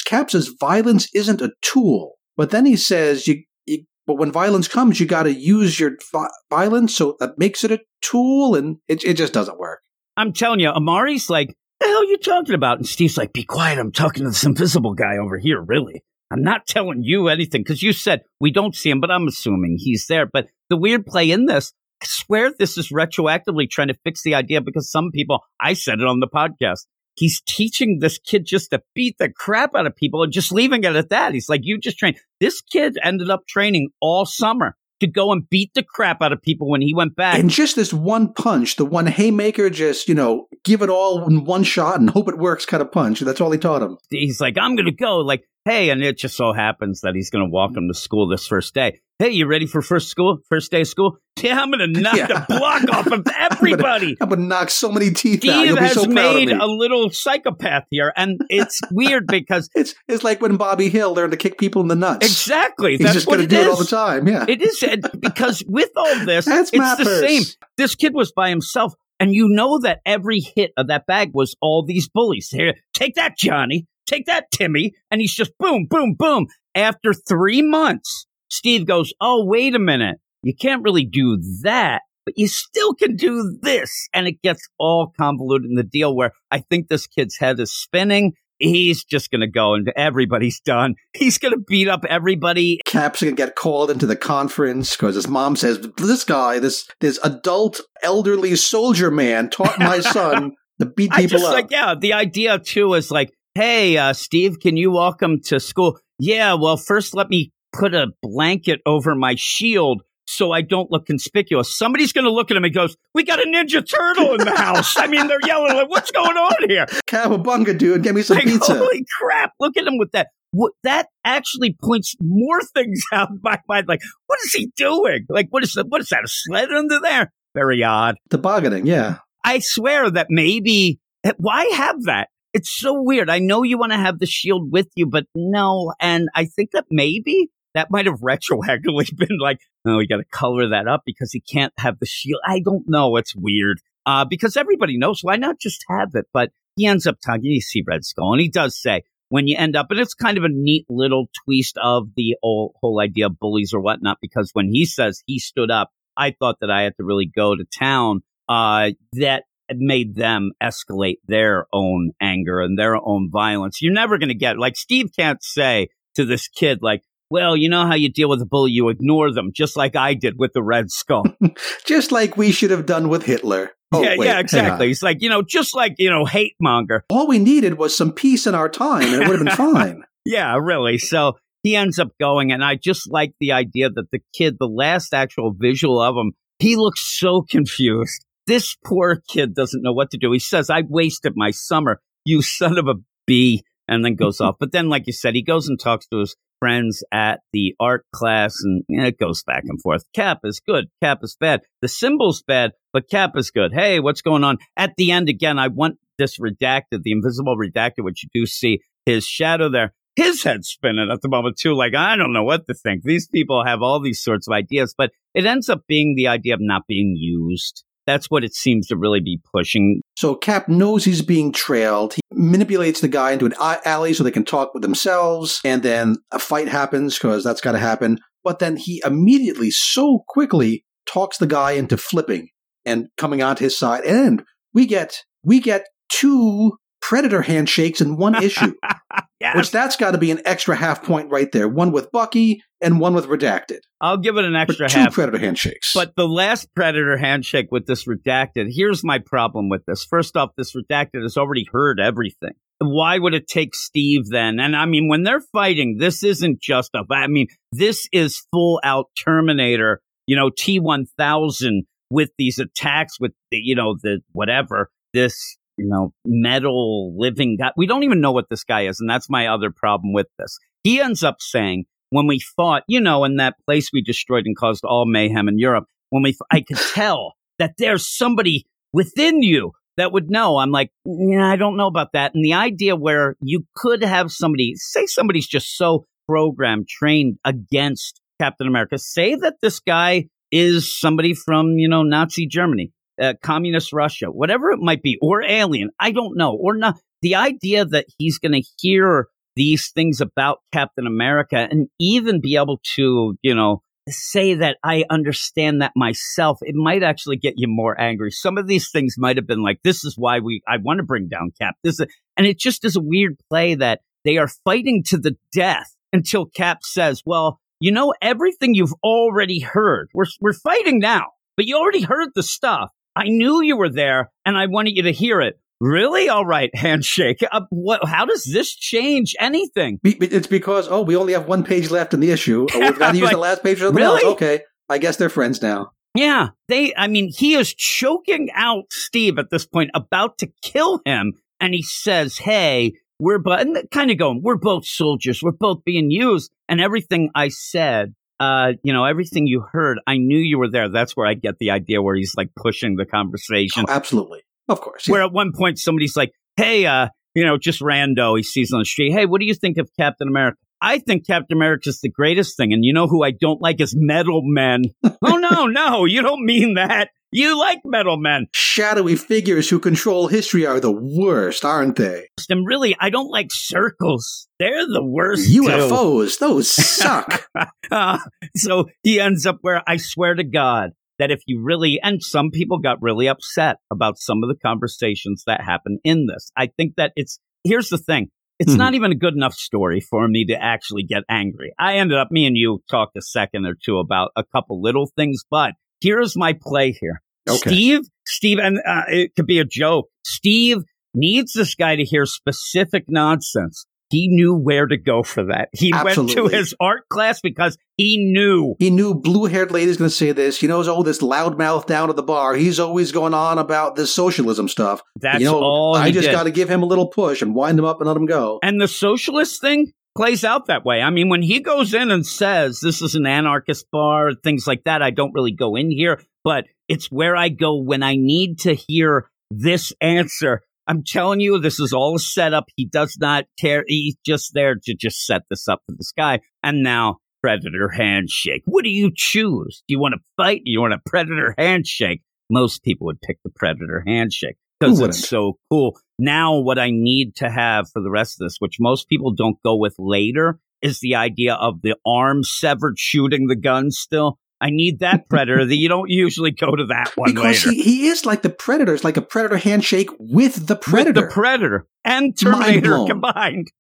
Cap 0.07 0.31
says 0.31 0.55
violence 0.59 1.09
isn't 1.15 1.43
a 1.43 1.53
tool. 1.61 2.15
But 2.37 2.51
then 2.51 2.65
he 2.65 2.77
says, 2.77 3.29
you, 3.29 3.43
you 3.67 3.85
but 4.07 4.15
when 4.15 4.33
violence 4.33 4.69
comes, 4.69 4.99
you 4.99 5.07
got 5.07 5.25
to 5.25 5.35
use 5.35 5.79
your 5.79 5.93
vi- 6.13 6.31
violence, 6.49 6.97
so 6.97 7.17
that 7.21 7.39
makes 7.39 7.63
it 7.63 7.71
a 7.71 7.81
tool, 8.01 8.55
and 8.55 8.79
it, 8.89 9.05
it 9.05 9.15
just 9.15 9.35
doesn't 9.35 9.59
work. 9.59 9.81
I'm 10.17 10.33
telling 10.33 10.61
you, 10.61 10.71
Amari's 10.71 11.29
like, 11.29 11.55
the 11.81 11.87
hell 11.87 11.99
are 11.99 12.05
you 12.05 12.19
talking 12.19 12.55
about? 12.55 12.79
And 12.79 12.87
Steve's 12.87 13.19
like, 13.19 13.33
be 13.33 13.45
quiet. 13.45 13.79
I'm 13.79 13.93
talking 13.93 14.23
to 14.23 14.31
this 14.31 14.45
invisible 14.45 14.95
guy 14.95 15.19
over 15.19 15.39
here, 15.39 15.61
really. 15.61 16.03
I'm 16.33 16.43
not 16.43 16.67
telling 16.67 17.03
you 17.03 17.29
anything 17.29 17.61
because 17.61 17.83
you 17.83 17.93
said 17.93 18.23
we 18.41 18.51
don't 18.51 18.75
see 18.75 18.89
him, 18.89 19.01
but 19.01 19.11
I'm 19.11 19.29
assuming 19.29 19.77
he's 19.79 20.07
there. 20.07 20.27
But 20.27 20.49
the 20.71 20.79
weird 20.79 21.05
play 21.05 21.31
in 21.31 21.45
this, 21.45 21.73
I 22.03 22.07
swear 22.09 22.53
this 22.59 22.79
is 22.79 22.89
retroactively 22.89 23.69
trying 23.69 23.89
to 23.89 23.99
fix 24.03 24.23
the 24.23 24.35
idea 24.35 24.63
because 24.63 24.91
some 24.91 25.11
people, 25.13 25.41
I 25.61 25.75
said 25.75 26.01
it 26.01 26.07
on 26.07 26.21
the 26.21 26.27
podcast, 26.27 26.87
he's 27.17 27.43
teaching 27.43 27.99
this 28.01 28.19
kid 28.19 28.47
just 28.47 28.71
to 28.71 28.83
beat 28.95 29.19
the 29.19 29.31
crap 29.31 29.75
out 29.75 29.87
of 29.87 29.95
people 29.95 30.23
and 30.23 30.33
just 30.33 30.53
leaving 30.53 30.85
it 30.85 30.97
at 30.97 31.11
that. 31.11 31.35
He's 31.35 31.51
like, 31.51 31.61
you 31.65 31.79
just 31.79 31.99
train. 31.99 32.15
This 32.41 32.63
kid 32.63 32.97
ended 33.03 33.29
up 33.29 33.47
training 33.47 33.91
all 34.01 34.25
summer 34.25 34.75
to 35.01 35.07
go 35.07 35.33
and 35.33 35.49
beat 35.51 35.75
the 35.75 35.83
crap 35.83 36.23
out 36.23 36.33
of 36.33 36.41
people 36.41 36.71
when 36.71 36.81
he 36.81 36.95
went 36.95 37.15
back. 37.17 37.39
And 37.39 37.51
just 37.51 37.77
this 37.77 37.93
one 37.93 38.33
punch, 38.33 38.77
the 38.77 38.85
one 38.85 39.07
haymaker, 39.07 39.69
just, 39.69 40.09
you 40.09 40.15
know, 40.15 40.47
give 40.65 40.81
it 40.81 40.89
all 40.89 41.27
in 41.27 41.45
one 41.45 41.65
shot 41.65 42.01
and 42.01 42.09
hope 42.09 42.29
it 42.29 42.39
works 42.39 42.65
kind 42.65 42.81
of 42.81 42.91
punch. 42.91 43.21
That's 43.21 43.41
all 43.41 43.51
he 43.51 43.59
taught 43.59 43.83
him. 43.83 43.99
he's 44.11 44.41
like, 44.41 44.57
I'm 44.59 44.77
going 44.77 44.87
to 44.87 44.93
go. 44.93 45.19
Like, 45.19 45.45
hey, 45.65 45.91
and 45.91 46.03
it 46.03 46.19
just 46.19 46.37
so 46.37 46.53
happens 46.53 47.01
that 47.03 47.15
he's 47.15 47.31
going 47.31 47.45
to 47.45 47.51
walk 47.51 47.77
him 47.77 47.89
to 47.89 47.95
school 47.95 48.29
this 48.29 48.47
first 48.47 48.75
day. 48.75 49.01
Hey, 49.19 49.31
you 49.31 49.47
ready 49.47 49.67
for 49.67 49.83
first 49.83 50.09
school? 50.09 50.39
First 50.49 50.73
day 50.73 50.81
of 50.81 50.89
school? 50.89 51.17
Yeah, 51.41 51.61
I'm 51.61 51.71
going 51.71 51.95
to 51.95 52.01
knock 52.01 52.17
Yeah. 52.17 52.27
the 52.27 52.45
block 52.49 52.83
off 52.91 53.07
of 53.07 53.25
everybody. 53.39 54.17
I'm 54.21 54.29
going 54.29 54.41
to 54.41 54.47
knock 54.47 54.69
so 54.71 54.91
many 54.91 55.11
teeth 55.13 55.45
out. 55.45 55.53
Steve 55.53 55.67
You'll 55.67 55.77
be 55.77 55.83
has 55.83 55.93
so 55.95 56.07
made 56.07 56.51
a 56.51 56.67
little 56.67 57.09
psychopath 57.11 57.85
here, 57.91 58.13
and 58.17 58.41
it's 58.49 58.81
weird 58.91 59.27
because 59.29 59.69
It's, 59.75 59.95
it's 60.09 60.25
like 60.25 60.41
when 60.41 60.57
Bobby 60.57 60.89
Hill 60.89 61.15
learned 61.15 61.31
to 61.33 61.37
kick 61.37 61.57
people 61.59 61.83
in 61.83 61.89
the 61.89 61.95
nuts. 61.95 62.27
exactly 62.27 62.93
He's 62.93 63.01
that's 63.01 63.15
just 63.15 63.27
what 63.29 63.37
going 63.37 63.49
to 63.49 63.55
it 63.55 63.59
do 63.59 63.63
it 63.63 63.69
is. 63.69 63.75
all 63.75 63.85
the 63.85 63.85
time. 64.19 64.27
Yeah. 64.27 64.45
It 64.49 64.61
is 64.61 64.85
because 65.21 65.63
with 65.69 65.91
all 65.97 66.25
this, 66.27 66.47
That's 66.47 66.71
it's 66.73 66.97
the 66.97 67.05
Purse. 67.05 67.21
same. 67.21 67.43
This 67.77 67.95
kid 67.95 68.15
was 68.15 68.33
by 68.33 68.49
himself, 68.51 68.95
and 69.21 69.33
you 69.33 69.47
know 69.49 69.79
that 69.83 70.01
every 70.05 70.41
hit 70.41 70.73
of 70.77 70.89
that 70.89 71.07
bag 71.07 71.31
was 71.33 71.55
all 71.63 71.85
these 71.85 72.09
bullies. 72.09 72.49
Here, 72.51 72.75
take 72.93 73.15
that, 73.15 73.37
Johnny. 73.39 73.87
Take 74.07 74.27
that, 74.27 74.51
Timmy. 74.53 74.93
And 75.11 75.21
he's 75.21 75.35
just 75.35 75.53
boom, 75.59 75.87
boom, 75.89 76.15
boom. 76.19 76.47
After 76.75 77.13
three 77.13 77.63
months, 77.63 78.27
Steve 78.51 78.87
goes, 78.87 79.13
"Oh, 79.21 79.45
wait 79.45 79.75
a 79.75 79.79
minute. 79.79 80.17
You 80.43 80.55
can't 80.55 80.83
really 80.83 81.05
do 81.05 81.39
that." 81.63 82.03
But 82.25 82.39
you 82.39 82.47
still 82.47 82.95
can 82.95 83.17
do 83.17 83.59
this. 83.63 84.09
And 84.15 84.29
it 84.29 84.41
gets 84.43 84.69
all 84.79 85.13
convoluted 85.19 85.69
in 85.69 85.75
the 85.75 85.83
deal 85.83 86.15
where 86.15 86.33
I 86.53 86.61
think 86.61 86.87
this 86.89 87.07
kid's 87.09 87.37
head 87.37 87.59
is 87.59 87.73
spinning. 87.73 88.35
He's 88.59 89.03
just 89.03 89.33
going 89.33 89.41
to 89.41 89.49
go 89.49 89.75
and 89.75 89.91
everybody's 89.97 90.61
done. 90.61 90.95
He's 91.15 91.39
going 91.39 91.53
to 91.53 91.61
beat 91.67 91.89
up 91.89 92.05
everybody 92.09 92.79
Cap's 92.87 93.21
going 93.21 93.35
to 93.35 93.43
get 93.43 93.57
called 93.57 93.91
into 93.91 94.07
the 94.07 94.15
conference 94.15 94.97
because 94.97 95.17
his 95.17 95.27
mom 95.27 95.57
says, 95.57 95.81
this 95.97 96.23
guy, 96.23 96.61
this, 96.61 96.89
this 97.01 97.19
adult, 97.25 97.81
elderly 98.05 98.55
soldier 98.55 99.11
man 99.11 99.51
taught 99.51 99.81
my 99.81 99.99
son 100.01 100.53
to 100.79 100.87
beat 100.87 101.11
I 101.13 101.23
people 101.23 101.39
just 101.39 101.47
up. 101.47 101.55
like 101.55 101.71
yeah. 101.73 101.97
The 101.99 102.13
idea 102.13 102.61
too 102.61 102.95
is 102.95 103.11
like, 103.11 103.33
hey, 103.55 103.97
uh, 103.97 104.13
Steve, 104.13 104.61
can 104.61 104.77
you 104.77 104.91
walk 104.91 105.23
him 105.23 105.41
to 105.47 105.61
school? 105.61 105.99
Yeah. 106.19 106.55
Well, 106.55 106.77
first 106.77 107.15
let 107.15 107.29
me 107.29 107.53
put 107.73 107.95
a 107.95 108.09
blanket 108.23 108.81
over 108.87 109.15
my 109.15 109.35
shield 109.37 110.03
so 110.27 110.53
I 110.53 110.63
don't 110.63 110.91
look 110.91 111.05
conspicuous. 111.07 111.77
Somebody's 111.77 112.13
going 112.13 112.25
to 112.25 112.31
look 112.33 112.51
at 112.51 112.57
him 112.57 112.65
and 112.65 112.73
goes, 112.73 112.97
"We 113.13 113.25
got 113.25 113.41
a 113.41 113.45
Ninja 113.47 113.87
Turtle 113.87 114.33
in 114.35 114.39
the 114.45 114.55
house." 114.57 114.97
I 114.97 115.07
mean, 115.07 115.27
they're 115.27 115.39
yelling 115.45 115.75
like, 115.75 115.91
"What's 115.91 116.11
going 116.11 116.37
on 116.37 116.69
here?" 116.69 116.87
Cowabunga, 117.09 117.77
dude, 117.77 118.03
get 118.03 118.15
me 118.15 118.23
some 118.23 118.37
Like, 118.37 118.47
pizza. 118.47 118.75
holy 118.79 119.05
crap! 119.21 119.53
Look 119.61 119.77
at 119.77 119.87
him 119.87 119.99
with 119.99 120.13
that. 120.13 120.29
What, 120.53 120.73
that 120.85 121.09
actually 121.25 121.77
points 121.83 122.15
more 122.21 122.61
things 122.75 123.03
out 123.13 123.31
in 123.31 123.41
my 123.43 123.59
mind. 123.69 123.89
Like, 123.89 124.01
what 124.27 124.39
is 124.45 124.53
he 124.53 124.71
doing? 124.77 125.27
Like, 125.29 125.49
what 125.51 125.63
is 125.63 125.73
that? 125.75 125.89
What 125.89 126.01
is 126.01 126.09
that? 126.11 126.25
A 126.25 126.29
sled 126.29 126.71
under 126.71 127.01
there? 127.01 127.33
Very 127.55 127.83
odd. 127.83 128.17
The 128.31 128.37
Tobogganing, 128.39 128.87
yeah. 128.87 129.19
I 129.45 129.59
swear 129.59 130.11
that 130.11 130.29
maybe 130.31 131.01
why 131.37 131.65
have 131.75 132.03
that? 132.05 132.29
It's 132.55 132.71
so 132.71 133.01
weird. 133.01 133.31
I 133.31 133.39
know 133.39 133.63
you 133.63 133.79
want 133.79 133.93
to 133.93 133.99
have 133.99 134.19
the 134.19 134.27
shield 134.27 134.71
with 134.71 134.89
you, 134.95 135.07
but 135.07 135.25
no. 135.35 135.95
And 136.01 136.29
I 136.35 136.45
think 136.45 136.73
that 136.73 136.85
maybe 136.91 137.51
that 137.75 137.91
might 137.91 138.07
have 138.07 138.21
retroactively 138.21 139.17
been 139.17 139.39
like, 139.39 139.59
no, 139.85 139.97
we 139.97 140.07
got 140.07 140.19
to 140.19 140.25
color 140.25 140.69
that 140.71 140.89
up 140.89 141.03
because 141.07 141.33
he 141.33 141.41
can't 141.41 141.73
have 141.79 141.99
the 141.99 142.07
shield. 142.07 142.41
I 142.47 142.61
don't 142.61 142.85
know. 142.87 143.17
It's 143.17 143.35
weird. 143.35 143.81
Uh, 144.05 144.25
because 144.25 144.57
everybody 144.57 144.99
knows 144.99 145.21
why 145.23 145.37
not 145.37 145.61
just 145.61 145.85
have 145.89 146.11
it? 146.15 146.27
But 146.33 146.51
he 146.77 146.87
ends 146.87 147.07
up 147.07 147.19
talking. 147.25 147.45
You 147.45 147.61
see 147.61 147.85
Red 147.87 148.05
Skull, 148.05 148.33
and 148.33 148.41
he 148.41 148.49
does 148.49 148.81
say 148.81 149.03
when 149.29 149.47
you 149.47 149.57
end 149.57 149.77
up, 149.77 149.87
and 149.91 150.01
it's 150.01 150.15
kind 150.15 150.37
of 150.37 150.45
a 150.45 150.49
neat 150.51 150.85
little 150.91 151.29
twist 151.45 151.79
of 151.83 152.09
the 152.17 152.37
whole, 152.43 152.75
whole 152.81 153.01
idea 153.01 153.27
of 153.27 153.39
bullies 153.39 153.73
or 153.73 153.81
whatnot. 153.81 154.19
Because 154.21 154.51
when 154.53 154.69
he 154.69 154.85
says 154.85 155.23
he 155.27 155.39
stood 155.39 155.71
up, 155.71 155.91
I 156.17 156.35
thought 156.39 156.57
that 156.61 156.71
I 156.71 156.83
had 156.83 156.97
to 156.97 157.05
really 157.05 157.27
go 157.27 157.55
to 157.55 157.65
town. 157.65 158.23
Uh, 158.49 158.91
that 159.15 159.45
made 159.71 160.15
them 160.15 160.53
escalate 160.63 161.19
their 161.27 161.67
own 161.73 162.13
anger 162.21 162.61
and 162.61 162.79
their 162.79 162.97
own 162.97 163.31
violence. 163.31 163.81
You're 163.81 163.93
never 163.93 164.19
going 164.19 164.29
to 164.29 164.35
get 164.35 164.59
like 164.59 164.77
Steve 164.77 165.11
can't 165.17 165.43
say 165.43 165.89
to 166.15 166.25
this 166.25 166.49
kid 166.49 166.81
like, 166.83 167.03
"Well, 167.31 167.57
you 167.57 167.69
know 167.69 167.87
how 167.87 167.95
you 167.95 168.11
deal 168.11 168.29
with 168.29 168.43
a 168.43 168.47
bully, 168.47 168.73
you 168.73 168.89
ignore 168.89 169.33
them," 169.33 169.51
just 169.55 169.77
like 169.77 169.97
I 169.97 170.15
did 170.15 170.39
with 170.39 170.53
the 170.53 170.63
Red 170.63 170.91
Skull. 170.91 171.25
Just 171.85 172.13
like 172.13 172.37
we 172.37 172.53
should 172.53 172.71
have 172.71 172.87
done 172.87 173.09
with 173.09 173.25
Hitler. 173.25 173.73
Oh, 173.95 174.03
yeah, 174.03 174.17
wait, 174.17 174.27
yeah, 174.27 174.41
exactly. 174.41 174.87
He's 174.87 175.03
like, 175.03 175.21
you 175.21 175.29
know, 175.29 175.43
just 175.43 175.77
like 175.77 175.97
you 175.99 176.09
know, 176.09 176.25
hate 176.25 176.55
monger. 176.61 177.05
All 177.11 177.27
we 177.27 177.39
needed 177.39 177.77
was 177.77 177.95
some 177.95 178.11
peace 178.13 178.47
in 178.47 178.55
our 178.55 178.69
time, 178.69 179.03
and 179.03 179.23
it 179.23 179.29
would 179.29 179.39
have 179.39 179.47
been 179.47 179.57
fine. 179.75 180.05
Yeah, 180.25 180.57
really. 180.57 180.97
So 180.97 181.35
he 181.63 181.77
ends 181.77 181.99
up 181.99 182.09
going, 182.19 182.53
and 182.53 182.65
I 182.65 182.77
just 182.77 183.11
like 183.11 183.35
the 183.39 183.53
idea 183.53 183.91
that 183.91 184.11
the 184.11 184.21
kid, 184.35 184.57
the 184.59 184.67
last 184.67 185.13
actual 185.13 185.53
visual 185.55 186.01
of 186.01 186.17
him, 186.17 186.33
he 186.59 186.77
looks 186.77 187.01
so 187.19 187.43
confused. 187.43 188.25
This 188.47 188.77
poor 188.85 189.23
kid 189.29 189.55
doesn't 189.55 189.83
know 189.83 189.93
what 189.93 190.11
to 190.11 190.19
do. 190.19 190.33
He 190.33 190.39
says, 190.39 190.71
I 190.71 190.83
wasted 190.89 191.35
my 191.37 191.51
summer, 191.51 192.01
you 192.25 192.43
son 192.43 192.79
of 192.79 192.89
a 192.89 192.95
bee, 193.27 193.63
and 193.89 194.05
then 194.05 194.15
goes 194.15 194.41
off. 194.41 194.57
But 194.59 194.73
then, 194.73 194.89
like 194.89 195.07
you 195.07 195.13
said, 195.13 195.35
he 195.35 195.43
goes 195.43 195.69
and 195.69 195.79
talks 195.79 196.07
to 196.09 196.19
his 196.19 196.37
friends 196.63 197.03
at 197.11 197.41
the 197.53 197.75
art 197.81 198.07
class 198.13 198.55
and 198.63 198.85
you 198.89 199.01
know, 199.01 199.09
it 199.09 199.19
goes 199.19 199.43
back 199.43 199.65
and 199.67 199.83
forth. 199.83 200.05
Cap 200.15 200.39
is 200.45 200.61
good. 200.65 200.85
Cap 201.03 201.19
is 201.23 201.37
bad. 201.39 201.63
The 201.81 201.89
symbol's 201.89 202.41
bad, 202.41 202.71
but 202.93 203.11
Cap 203.11 203.33
is 203.37 203.51
good. 203.51 203.73
Hey, 203.73 203.99
what's 203.99 204.23
going 204.23 204.45
on? 204.45 204.59
At 204.77 204.93
the 204.97 205.11
end, 205.11 205.29
again, 205.29 205.59
I 205.59 205.67
want 205.67 205.99
this 206.19 206.39
redacted, 206.39 207.03
the 207.03 207.11
invisible 207.11 207.57
redacted, 207.57 208.05
which 208.05 208.23
you 208.23 208.29
do 208.33 208.47
see 208.47 208.81
his 209.07 209.27
shadow 209.27 209.69
there. 209.69 209.93
His 210.15 210.45
head's 210.45 210.69
spinning 210.69 211.11
at 211.11 211.21
the 211.21 211.29
moment 211.29 211.57
too. 211.57 211.75
Like, 211.75 211.97
I 211.97 212.15
don't 212.15 212.33
know 212.33 212.45
what 212.45 212.69
to 212.69 212.75
think. 212.75 213.03
These 213.03 213.27
people 213.27 213.65
have 213.65 213.83
all 213.83 214.01
these 214.01 214.23
sorts 214.23 214.47
of 214.47 214.53
ideas, 214.53 214.95
but 214.97 215.11
it 215.35 215.47
ends 215.47 215.69
up 215.69 215.83
being 215.89 216.15
the 216.15 216.29
idea 216.29 216.55
of 216.55 216.61
not 216.61 216.83
being 216.87 217.17
used. 217.19 217.83
That's 218.07 218.31
what 218.31 218.45
it 218.45 218.55
seems 218.55 218.89
to 218.89 218.97
really 218.97 219.21
be 219.21 219.41
pushing. 219.55 220.03
So 220.17 220.35
Cap 220.35 220.69
knows 220.69 221.05
he's 221.05 221.23
being 221.23 221.53
trailed. 221.53 222.15
He 222.15 222.21
manipulates 222.33 223.01
the 223.01 223.09
guy 223.09 223.33
into 223.33 223.47
an 223.47 223.55
alley 223.61 224.13
so 224.13 224.25
they 224.25 224.31
can 224.31 224.45
talk 224.45 224.75
with 224.75 224.83
themselves, 224.83 225.61
and 225.65 225.83
then 225.83 226.17
a 226.31 226.39
fight 226.39 226.69
happens 226.69 227.17
because 227.17 227.45
that's 227.45 227.61
got 227.61 227.73
to 227.73 227.79
happen. 227.79 228.19
But 228.45 228.59
then 228.59 228.77
he 228.77 229.03
immediately, 229.05 229.71
so 229.71 230.25
quickly, 230.29 230.85
talks 231.07 231.39
the 231.39 231.47
guy 231.47 231.73
into 231.73 231.97
flipping 231.97 232.49
and 232.85 233.07
coming 233.17 233.43
onto 233.43 233.65
his 233.65 233.79
side, 233.79 234.05
and 234.05 234.43
we 234.75 234.87
get 234.87 235.23
we 235.45 235.61
get 235.61 235.87
two 236.09 236.73
predator 237.03 237.43
handshakes 237.43 238.01
in 238.01 238.17
one 238.17 238.35
issue, 238.43 238.75
Yes. 239.41 239.57
which 239.57 239.71
that's 239.73 239.97
got 239.97 240.13
to 240.13 240.19
be 240.19 240.31
an 240.31 240.41
extra 240.45 240.77
half 240.77 241.03
point 241.03 241.29
right 241.31 241.51
there. 241.51 241.69
One 241.69 241.91
with 241.91 242.13
Bucky 242.13 242.63
and 242.81 243.01
one 243.01 243.13
with 243.13 243.27
Redacted. 243.27 243.81
I'll 244.01 244.17
give 244.17 244.37
it 244.37 244.45
an 244.45 244.55
extra 244.55 244.89
two 244.89 244.99
half. 245.01 245.13
predator 245.15 245.39
handshakes. 245.39 245.91
But 245.95 246.13
the 246.17 246.29
last 246.29 246.69
Predator 246.77 247.17
handshake 247.17 247.67
with 247.73 247.87
this 247.87 248.07
redacted, 248.07 248.69
here's 248.71 249.03
my 249.05 249.19
problem 249.19 249.69
with 249.69 249.83
this. 249.87 250.05
First 250.05 250.37
off, 250.37 250.51
this 250.57 250.75
redacted 250.77 251.23
has 251.23 251.37
already 251.37 251.67
heard 251.73 251.99
everything. 252.01 252.53
Why 252.79 253.19
would 253.19 253.35
it 253.35 253.47
take 253.49 253.75
Steve 253.75 254.23
then? 254.31 254.59
And 254.61 254.75
I 254.77 254.87
mean, 254.87 255.09
when 255.09 255.25
they're 255.25 255.43
fighting, 255.53 255.97
this 255.99 256.23
isn't 256.25 256.61
just 256.61 256.91
a, 256.95 257.03
I 257.13 257.27
mean, 257.27 257.49
this 257.73 258.09
is 258.13 258.45
full 258.53 258.81
out 258.85 259.07
Terminator, 259.25 260.01
you 260.27 260.37
know, 260.37 260.51
T1000 260.51 261.81
with 262.11 262.31
these 262.39 262.59
attacks 262.59 263.19
with, 263.21 263.33
the, 263.51 263.57
you 263.59 263.75
know, 263.75 263.97
the 264.03 264.21
whatever, 264.33 264.91
this, 265.15 265.57
you 265.83 265.89
know, 265.89 266.13
metal 266.25 267.15
living 267.19 267.57
guy. 267.61 267.73
We 267.77 267.87
don't 267.87 268.05
even 268.05 268.21
know 268.21 268.33
what 268.33 268.49
this 268.49 268.65
guy 268.65 268.87
is. 268.87 269.01
And 269.01 269.11
that's 269.11 269.29
my 269.29 269.49
other 269.49 269.71
problem 269.71 270.13
with 270.13 270.29
this. 270.39 270.59
He 270.85 271.01
ends 271.01 271.23
up 271.23 271.37
saying, 271.41 271.85
when 272.11 272.27
we 272.27 272.39
fought, 272.39 272.83
you 272.89 273.01
know, 273.01 273.25
in 273.25 273.37
that 273.37 273.57
place 273.67 273.91
we 273.93 274.03
destroyed 274.03 274.45
and 274.47 274.57
caused 274.57 274.85
all 274.85 275.07
mayhem 275.07 275.49
in 275.49 275.59
Europe, 275.59 275.85
when 276.11 276.23
we, 276.23 276.37
I 276.51 276.61
could 276.61 276.77
tell 276.77 277.35
that 277.59 277.75
there's 277.79 278.07
somebody 278.07 278.67
within 278.93 279.43
you 279.43 279.73
that 279.97 280.13
would 280.13 280.31
know. 280.31 280.59
I'm 280.59 280.71
like, 280.71 280.91
yeah, 281.05 281.47
I 281.47 281.57
don't 281.57 281.77
know 281.77 281.87
about 281.87 282.13
that. 282.13 282.35
And 282.35 282.45
the 282.45 282.55
idea 282.55 282.97
where 282.97 283.37
you 283.41 283.67
could 283.75 284.03
have 284.05 284.31
somebody, 284.31 284.75
say 284.77 285.07
somebody's 285.07 285.47
just 285.47 285.77
so 285.77 286.07
programmed, 286.29 286.89
trained 286.89 287.39
against 287.45 288.21
Captain 288.41 288.67
America, 288.67 288.99
say 288.99 289.35
that 289.35 289.57
this 289.63 289.81
guy 289.81 290.27
is 290.51 290.99
somebody 290.99 291.35
from, 291.35 291.79
you 291.79 291.89
know, 291.89 292.03
Nazi 292.03 292.47
Germany, 292.47 292.93
uh, 293.21 293.35
communist 293.43 293.93
Russia, 293.93 294.27
whatever 294.27 294.71
it 294.71 294.81
might 294.81 295.03
be, 295.03 295.19
or 295.21 295.43
alien. 295.43 295.91
I 295.99 296.13
don't 296.13 296.37
know. 296.37 296.55
Or 296.55 296.77
not. 296.77 296.97
The 297.23 297.35
idea 297.37 297.85
that 297.85 298.07
he's 298.19 298.39
going 298.39 298.53
to 298.53 298.69
hear 298.79 299.29
these 299.55 299.91
things 299.95 300.21
about 300.21 300.59
Captain 300.73 301.07
America 301.07 301.69
and 301.71 301.89
even 302.01 302.41
be 302.41 302.57
able 302.57 302.81
to, 302.97 303.37
you 303.43 303.55
know, 303.55 303.83
say 304.09 304.55
that 304.55 304.79
I 304.83 305.05
understand 305.11 305.83
that 305.83 305.93
myself, 305.95 306.59
it 306.63 306.75
might 306.75 307.03
actually 307.03 307.37
get 307.37 307.55
you 307.57 307.69
more 307.69 307.99
angry. 308.01 308.31
Some 308.31 308.59
of 308.59 308.67
these 308.67 308.91
things 308.91 309.15
might 309.17 309.37
have 309.37 309.47
been 309.47 309.63
like, 309.63 309.81
this 309.85 310.05
is 310.05 310.15
why 310.17 310.41
we, 310.41 310.63
I 310.67 310.79
want 310.79 310.99
to 310.99 311.05
bring 311.05 311.29
down 311.29 311.53
Cap. 311.61 311.77
This, 311.85 312.01
is, 312.01 312.07
and 312.37 312.47
it 312.47 312.59
just 312.59 312.85
is 312.85 312.97
a 312.97 313.01
weird 313.01 313.37
play 313.49 313.75
that 313.77 314.01
they 314.25 314.39
are 314.39 314.49
fighting 314.65 315.05
to 315.09 315.19
the 315.19 315.37
death 315.53 315.95
until 316.13 316.47
Cap 316.47 316.79
says, 316.83 317.23
well, 317.25 317.61
you 317.79 317.93
know, 317.93 318.15
everything 318.21 318.75
you've 318.75 318.95
already 319.05 319.61
heard. 319.61 320.09
We're, 320.15 320.27
we're 320.41 320.53
fighting 320.53 320.99
now, 320.99 321.27
but 321.57 321.67
you 321.67 321.77
already 321.77 322.03
heard 322.03 322.31
the 322.35 322.43
stuff. 322.43 322.91
I 323.17 323.25
knew 323.25 323.63
you 323.63 323.77
were 323.77 323.91
there 323.91 324.31
and 324.45 324.57
I 324.57 324.67
wanted 324.67 324.97
you 324.97 325.03
to 325.05 325.13
hear 325.13 325.41
it. 325.41 325.59
Really? 325.81 326.29
All 326.29 326.47
right, 326.47 326.71
handshake. 326.77 327.43
Uh, 327.51 327.63
what? 327.71 328.07
How 328.07 328.25
does 328.25 328.45
this 328.45 328.73
change 328.75 329.35
anything? 329.41 329.99
Be- 330.03 330.13
It's 330.21 330.47
because 330.47 330.89
oh, 330.89 331.03
we 331.03 331.17
only 331.17 331.33
have 331.33 331.47
one 331.49 331.65
page 331.65 331.91
left 331.91 332.15
in 332.15 332.21
the 332.21 332.31
issue. 332.31 332.67
Oh, 332.75 332.79
we've 332.81 332.99
got 332.99 333.13
to 333.13 333.19
use 333.19 333.25
Like, 333.25 333.33
the 333.35 333.39
last 333.41 333.63
page 333.65 333.79
for 333.79 333.87
something 333.87 334.03
really? 334.03 334.23
else. 334.25 334.35
Okay, 334.35 334.61
I 334.89 334.99
guess 334.99 335.17
they're 335.17 335.29
friends 335.29 335.61
now. 335.61 335.91
Yeah, 336.15 336.49
they. 336.69 336.95
I 336.95 337.09
mean, 337.09 337.33
he 337.37 337.55
is 337.55 337.75
choking 337.75 338.49
out 338.55 338.85
Steve 338.91 339.39
at 339.39 339.51
this 339.51 339.67
point, 339.67 339.91
about 339.95 340.39
to 340.39 340.53
kill 340.63 341.01
him, 341.05 341.33
and 341.59 341.75
he 341.75 341.83
says, 341.83 342.37
"Hey, 342.39 342.93
we're 343.19 343.39
but," 343.39 343.67
kind 343.91 344.11
of 344.13 344.19
going, 344.19 344.41
"We're 344.43 344.57
both 344.57 344.87
soldiers. 344.87 345.43
We're 345.43 345.53
both 345.53 345.85
being 345.85 346.11
used." 346.13 346.53
And 346.69 346.81
everything 346.81 347.31
I 347.35 347.49
said, 347.49 348.15
uh, 348.41 348.73
you 348.83 348.93
know, 348.93 349.05
everything 349.05 349.47
you 349.47 349.65
heard, 349.73 349.99
I 350.07 350.17
knew 350.17 350.39
you 350.39 350.59
were 350.59 350.71
there. 350.71 350.89
That's 350.89 351.17
where 351.17 351.27
I 351.27 351.35
get 351.35 351.59
the 351.59 351.71
idea 351.71 352.03
where 352.03 352.17
he's 352.17 352.35
like 352.37 352.51
pushing 352.57 352.97
the 352.97 353.07
conversation. 353.07 353.85
Oh, 353.89 353.93
absolutely, 353.93 354.41
of 354.69 354.81
course. 354.81 355.07
yeah. 355.07 355.13
Where 355.13 355.23
at 355.23 355.33
one 355.33 355.53
point 355.57 355.79
somebody's 355.79 356.17
like, 356.17 356.33
"Hey, 356.57 356.87
uh, 356.87 357.09
you 357.35 357.45
know, 357.45 357.59
just 357.59 357.81
rando," 357.81 358.37
he 358.37 358.43
sees 358.43 358.73
on 358.73 358.81
the 358.81 358.85
street. 358.85 359.13
Hey, 359.13 359.27
what 359.27 359.41
do 359.41 359.47
you 359.47 359.55
think 359.55 359.79
of 359.79 359.89
Captain 359.99 360.29
America? 360.29 360.59
I 360.83 360.99
think 360.99 361.27
Captain 361.27 361.57
America 361.57 361.89
is 361.89 362.01
the 362.01 362.11
greatest 362.11 362.57
thing, 362.57 362.73
and 362.73 362.85
you 362.85 362.93
know 362.93 363.07
who 363.07 363.23
I 363.23 363.31
don't 363.31 363.63
like 363.63 363.81
is 363.81 363.95
metal 363.97 364.41
men. 364.43 364.83
oh 365.05 365.37
no, 365.37 365.67
no, 365.67 366.05
you 366.05 366.23
don't 366.23 366.45
mean 366.45 366.75
that. 366.75 367.11
You 367.31 367.59
like 367.59 367.79
metal 367.85 368.19
men, 368.19 368.49
Shadowy 368.53 369.17
figures 369.17 369.71
who 369.71 369.79
control 369.79 370.27
history 370.27 370.67
are 370.67 370.81
the 370.81 370.93
worst, 370.93 371.65
aren't 371.65 371.97
they? 371.97 372.27
and 372.51 372.67
really, 372.67 372.95
I 373.01 373.09
don't 373.09 373.31
like 373.31 373.47
circles. 373.51 374.49
They're 374.59 374.87
the 374.87 375.05
worst. 375.05 375.51
too. 375.51 375.63
UFOs, 375.63 376.39
those 376.39 376.71
suck. 376.73 377.49
Uh, 377.91 378.19
so 378.57 378.87
he 379.03 379.21
ends 379.21 379.47
up 379.47 379.59
where 379.63 379.83
I 379.87 379.97
swear 379.97 380.35
to 380.35 380.45
God 380.45 380.91
that 381.19 381.31
if 381.31 381.43
you 381.47 381.63
really, 381.63 382.01
and 382.03 382.23
some 382.23 382.51
people 382.51 382.81
got 382.81 383.01
really 383.01 383.29
upset 383.29 383.77
about 383.91 384.19
some 384.19 384.43
of 384.43 384.49
the 384.49 384.57
conversations 384.57 385.45
that 385.47 385.63
happen 385.63 386.01
in 386.05 386.27
this. 386.27 386.51
I 386.57 386.67
think 386.67 386.97
that 386.97 387.13
it's, 387.15 387.39
here's 387.65 387.89
the 387.89 387.99
thing. 387.99 388.29
It's 388.63 388.75
Mhm. 388.75 388.79
not 388.79 388.95
even 388.95 389.11
a 389.11 389.17
good 389.17 389.35
enough 389.35 389.55
story 389.55 390.01
for 390.01 390.29
me 390.29 390.45
to 390.45 390.55
actually 390.55 391.03
get 391.03 391.25
angry. 391.29 391.73
I 391.81 391.97
ended 391.97 392.17
up, 392.17 392.29
me 392.31 392.47
and 392.47 392.57
you 392.57 392.81
talked 392.89 393.17
a 393.17 393.21
second 393.21 393.67
or 393.67 393.75
two 393.75 393.99
about 393.99 394.31
a 394.37 394.45
couple 394.45 394.81
little 394.81 395.11
things, 395.17 395.43
but 395.51 395.73
here's 396.01 396.37
my 396.37 396.53
play 396.53 396.93
here. 396.93 397.21
Okay. 397.51 397.71
Steve, 397.71 398.01
Steve, 398.25 398.59
and 398.61 398.79
uh, 398.87 399.03
it 399.09 399.35
could 399.35 399.47
be 399.47 399.59
a 399.59 399.65
joke. 399.65 400.07
Steve 400.25 400.79
needs 401.13 401.55
this 401.55 401.75
guy 401.75 401.97
to 401.97 402.05
hear 402.05 402.25
specific 402.25 403.07
nonsense. 403.09 403.85
He 404.13 404.29
knew 404.29 404.55
where 404.55 404.87
to 404.87 404.99
go 404.99 405.23
for 405.23 405.45
that. 405.45 405.71
He 405.73 405.91
went 405.91 406.29
to 406.33 406.47
his 406.47 406.75
art 406.79 407.09
class 407.09 407.41
because 407.41 407.79
he 407.97 408.19
knew. 408.19 408.75
He 408.79 408.91
knew 408.91 409.15
blue 409.15 409.47
haired 409.47 409.73
lady's 409.73 409.97
going 409.97 410.11
to 410.11 410.15
say 410.15 410.33
this. 410.33 410.61
He 410.61 410.67
knows, 410.67 410.87
oh, 410.87 411.03
this 411.03 411.21
loudmouth 411.21 411.87
down 411.87 412.11
at 412.11 412.17
the 412.17 412.23
bar. 412.23 412.55
He's 412.55 412.79
always 412.79 413.11
going 413.11 413.33
on 413.33 413.57
about 413.57 413.97
this 413.97 414.15
socialism 414.15 414.69
stuff. 414.69 415.01
That's 415.17 415.41
you 415.41 415.47
know, 415.47 415.61
all 415.61 415.97
he 415.97 416.03
I 416.03 416.11
just 416.11 416.31
got 416.31 416.43
to 416.43 416.51
give 416.51 416.69
him 416.69 416.83
a 416.83 416.87
little 416.87 417.09
push 417.09 417.41
and 417.41 417.55
wind 417.55 417.79
him 417.79 417.87
up 417.87 418.01
and 418.01 418.07
let 418.07 418.17
him 418.19 418.27
go. 418.27 418.59
And 418.63 418.79
the 418.79 418.89
socialist 418.89 419.63
thing 419.63 419.93
plays 420.15 420.45
out 420.45 420.67
that 420.67 420.85
way. 420.85 421.01
I 421.01 421.09
mean, 421.09 421.31
when 421.31 421.41
he 421.41 421.61
goes 421.61 421.95
in 421.95 422.11
and 422.11 422.27
says, 422.27 422.81
this 422.81 423.01
is 423.01 423.15
an 423.15 423.25
anarchist 423.25 423.87
bar, 423.91 424.33
things 424.35 424.67
like 424.67 424.85
that, 424.85 425.01
I 425.01 425.11
don't 425.11 425.33
really 425.33 425.53
go 425.53 425.75
in 425.75 425.91
here, 425.91 426.23
but 426.45 426.67
it's 426.87 427.11
where 427.11 427.35
I 427.35 427.49
go 427.49 427.81
when 427.81 428.03
I 428.03 428.17
need 428.17 428.59
to 428.61 428.75
hear 428.75 429.31
this 429.51 429.93
answer. 430.03 430.61
I'm 430.87 431.03
telling 431.07 431.41
you, 431.41 431.59
this 431.59 431.79
is 431.79 431.93
all 431.93 432.17
a 432.17 432.19
setup. 432.19 432.65
He 432.77 432.87
does 432.87 433.17
not 433.21 433.45
care. 433.59 433.85
He's 433.87 434.17
just 434.25 434.53
there 434.55 434.75
to 434.75 434.95
just 434.95 435.25
set 435.25 435.43
this 435.49 435.69
up 435.69 435.83
for 435.87 435.95
this 435.97 436.13
guy. 436.17 436.41
And 436.63 436.83
now, 436.83 437.19
predator 437.43 437.89
handshake. 437.89 438.63
What 438.65 438.85
do 438.85 438.91
you 438.91 439.11
choose? 439.15 439.83
Do 439.87 439.93
you 439.93 440.01
want 440.01 440.15
to 440.15 440.21
fight? 440.37 440.63
Do 440.65 440.71
you 440.71 440.81
want 440.81 440.95
a 440.95 441.01
predator 441.05 441.55
handshake? 441.59 442.23
Most 442.51 442.83
people 442.83 443.07
would 443.07 443.21
pick 443.21 443.39
the 443.45 443.51
predator 443.55 444.03
handshake 444.07 444.57
because 444.79 445.01
it's 445.01 445.29
so 445.29 445.59
cool. 445.71 445.99
Now, 446.19 446.59
what 446.59 446.79
I 446.79 446.91
need 446.91 447.37
to 447.37 447.49
have 447.49 447.89
for 447.93 448.03
the 448.03 448.11
rest 448.11 448.41
of 448.41 448.47
this, 448.47 448.57
which 448.59 448.77
most 448.79 449.09
people 449.09 449.33
don't 449.33 449.57
go 449.65 449.77
with 449.77 449.95
later, 449.99 450.59
is 450.83 451.01
the 451.01 451.15
idea 451.15 451.55
of 451.55 451.83
the 451.83 451.97
arm 452.07 452.43
severed 452.43 452.99
shooting 452.99 453.47
the 453.47 453.57
gun 453.57 453.91
still. 453.91 454.39
I 454.63 454.71
need 454.71 455.01
that 455.01 455.29
predator 455.29 455.67
that 455.67 455.77
you 455.77 455.89
don't 455.89 456.09
usually 456.09 456.53
go 456.53 456.75
to 456.75 456.87
that 456.87 457.13
one 457.17 457.35
Because 457.35 457.67
later. 457.67 457.71
he, 457.75 457.83
he 457.83 458.07
is 458.07 458.25
like 458.25 458.43
the 458.43 458.49
predator. 458.51 458.95
It's 458.95 459.03
like 459.05 459.17
a 459.17 459.23
predator 459.23 459.57
handshake 459.57 460.09
with 460.19 460.67
the 460.69 460.77
predator. 460.77 461.21
With 461.23 461.31
the 461.31 461.35
predator 461.35 461.87
and 462.05 462.39
Terminator 462.39 463.05
combined. 463.07 463.73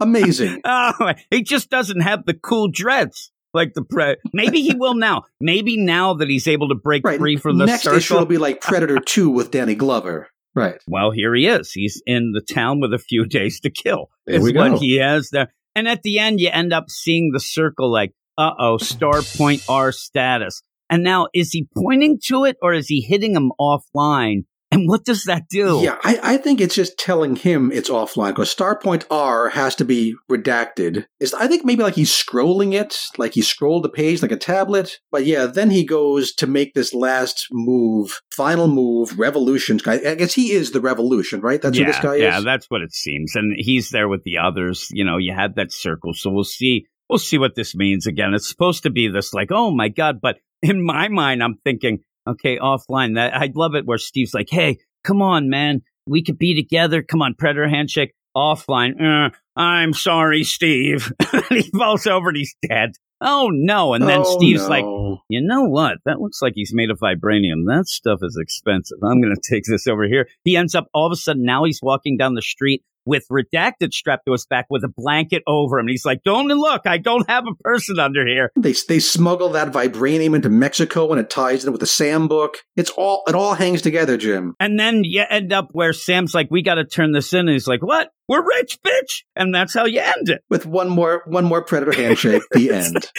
Amazing. 0.00 0.62
Oh, 0.64 1.12
he 1.30 1.42
just 1.42 1.70
doesn't 1.70 2.00
have 2.00 2.24
the 2.26 2.34
cool 2.34 2.68
dreads 2.68 3.32
like 3.52 3.74
the 3.74 3.82
pre. 3.82 4.16
Maybe 4.32 4.62
he 4.62 4.74
will 4.74 4.94
now. 4.94 5.22
Maybe 5.40 5.76
now 5.76 6.14
that 6.14 6.28
he's 6.28 6.46
able 6.48 6.68
to 6.68 6.74
break 6.74 7.04
Right. 7.04 7.18
free 7.18 7.36
from 7.36 7.58
the 7.58 7.66
Next 7.66 7.82
circle. 7.82 7.98
issue 7.98 8.14
will 8.18 8.24
be 8.26 8.38
like 8.38 8.60
Predator 8.60 8.98
2 9.04 9.30
with 9.30 9.50
Danny 9.50 9.74
Glover. 9.74 10.28
Right. 10.54 10.80
well, 10.88 11.10
here 11.12 11.32
he 11.34 11.46
is. 11.46 11.70
He's 11.72 12.02
in 12.06 12.32
the 12.32 12.40
town 12.40 12.80
with 12.80 12.92
a 12.92 12.98
few 12.98 13.24
days 13.38 13.60
to 13.60 13.70
kill. 13.70 14.10
There 14.26 14.36
is 14.36 14.42
we 14.42 14.52
what 14.52 14.72
go. 14.72 14.78
he 14.78 14.96
has 14.96 15.30
there. 15.30 15.52
And 15.76 15.86
at 15.88 16.02
the 16.02 16.18
end, 16.18 16.40
you 16.40 16.50
end 16.52 16.72
up 16.72 16.90
seeing 16.90 17.30
the 17.32 17.38
circle 17.40 17.90
like, 17.90 18.12
uh 18.38 18.52
oh, 18.58 18.78
star 18.78 19.22
point 19.36 19.62
R 19.68 19.92
status. 19.92 20.62
And 20.88 21.04
now, 21.04 21.28
is 21.32 21.52
he 21.52 21.68
pointing 21.76 22.18
to 22.24 22.44
it 22.44 22.56
or 22.60 22.74
is 22.74 22.88
he 22.88 23.00
hitting 23.00 23.36
him 23.36 23.52
offline? 23.60 24.44
And 24.72 24.88
what 24.88 25.04
does 25.04 25.24
that 25.24 25.48
do? 25.48 25.80
Yeah, 25.82 25.98
I, 26.04 26.20
I 26.22 26.36
think 26.36 26.60
it's 26.60 26.76
just 26.76 26.96
telling 26.96 27.34
him 27.34 27.72
it's 27.72 27.90
offline 27.90 28.28
because 28.30 28.54
Starpoint 28.54 29.04
R 29.10 29.48
has 29.48 29.74
to 29.76 29.84
be 29.84 30.14
redacted. 30.30 31.06
Is 31.18 31.34
I 31.34 31.48
think 31.48 31.64
maybe 31.64 31.82
like 31.82 31.96
he's 31.96 32.12
scrolling 32.12 32.72
it, 32.72 32.96
like 33.18 33.34
he 33.34 33.42
scrolled 33.42 33.82
the 33.82 33.88
page 33.88 34.22
like 34.22 34.30
a 34.30 34.36
tablet. 34.36 35.00
But 35.10 35.26
yeah, 35.26 35.46
then 35.46 35.70
he 35.70 35.84
goes 35.84 36.32
to 36.34 36.46
make 36.46 36.74
this 36.74 36.94
last 36.94 37.48
move, 37.50 38.20
final 38.30 38.68
move, 38.68 39.18
revolution. 39.18 39.80
I, 39.86 40.00
I 40.06 40.14
guess 40.14 40.34
he 40.34 40.52
is 40.52 40.70
the 40.70 40.80
revolution, 40.80 41.40
right? 41.40 41.60
That's 41.60 41.76
yeah, 41.76 41.86
who 41.86 41.92
this 41.92 42.00
guy 42.00 42.14
yeah, 42.16 42.38
is. 42.38 42.44
that's 42.44 42.66
what 42.66 42.82
it 42.82 42.92
seems. 42.92 43.34
And 43.34 43.52
he's 43.56 43.90
there 43.90 44.08
with 44.08 44.22
the 44.22 44.38
others. 44.38 44.86
You 44.92 45.04
know, 45.04 45.16
you 45.16 45.34
had 45.34 45.56
that 45.56 45.72
circle. 45.72 46.12
So 46.14 46.30
we'll 46.30 46.44
see. 46.44 46.86
We'll 47.10 47.18
see 47.18 47.38
what 47.38 47.56
this 47.56 47.74
means 47.74 48.06
again. 48.06 48.34
It's 48.34 48.48
supposed 48.48 48.84
to 48.84 48.90
be 48.90 49.08
this 49.08 49.34
like, 49.34 49.48
oh 49.50 49.72
my 49.72 49.88
God. 49.88 50.20
But 50.22 50.36
in 50.62 50.80
my 50.84 51.08
mind, 51.08 51.42
I'm 51.42 51.56
thinking, 51.64 51.98
okay, 52.26 52.56
offline. 52.58 53.16
That 53.16 53.34
I 53.34 53.50
love 53.52 53.74
it 53.74 53.84
where 53.84 53.98
Steve's 53.98 54.32
like, 54.32 54.48
hey, 54.48 54.78
come 55.02 55.20
on, 55.20 55.50
man. 55.50 55.82
We 56.06 56.22
could 56.22 56.38
be 56.38 56.54
together. 56.54 57.02
Come 57.02 57.20
on, 57.20 57.34
Predator 57.34 57.68
handshake. 57.68 58.14
Offline. 58.36 58.92
Uh, 59.00 59.30
I'm 59.56 59.92
sorry, 59.92 60.44
Steve. 60.44 61.12
he 61.48 61.62
falls 61.76 62.06
over 62.06 62.28
and 62.28 62.36
he's 62.38 62.54
dead. 62.68 62.92
Oh 63.20 63.50
no. 63.52 63.92
And 63.94 64.08
then 64.08 64.22
Oh, 64.24 64.36
Steve's 64.38 64.62
no. 64.62 64.68
like, 64.68 64.84
you 65.28 65.40
know 65.42 65.64
what? 65.64 65.98
That 66.04 66.20
looks 66.20 66.40
like 66.40 66.52
he's 66.54 66.72
made 66.72 66.90
of 66.90 67.00
vibranium. 67.00 67.66
That 67.66 67.86
stuff 67.86 68.20
is 68.22 68.38
expensive. 68.40 68.98
I'm 69.02 69.20
going 69.20 69.34
to 69.40 69.50
take 69.54 69.64
this 69.64 69.88
over 69.88 70.04
here. 70.04 70.28
He 70.44 70.56
ends 70.56 70.76
up 70.76 70.86
all 70.94 71.06
of 71.06 71.12
a 71.12 71.16
sudden 71.16 71.44
now 71.44 71.64
he's 71.64 71.80
walking 71.82 72.16
down 72.16 72.34
the 72.34 72.40
street 72.42 72.84
with 73.04 73.24
redacted 73.30 73.92
strapped 73.92 74.26
to 74.26 74.32
his 74.32 74.46
back 74.46 74.66
with 74.70 74.84
a 74.84 74.92
blanket 74.94 75.42
over 75.46 75.78
him. 75.78 75.84
And 75.84 75.90
he's 75.90 76.04
like, 76.04 76.22
don't 76.24 76.48
look. 76.48 76.82
I 76.86 76.98
don't 76.98 77.28
have 77.28 77.44
a 77.46 77.54
person 77.62 77.98
under 77.98 78.26
here. 78.26 78.50
They 78.56 78.72
they 78.88 78.98
smuggle 78.98 79.50
that 79.50 79.72
vibranium 79.72 80.34
into 80.34 80.48
Mexico 80.48 81.10
and 81.10 81.20
it 81.20 81.30
ties 81.30 81.64
in 81.64 81.72
with 81.72 81.80
the 81.80 81.86
Sam 81.86 82.28
book. 82.28 82.58
It's 82.76 82.90
all 82.90 83.22
it 83.26 83.34
all 83.34 83.54
hangs 83.54 83.82
together, 83.82 84.16
Jim. 84.16 84.54
And 84.60 84.78
then 84.78 85.02
you 85.04 85.24
end 85.28 85.52
up 85.52 85.68
where 85.72 85.92
Sam's 85.92 86.34
like, 86.34 86.48
we 86.50 86.62
got 86.62 86.74
to 86.74 86.84
turn 86.84 87.12
this 87.12 87.32
in. 87.32 87.40
And 87.40 87.50
he's 87.50 87.66
like, 87.68 87.82
what? 87.82 88.10
We're 88.28 88.46
rich, 88.46 88.78
bitch. 88.86 89.22
And 89.34 89.54
that's 89.54 89.74
how 89.74 89.86
you 89.86 90.00
end 90.00 90.28
it. 90.28 90.42
With 90.48 90.66
one 90.66 90.88
more 90.88 91.22
one 91.26 91.44
more 91.44 91.62
predator 91.62 91.92
handshake, 91.92 92.42
the 92.52 92.70
end. 92.72 93.10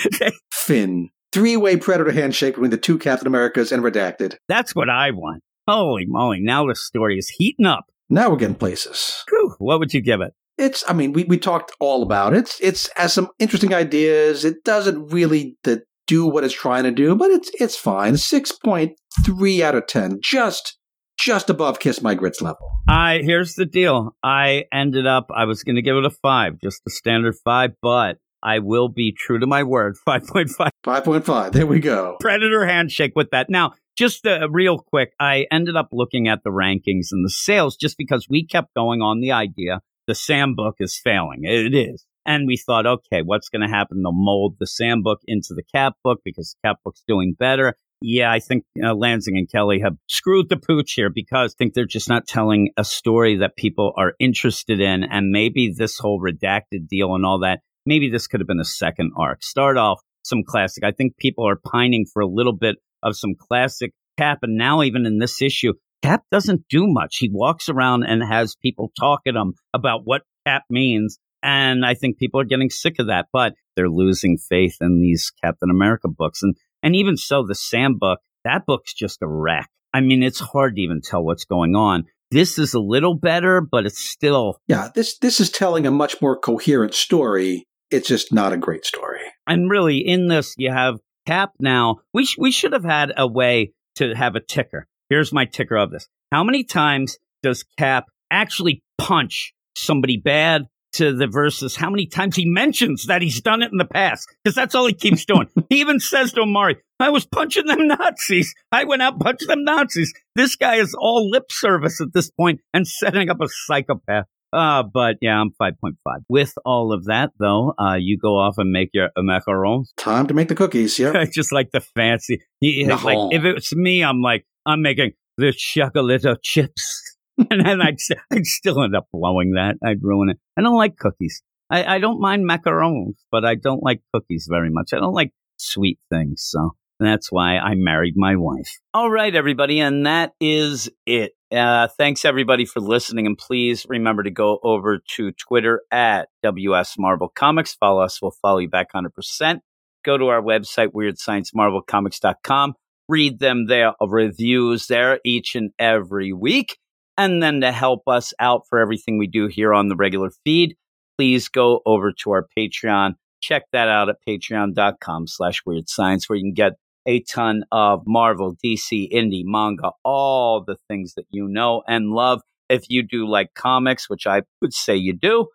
Finn. 0.51 1.09
Three 1.33 1.57
way 1.57 1.77
predator 1.77 2.11
handshake 2.11 2.55
between 2.55 2.71
the 2.71 2.77
two 2.77 2.97
Captain 2.97 3.27
Americas 3.27 3.71
and 3.71 3.83
redacted. 3.83 4.35
that's 4.47 4.75
what 4.75 4.89
I 4.89 5.11
want. 5.11 5.43
Holy 5.67 6.05
moly. 6.05 6.39
Now 6.41 6.67
the 6.67 6.75
story 6.75 7.17
is 7.17 7.29
heating 7.29 7.65
up. 7.65 7.85
Now 8.09 8.29
we're 8.29 8.37
getting 8.37 8.55
places. 8.55 9.23
What 9.61 9.79
would 9.79 9.93
you 9.93 10.01
give 10.01 10.21
it? 10.21 10.33
It's 10.57 10.83
I 10.87 10.93
mean, 10.93 11.13
we, 11.13 11.23
we 11.23 11.37
talked 11.37 11.71
all 11.79 12.03
about 12.03 12.33
it. 12.33 12.39
It's 12.39 12.59
it's 12.59 12.89
has 12.95 13.13
some 13.13 13.29
interesting 13.39 13.73
ideas. 13.73 14.45
It 14.45 14.63
doesn't 14.63 15.07
really 15.07 15.57
the, 15.63 15.83
do 16.07 16.25
what 16.25 16.43
it's 16.43 16.53
trying 16.53 16.83
to 16.83 16.91
do, 16.91 17.15
but 17.15 17.31
it's 17.31 17.49
it's 17.59 17.77
fine. 17.77 18.17
Six 18.17 18.51
point 18.51 18.93
three 19.25 19.63
out 19.63 19.75
of 19.75 19.87
ten. 19.87 20.19
Just 20.21 20.77
just 21.17 21.49
above 21.49 21.79
Kiss 21.79 22.01
My 22.01 22.15
Grits 22.15 22.41
level. 22.41 22.67
I 22.87 23.21
here's 23.23 23.53
the 23.55 23.65
deal. 23.65 24.15
I 24.23 24.65
ended 24.73 25.07
up 25.07 25.27
I 25.35 25.45
was 25.45 25.63
going 25.63 25.75
to 25.75 25.81
give 25.81 25.95
it 25.95 26.05
a 26.05 26.09
5, 26.09 26.59
just 26.61 26.81
a 26.87 26.89
standard 26.89 27.35
5, 27.43 27.71
but 27.81 28.17
I 28.43 28.59
will 28.59 28.89
be 28.89 29.11
true 29.11 29.39
to 29.39 29.45
my 29.45 29.63
word. 29.63 29.95
5.5 30.07 30.69
Five 30.83 31.03
point 31.03 31.25
five. 31.25 31.51
There 31.51 31.67
we 31.67 31.79
go. 31.79 32.17
Predator 32.19 32.65
handshake 32.65 33.13
with 33.15 33.29
that. 33.31 33.51
Now, 33.51 33.73
just 34.01 34.25
uh, 34.25 34.49
real 34.49 34.79
quick, 34.79 35.13
I 35.19 35.45
ended 35.51 35.75
up 35.75 35.89
looking 35.91 36.27
at 36.27 36.39
the 36.43 36.49
rankings 36.49 37.09
and 37.11 37.23
the 37.23 37.29
sales 37.29 37.77
just 37.77 37.99
because 37.99 38.25
we 38.27 38.43
kept 38.43 38.73
going 38.73 38.99
on 38.99 39.19
the 39.19 39.31
idea 39.31 39.81
the 40.07 40.15
Sam 40.15 40.55
book 40.55 40.77
is 40.79 40.99
failing. 41.01 41.41
It 41.43 41.75
is. 41.75 42.03
And 42.25 42.47
we 42.47 42.57
thought, 42.57 42.87
okay, 42.87 43.21
what's 43.23 43.49
going 43.49 43.61
to 43.61 43.67
happen? 43.67 44.01
They'll 44.01 44.11
mold 44.11 44.55
the 44.59 44.65
Sam 44.65 45.03
book 45.03 45.19
into 45.27 45.53
the 45.55 45.61
Cap 45.71 45.93
book 46.03 46.19
because 46.25 46.55
the 46.63 46.67
Cap 46.67 46.77
book's 46.83 47.03
doing 47.07 47.35
better. 47.37 47.75
Yeah, 48.01 48.31
I 48.31 48.39
think 48.39 48.63
uh, 48.83 48.95
Lanzing 48.95 49.37
and 49.37 49.47
Kelly 49.47 49.81
have 49.81 49.97
screwed 50.09 50.49
the 50.49 50.57
pooch 50.57 50.93
here 50.93 51.11
because 51.13 51.53
I 51.53 51.55
think 51.59 51.75
they're 51.75 51.85
just 51.85 52.09
not 52.09 52.25
telling 52.25 52.71
a 52.77 52.83
story 52.83 53.37
that 53.37 53.55
people 53.55 53.93
are 53.95 54.13
interested 54.19 54.81
in. 54.81 55.03
And 55.03 55.29
maybe 55.29 55.71
this 55.77 55.99
whole 55.99 56.19
redacted 56.19 56.87
deal 56.89 57.13
and 57.13 57.23
all 57.23 57.41
that, 57.41 57.59
maybe 57.85 58.09
this 58.09 58.25
could 58.25 58.39
have 58.39 58.47
been 58.47 58.59
a 58.59 58.65
second 58.65 59.11
arc. 59.15 59.43
Start 59.43 59.77
off 59.77 60.01
some 60.23 60.43
classic. 60.43 60.83
I 60.83 60.91
think 60.91 61.17
people 61.17 61.47
are 61.47 61.59
pining 61.63 62.07
for 62.11 62.23
a 62.23 62.27
little 62.27 62.57
bit 62.57 62.77
of 63.03 63.17
some 63.17 63.35
classic 63.37 63.91
Cap. 64.17 64.39
And 64.43 64.57
now, 64.57 64.81
even 64.83 65.05
in 65.05 65.19
this 65.19 65.41
issue, 65.41 65.73
Cap 66.03 66.23
doesn't 66.31 66.67
do 66.69 66.85
much. 66.87 67.17
He 67.17 67.29
walks 67.31 67.69
around 67.69 68.03
and 68.03 68.21
has 68.23 68.55
people 68.61 68.91
talk 68.99 69.21
at 69.27 69.35
him 69.35 69.53
about 69.73 70.01
what 70.03 70.23
Cap 70.45 70.63
means. 70.69 71.17
And 71.43 71.85
I 71.85 71.93
think 71.93 72.17
people 72.17 72.39
are 72.39 72.45
getting 72.45 72.69
sick 72.69 72.99
of 72.99 73.07
that, 73.07 73.27
but 73.31 73.53
they're 73.75 73.89
losing 73.89 74.37
faith 74.37 74.75
in 74.81 75.01
these 75.01 75.31
Captain 75.43 75.69
America 75.71 76.07
books. 76.07 76.43
And, 76.43 76.55
and 76.83 76.95
even 76.95 77.17
so, 77.17 77.45
the 77.47 77.55
Sam 77.55 77.97
book, 77.97 78.19
that 78.43 78.65
book's 78.67 78.93
just 78.93 79.21
a 79.21 79.27
wreck. 79.27 79.69
I 79.93 80.01
mean, 80.01 80.23
it's 80.23 80.39
hard 80.39 80.75
to 80.75 80.81
even 80.81 81.01
tell 81.01 81.23
what's 81.23 81.45
going 81.45 81.75
on. 81.75 82.05
This 82.31 82.57
is 82.57 82.73
a 82.73 82.79
little 82.79 83.15
better, 83.15 83.59
but 83.61 83.85
it's 83.85 83.99
still, 83.99 84.59
Yeah, 84.67 84.89
this 84.93 85.17
this 85.17 85.39
is 85.39 85.49
telling 85.49 85.85
a 85.85 85.91
much 85.91 86.21
more 86.21 86.37
coherent 86.39 86.93
story. 86.93 87.65
It's 87.89 88.07
just 88.07 88.31
not 88.31 88.53
a 88.53 88.57
great 88.57 88.85
story. 88.85 89.19
and 89.47 89.69
really 89.69 89.97
in 89.97 90.27
this, 90.27 90.55
you 90.57 90.71
have 90.71 90.95
Cap 91.25 91.53
now. 91.59 91.97
We, 92.13 92.25
sh- 92.25 92.37
we 92.37 92.51
should 92.51 92.73
have 92.73 92.83
had 92.83 93.13
a 93.15 93.27
way 93.27 93.73
to 93.95 94.13
have 94.15 94.35
a 94.35 94.39
ticker. 94.39 94.87
Here's 95.09 95.33
my 95.33 95.45
ticker 95.45 95.75
of 95.75 95.91
this. 95.91 96.07
How 96.31 96.43
many 96.43 96.63
times 96.63 97.17
does 97.43 97.65
Cap 97.77 98.05
actually 98.29 98.81
punch 98.97 99.53
somebody 99.75 100.17
bad 100.17 100.67
to 100.93 101.13
the 101.13 101.27
versus 101.27 101.75
how 101.75 101.89
many 101.89 102.05
times 102.05 102.35
he 102.35 102.45
mentions 102.45 103.05
that 103.05 103.21
he's 103.21 103.41
done 103.41 103.61
it 103.61 103.71
in 103.71 103.77
the 103.77 103.85
past? 103.85 104.27
Because 104.43 104.55
that's 104.55 104.75
all 104.75 104.87
he 104.87 104.93
keeps 104.93 105.25
doing. 105.25 105.47
he 105.69 105.81
even 105.81 105.99
says 105.99 106.33
to 106.33 106.41
Amari, 106.41 106.77
I 106.99 107.09
was 107.09 107.25
punching 107.25 107.65
them 107.65 107.87
Nazis. 107.87 108.53
I 108.71 108.85
went 108.85 109.01
out 109.01 109.13
and 109.13 109.21
punched 109.21 109.47
them 109.47 109.63
Nazis. 109.63 110.13
This 110.35 110.55
guy 110.55 110.75
is 110.75 110.95
all 110.97 111.29
lip 111.29 111.45
service 111.49 111.99
at 111.99 112.13
this 112.13 112.31
point 112.31 112.61
and 112.73 112.87
setting 112.87 113.29
up 113.29 113.41
a 113.41 113.47
psychopath. 113.49 114.25
Uh, 114.53 114.83
but 114.83 115.17
yeah, 115.21 115.39
I'm 115.39 115.51
5.5. 115.61 115.95
With 116.27 116.53
all 116.65 116.93
of 116.93 117.05
that, 117.05 117.31
though, 117.39 117.73
uh, 117.79 117.95
you 117.95 118.17
go 118.17 118.37
off 118.37 118.57
and 118.57 118.71
make 118.71 118.89
your 118.93 119.09
uh, 119.15 119.21
macarons. 119.21 119.87
Time 119.97 120.27
to 120.27 120.33
make 120.33 120.49
the 120.49 120.55
cookies. 120.55 120.99
Yep. 120.99 121.15
I 121.15 121.25
just 121.33 121.51
like 121.51 121.71
the 121.71 121.81
fancy. 121.81 122.43
He, 122.59 122.83
No. 122.83 122.95
Like 122.95 123.33
if 123.33 123.45
it's 123.45 123.73
me, 123.75 124.03
I'm 124.03 124.21
like 124.21 124.45
I'm 124.65 124.81
making 124.81 125.11
the 125.37 125.53
chocolate 125.53 126.25
chips, 126.43 127.17
and 127.37 127.65
then 127.65 127.81
I'd 127.81 127.97
I'd 128.31 128.45
still 128.45 128.83
end 128.83 128.95
up 128.95 129.07
blowing 129.11 129.53
that. 129.53 129.75
I'd 129.83 130.03
ruin 130.03 130.29
it. 130.29 130.37
I 130.57 130.61
don't 130.61 130.77
like 130.77 130.97
cookies. 130.97 131.41
I, 131.69 131.95
I 131.95 131.99
don't 131.99 132.19
mind 132.19 132.47
macarons, 132.47 133.15
but 133.31 133.45
I 133.45 133.55
don't 133.55 133.81
like 133.81 134.01
cookies 134.13 134.47
very 134.49 134.69
much. 134.69 134.91
I 134.93 134.97
don't 134.97 135.13
like 135.13 135.31
sweet 135.57 135.99
things, 136.11 136.43
so 136.45 136.71
that's 137.05 137.31
why 137.31 137.57
I 137.57 137.75
married 137.75 138.13
my 138.15 138.35
wife. 138.35 138.79
All 138.93 139.09
right, 139.09 139.35
everybody, 139.35 139.79
and 139.79 140.05
that 140.05 140.33
is 140.39 140.89
it. 141.05 141.33
Uh, 141.51 141.87
thanks 141.97 142.23
everybody 142.23 142.65
for 142.65 142.79
listening, 142.79 143.25
and 143.25 143.37
please 143.37 143.85
remember 143.89 144.23
to 144.23 144.31
go 144.31 144.59
over 144.63 144.99
to 145.15 145.31
Twitter 145.33 145.81
at 145.91 146.29
WS 146.43 146.95
Marvel 146.97 147.29
Comics. 147.29 147.73
Follow 147.73 148.01
us; 148.01 148.21
we'll 148.21 148.35
follow 148.41 148.59
you 148.59 148.69
back 148.69 148.87
hundred 148.91 149.13
percent 149.13 149.61
go 150.03 150.17
to 150.17 150.27
our 150.27 150.41
website, 150.41 150.89
weirdsciencemarvelcomics.com, 150.89 152.73
read 153.07 153.39
them 153.39 153.65
there, 153.67 153.93
uh, 154.01 154.07
reviews 154.07 154.87
there 154.87 155.19
each 155.25 155.55
and 155.55 155.71
every 155.79 156.33
week. 156.33 156.77
And 157.17 157.43
then 157.43 157.61
to 157.61 157.71
help 157.71 158.07
us 158.07 158.33
out 158.39 158.63
for 158.69 158.79
everything 158.79 159.17
we 159.17 159.27
do 159.27 159.47
here 159.47 159.73
on 159.73 159.89
the 159.89 159.95
regular 159.95 160.31
feed, 160.43 160.75
please 161.17 161.49
go 161.49 161.81
over 161.85 162.11
to 162.23 162.31
our 162.31 162.47
Patreon. 162.57 163.13
Check 163.41 163.63
that 163.73 163.87
out 163.87 164.09
at 164.09 164.15
patreon.com 164.27 165.27
slash 165.27 165.61
weird 165.65 165.89
science, 165.89 166.29
where 166.29 166.37
you 166.37 166.43
can 166.43 166.53
get 166.53 166.73
a 167.05 167.21
ton 167.21 167.63
of 167.71 168.03
Marvel, 168.05 168.55
DC, 168.63 169.11
indie, 169.11 169.43
manga, 169.45 169.91
all 170.03 170.63
the 170.63 170.77
things 170.87 171.13
that 171.15 171.25
you 171.29 171.47
know 171.47 171.83
and 171.87 172.11
love. 172.11 172.41
If 172.69 172.85
you 172.89 173.03
do 173.03 173.27
like 173.27 173.53
comics, 173.53 174.09
which 174.09 174.25
I 174.25 174.43
would 174.61 174.73
say 174.73 174.95
you 174.95 175.13
do, 175.13 175.47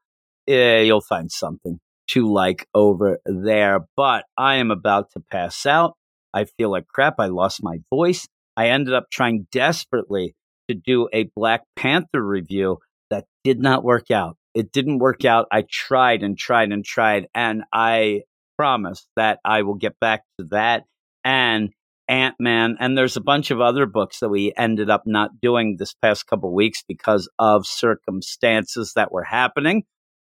eh, 0.48 0.80
you'll 0.82 1.00
find 1.00 1.30
something 1.30 1.78
to 2.08 2.32
like 2.32 2.66
over 2.74 3.18
there. 3.24 3.86
But 3.96 4.24
I 4.36 4.56
am 4.56 4.70
about 4.70 5.10
to 5.12 5.20
pass 5.20 5.66
out. 5.66 5.94
I 6.34 6.44
feel 6.44 6.70
like 6.70 6.86
crap. 6.88 7.14
I 7.18 7.26
lost 7.26 7.62
my 7.62 7.78
voice. 7.90 8.26
I 8.56 8.68
ended 8.68 8.94
up 8.94 9.06
trying 9.10 9.46
desperately 9.50 10.34
to 10.68 10.74
do 10.74 11.08
a 11.12 11.30
Black 11.34 11.62
Panther 11.76 12.22
review 12.22 12.78
that 13.10 13.24
did 13.44 13.60
not 13.60 13.84
work 13.84 14.10
out. 14.10 14.36
It 14.54 14.72
didn't 14.72 14.98
work 14.98 15.24
out. 15.24 15.46
I 15.52 15.64
tried 15.70 16.22
and 16.22 16.36
tried 16.36 16.72
and 16.72 16.84
tried, 16.84 17.28
and 17.34 17.64
I 17.72 18.22
promise 18.58 19.06
that 19.16 19.38
I 19.44 19.62
will 19.62 19.74
get 19.74 19.98
back 20.00 20.22
to 20.38 20.46
that 20.50 20.84
and 21.26 21.70
Ant 22.08 22.36
Man. 22.38 22.76
And 22.80 22.96
there's 22.96 23.18
a 23.18 23.20
bunch 23.20 23.50
of 23.50 23.60
other 23.60 23.84
books 23.84 24.20
that 24.20 24.30
we 24.30 24.54
ended 24.56 24.88
up 24.88 25.02
not 25.04 25.40
doing 25.42 25.76
this 25.76 25.92
past 25.92 26.26
couple 26.26 26.54
weeks 26.54 26.82
because 26.88 27.28
of 27.38 27.66
circumstances 27.66 28.92
that 28.96 29.12
were 29.12 29.24
happening 29.24 29.82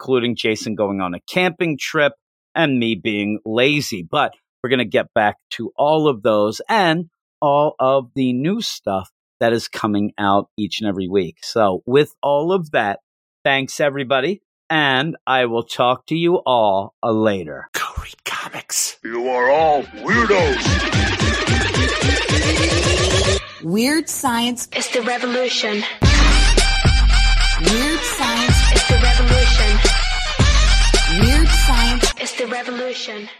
including 0.02 0.34
Jason 0.34 0.74
going 0.74 1.00
on 1.00 1.14
a 1.14 1.20
camping 1.20 1.78
trip 1.78 2.12
and 2.54 2.78
me 2.78 2.96
being 2.96 3.38
lazy. 3.46 4.06
But 4.08 4.32
we're 4.62 4.70
going 4.70 4.78
to 4.78 4.84
get 4.84 5.06
back 5.14 5.36
to 5.50 5.72
all 5.76 6.08
of 6.08 6.22
those 6.22 6.60
and 6.68 7.08
all 7.40 7.74
of 7.78 8.10
the 8.14 8.32
new 8.32 8.60
stuff 8.60 9.10
that 9.38 9.52
is 9.52 9.68
coming 9.68 10.12
out 10.18 10.48
each 10.58 10.80
and 10.80 10.88
every 10.88 11.08
week. 11.08 11.38
So, 11.42 11.82
with 11.86 12.12
all 12.22 12.52
of 12.52 12.72
that, 12.72 12.98
thanks 13.44 13.80
everybody. 13.80 14.42
And 14.72 15.18
I 15.26 15.44
will 15.44 15.64
talk 15.64 16.06
to 16.06 16.16
you 16.16 16.36
all 16.46 16.94
uh, 17.02 17.10
later. 17.10 17.68
Go 17.74 17.82
read 18.02 18.24
comics. 18.24 18.96
You 19.04 19.28
are 19.28 19.50
all 19.50 19.82
weirdos. 19.82 20.62
Weird 23.62 24.08
science 24.08 24.68
is 24.74 24.88
the 24.92 25.02
revolution. 25.02 25.82
Weird 27.60 28.00
science 28.00 28.72
is 28.72 28.88
the 28.88 28.98
revolution. 29.02 29.78
Weird 31.20 31.48
science 31.48 32.14
is 32.18 32.32
the 32.36 32.46
revolution. 32.46 33.28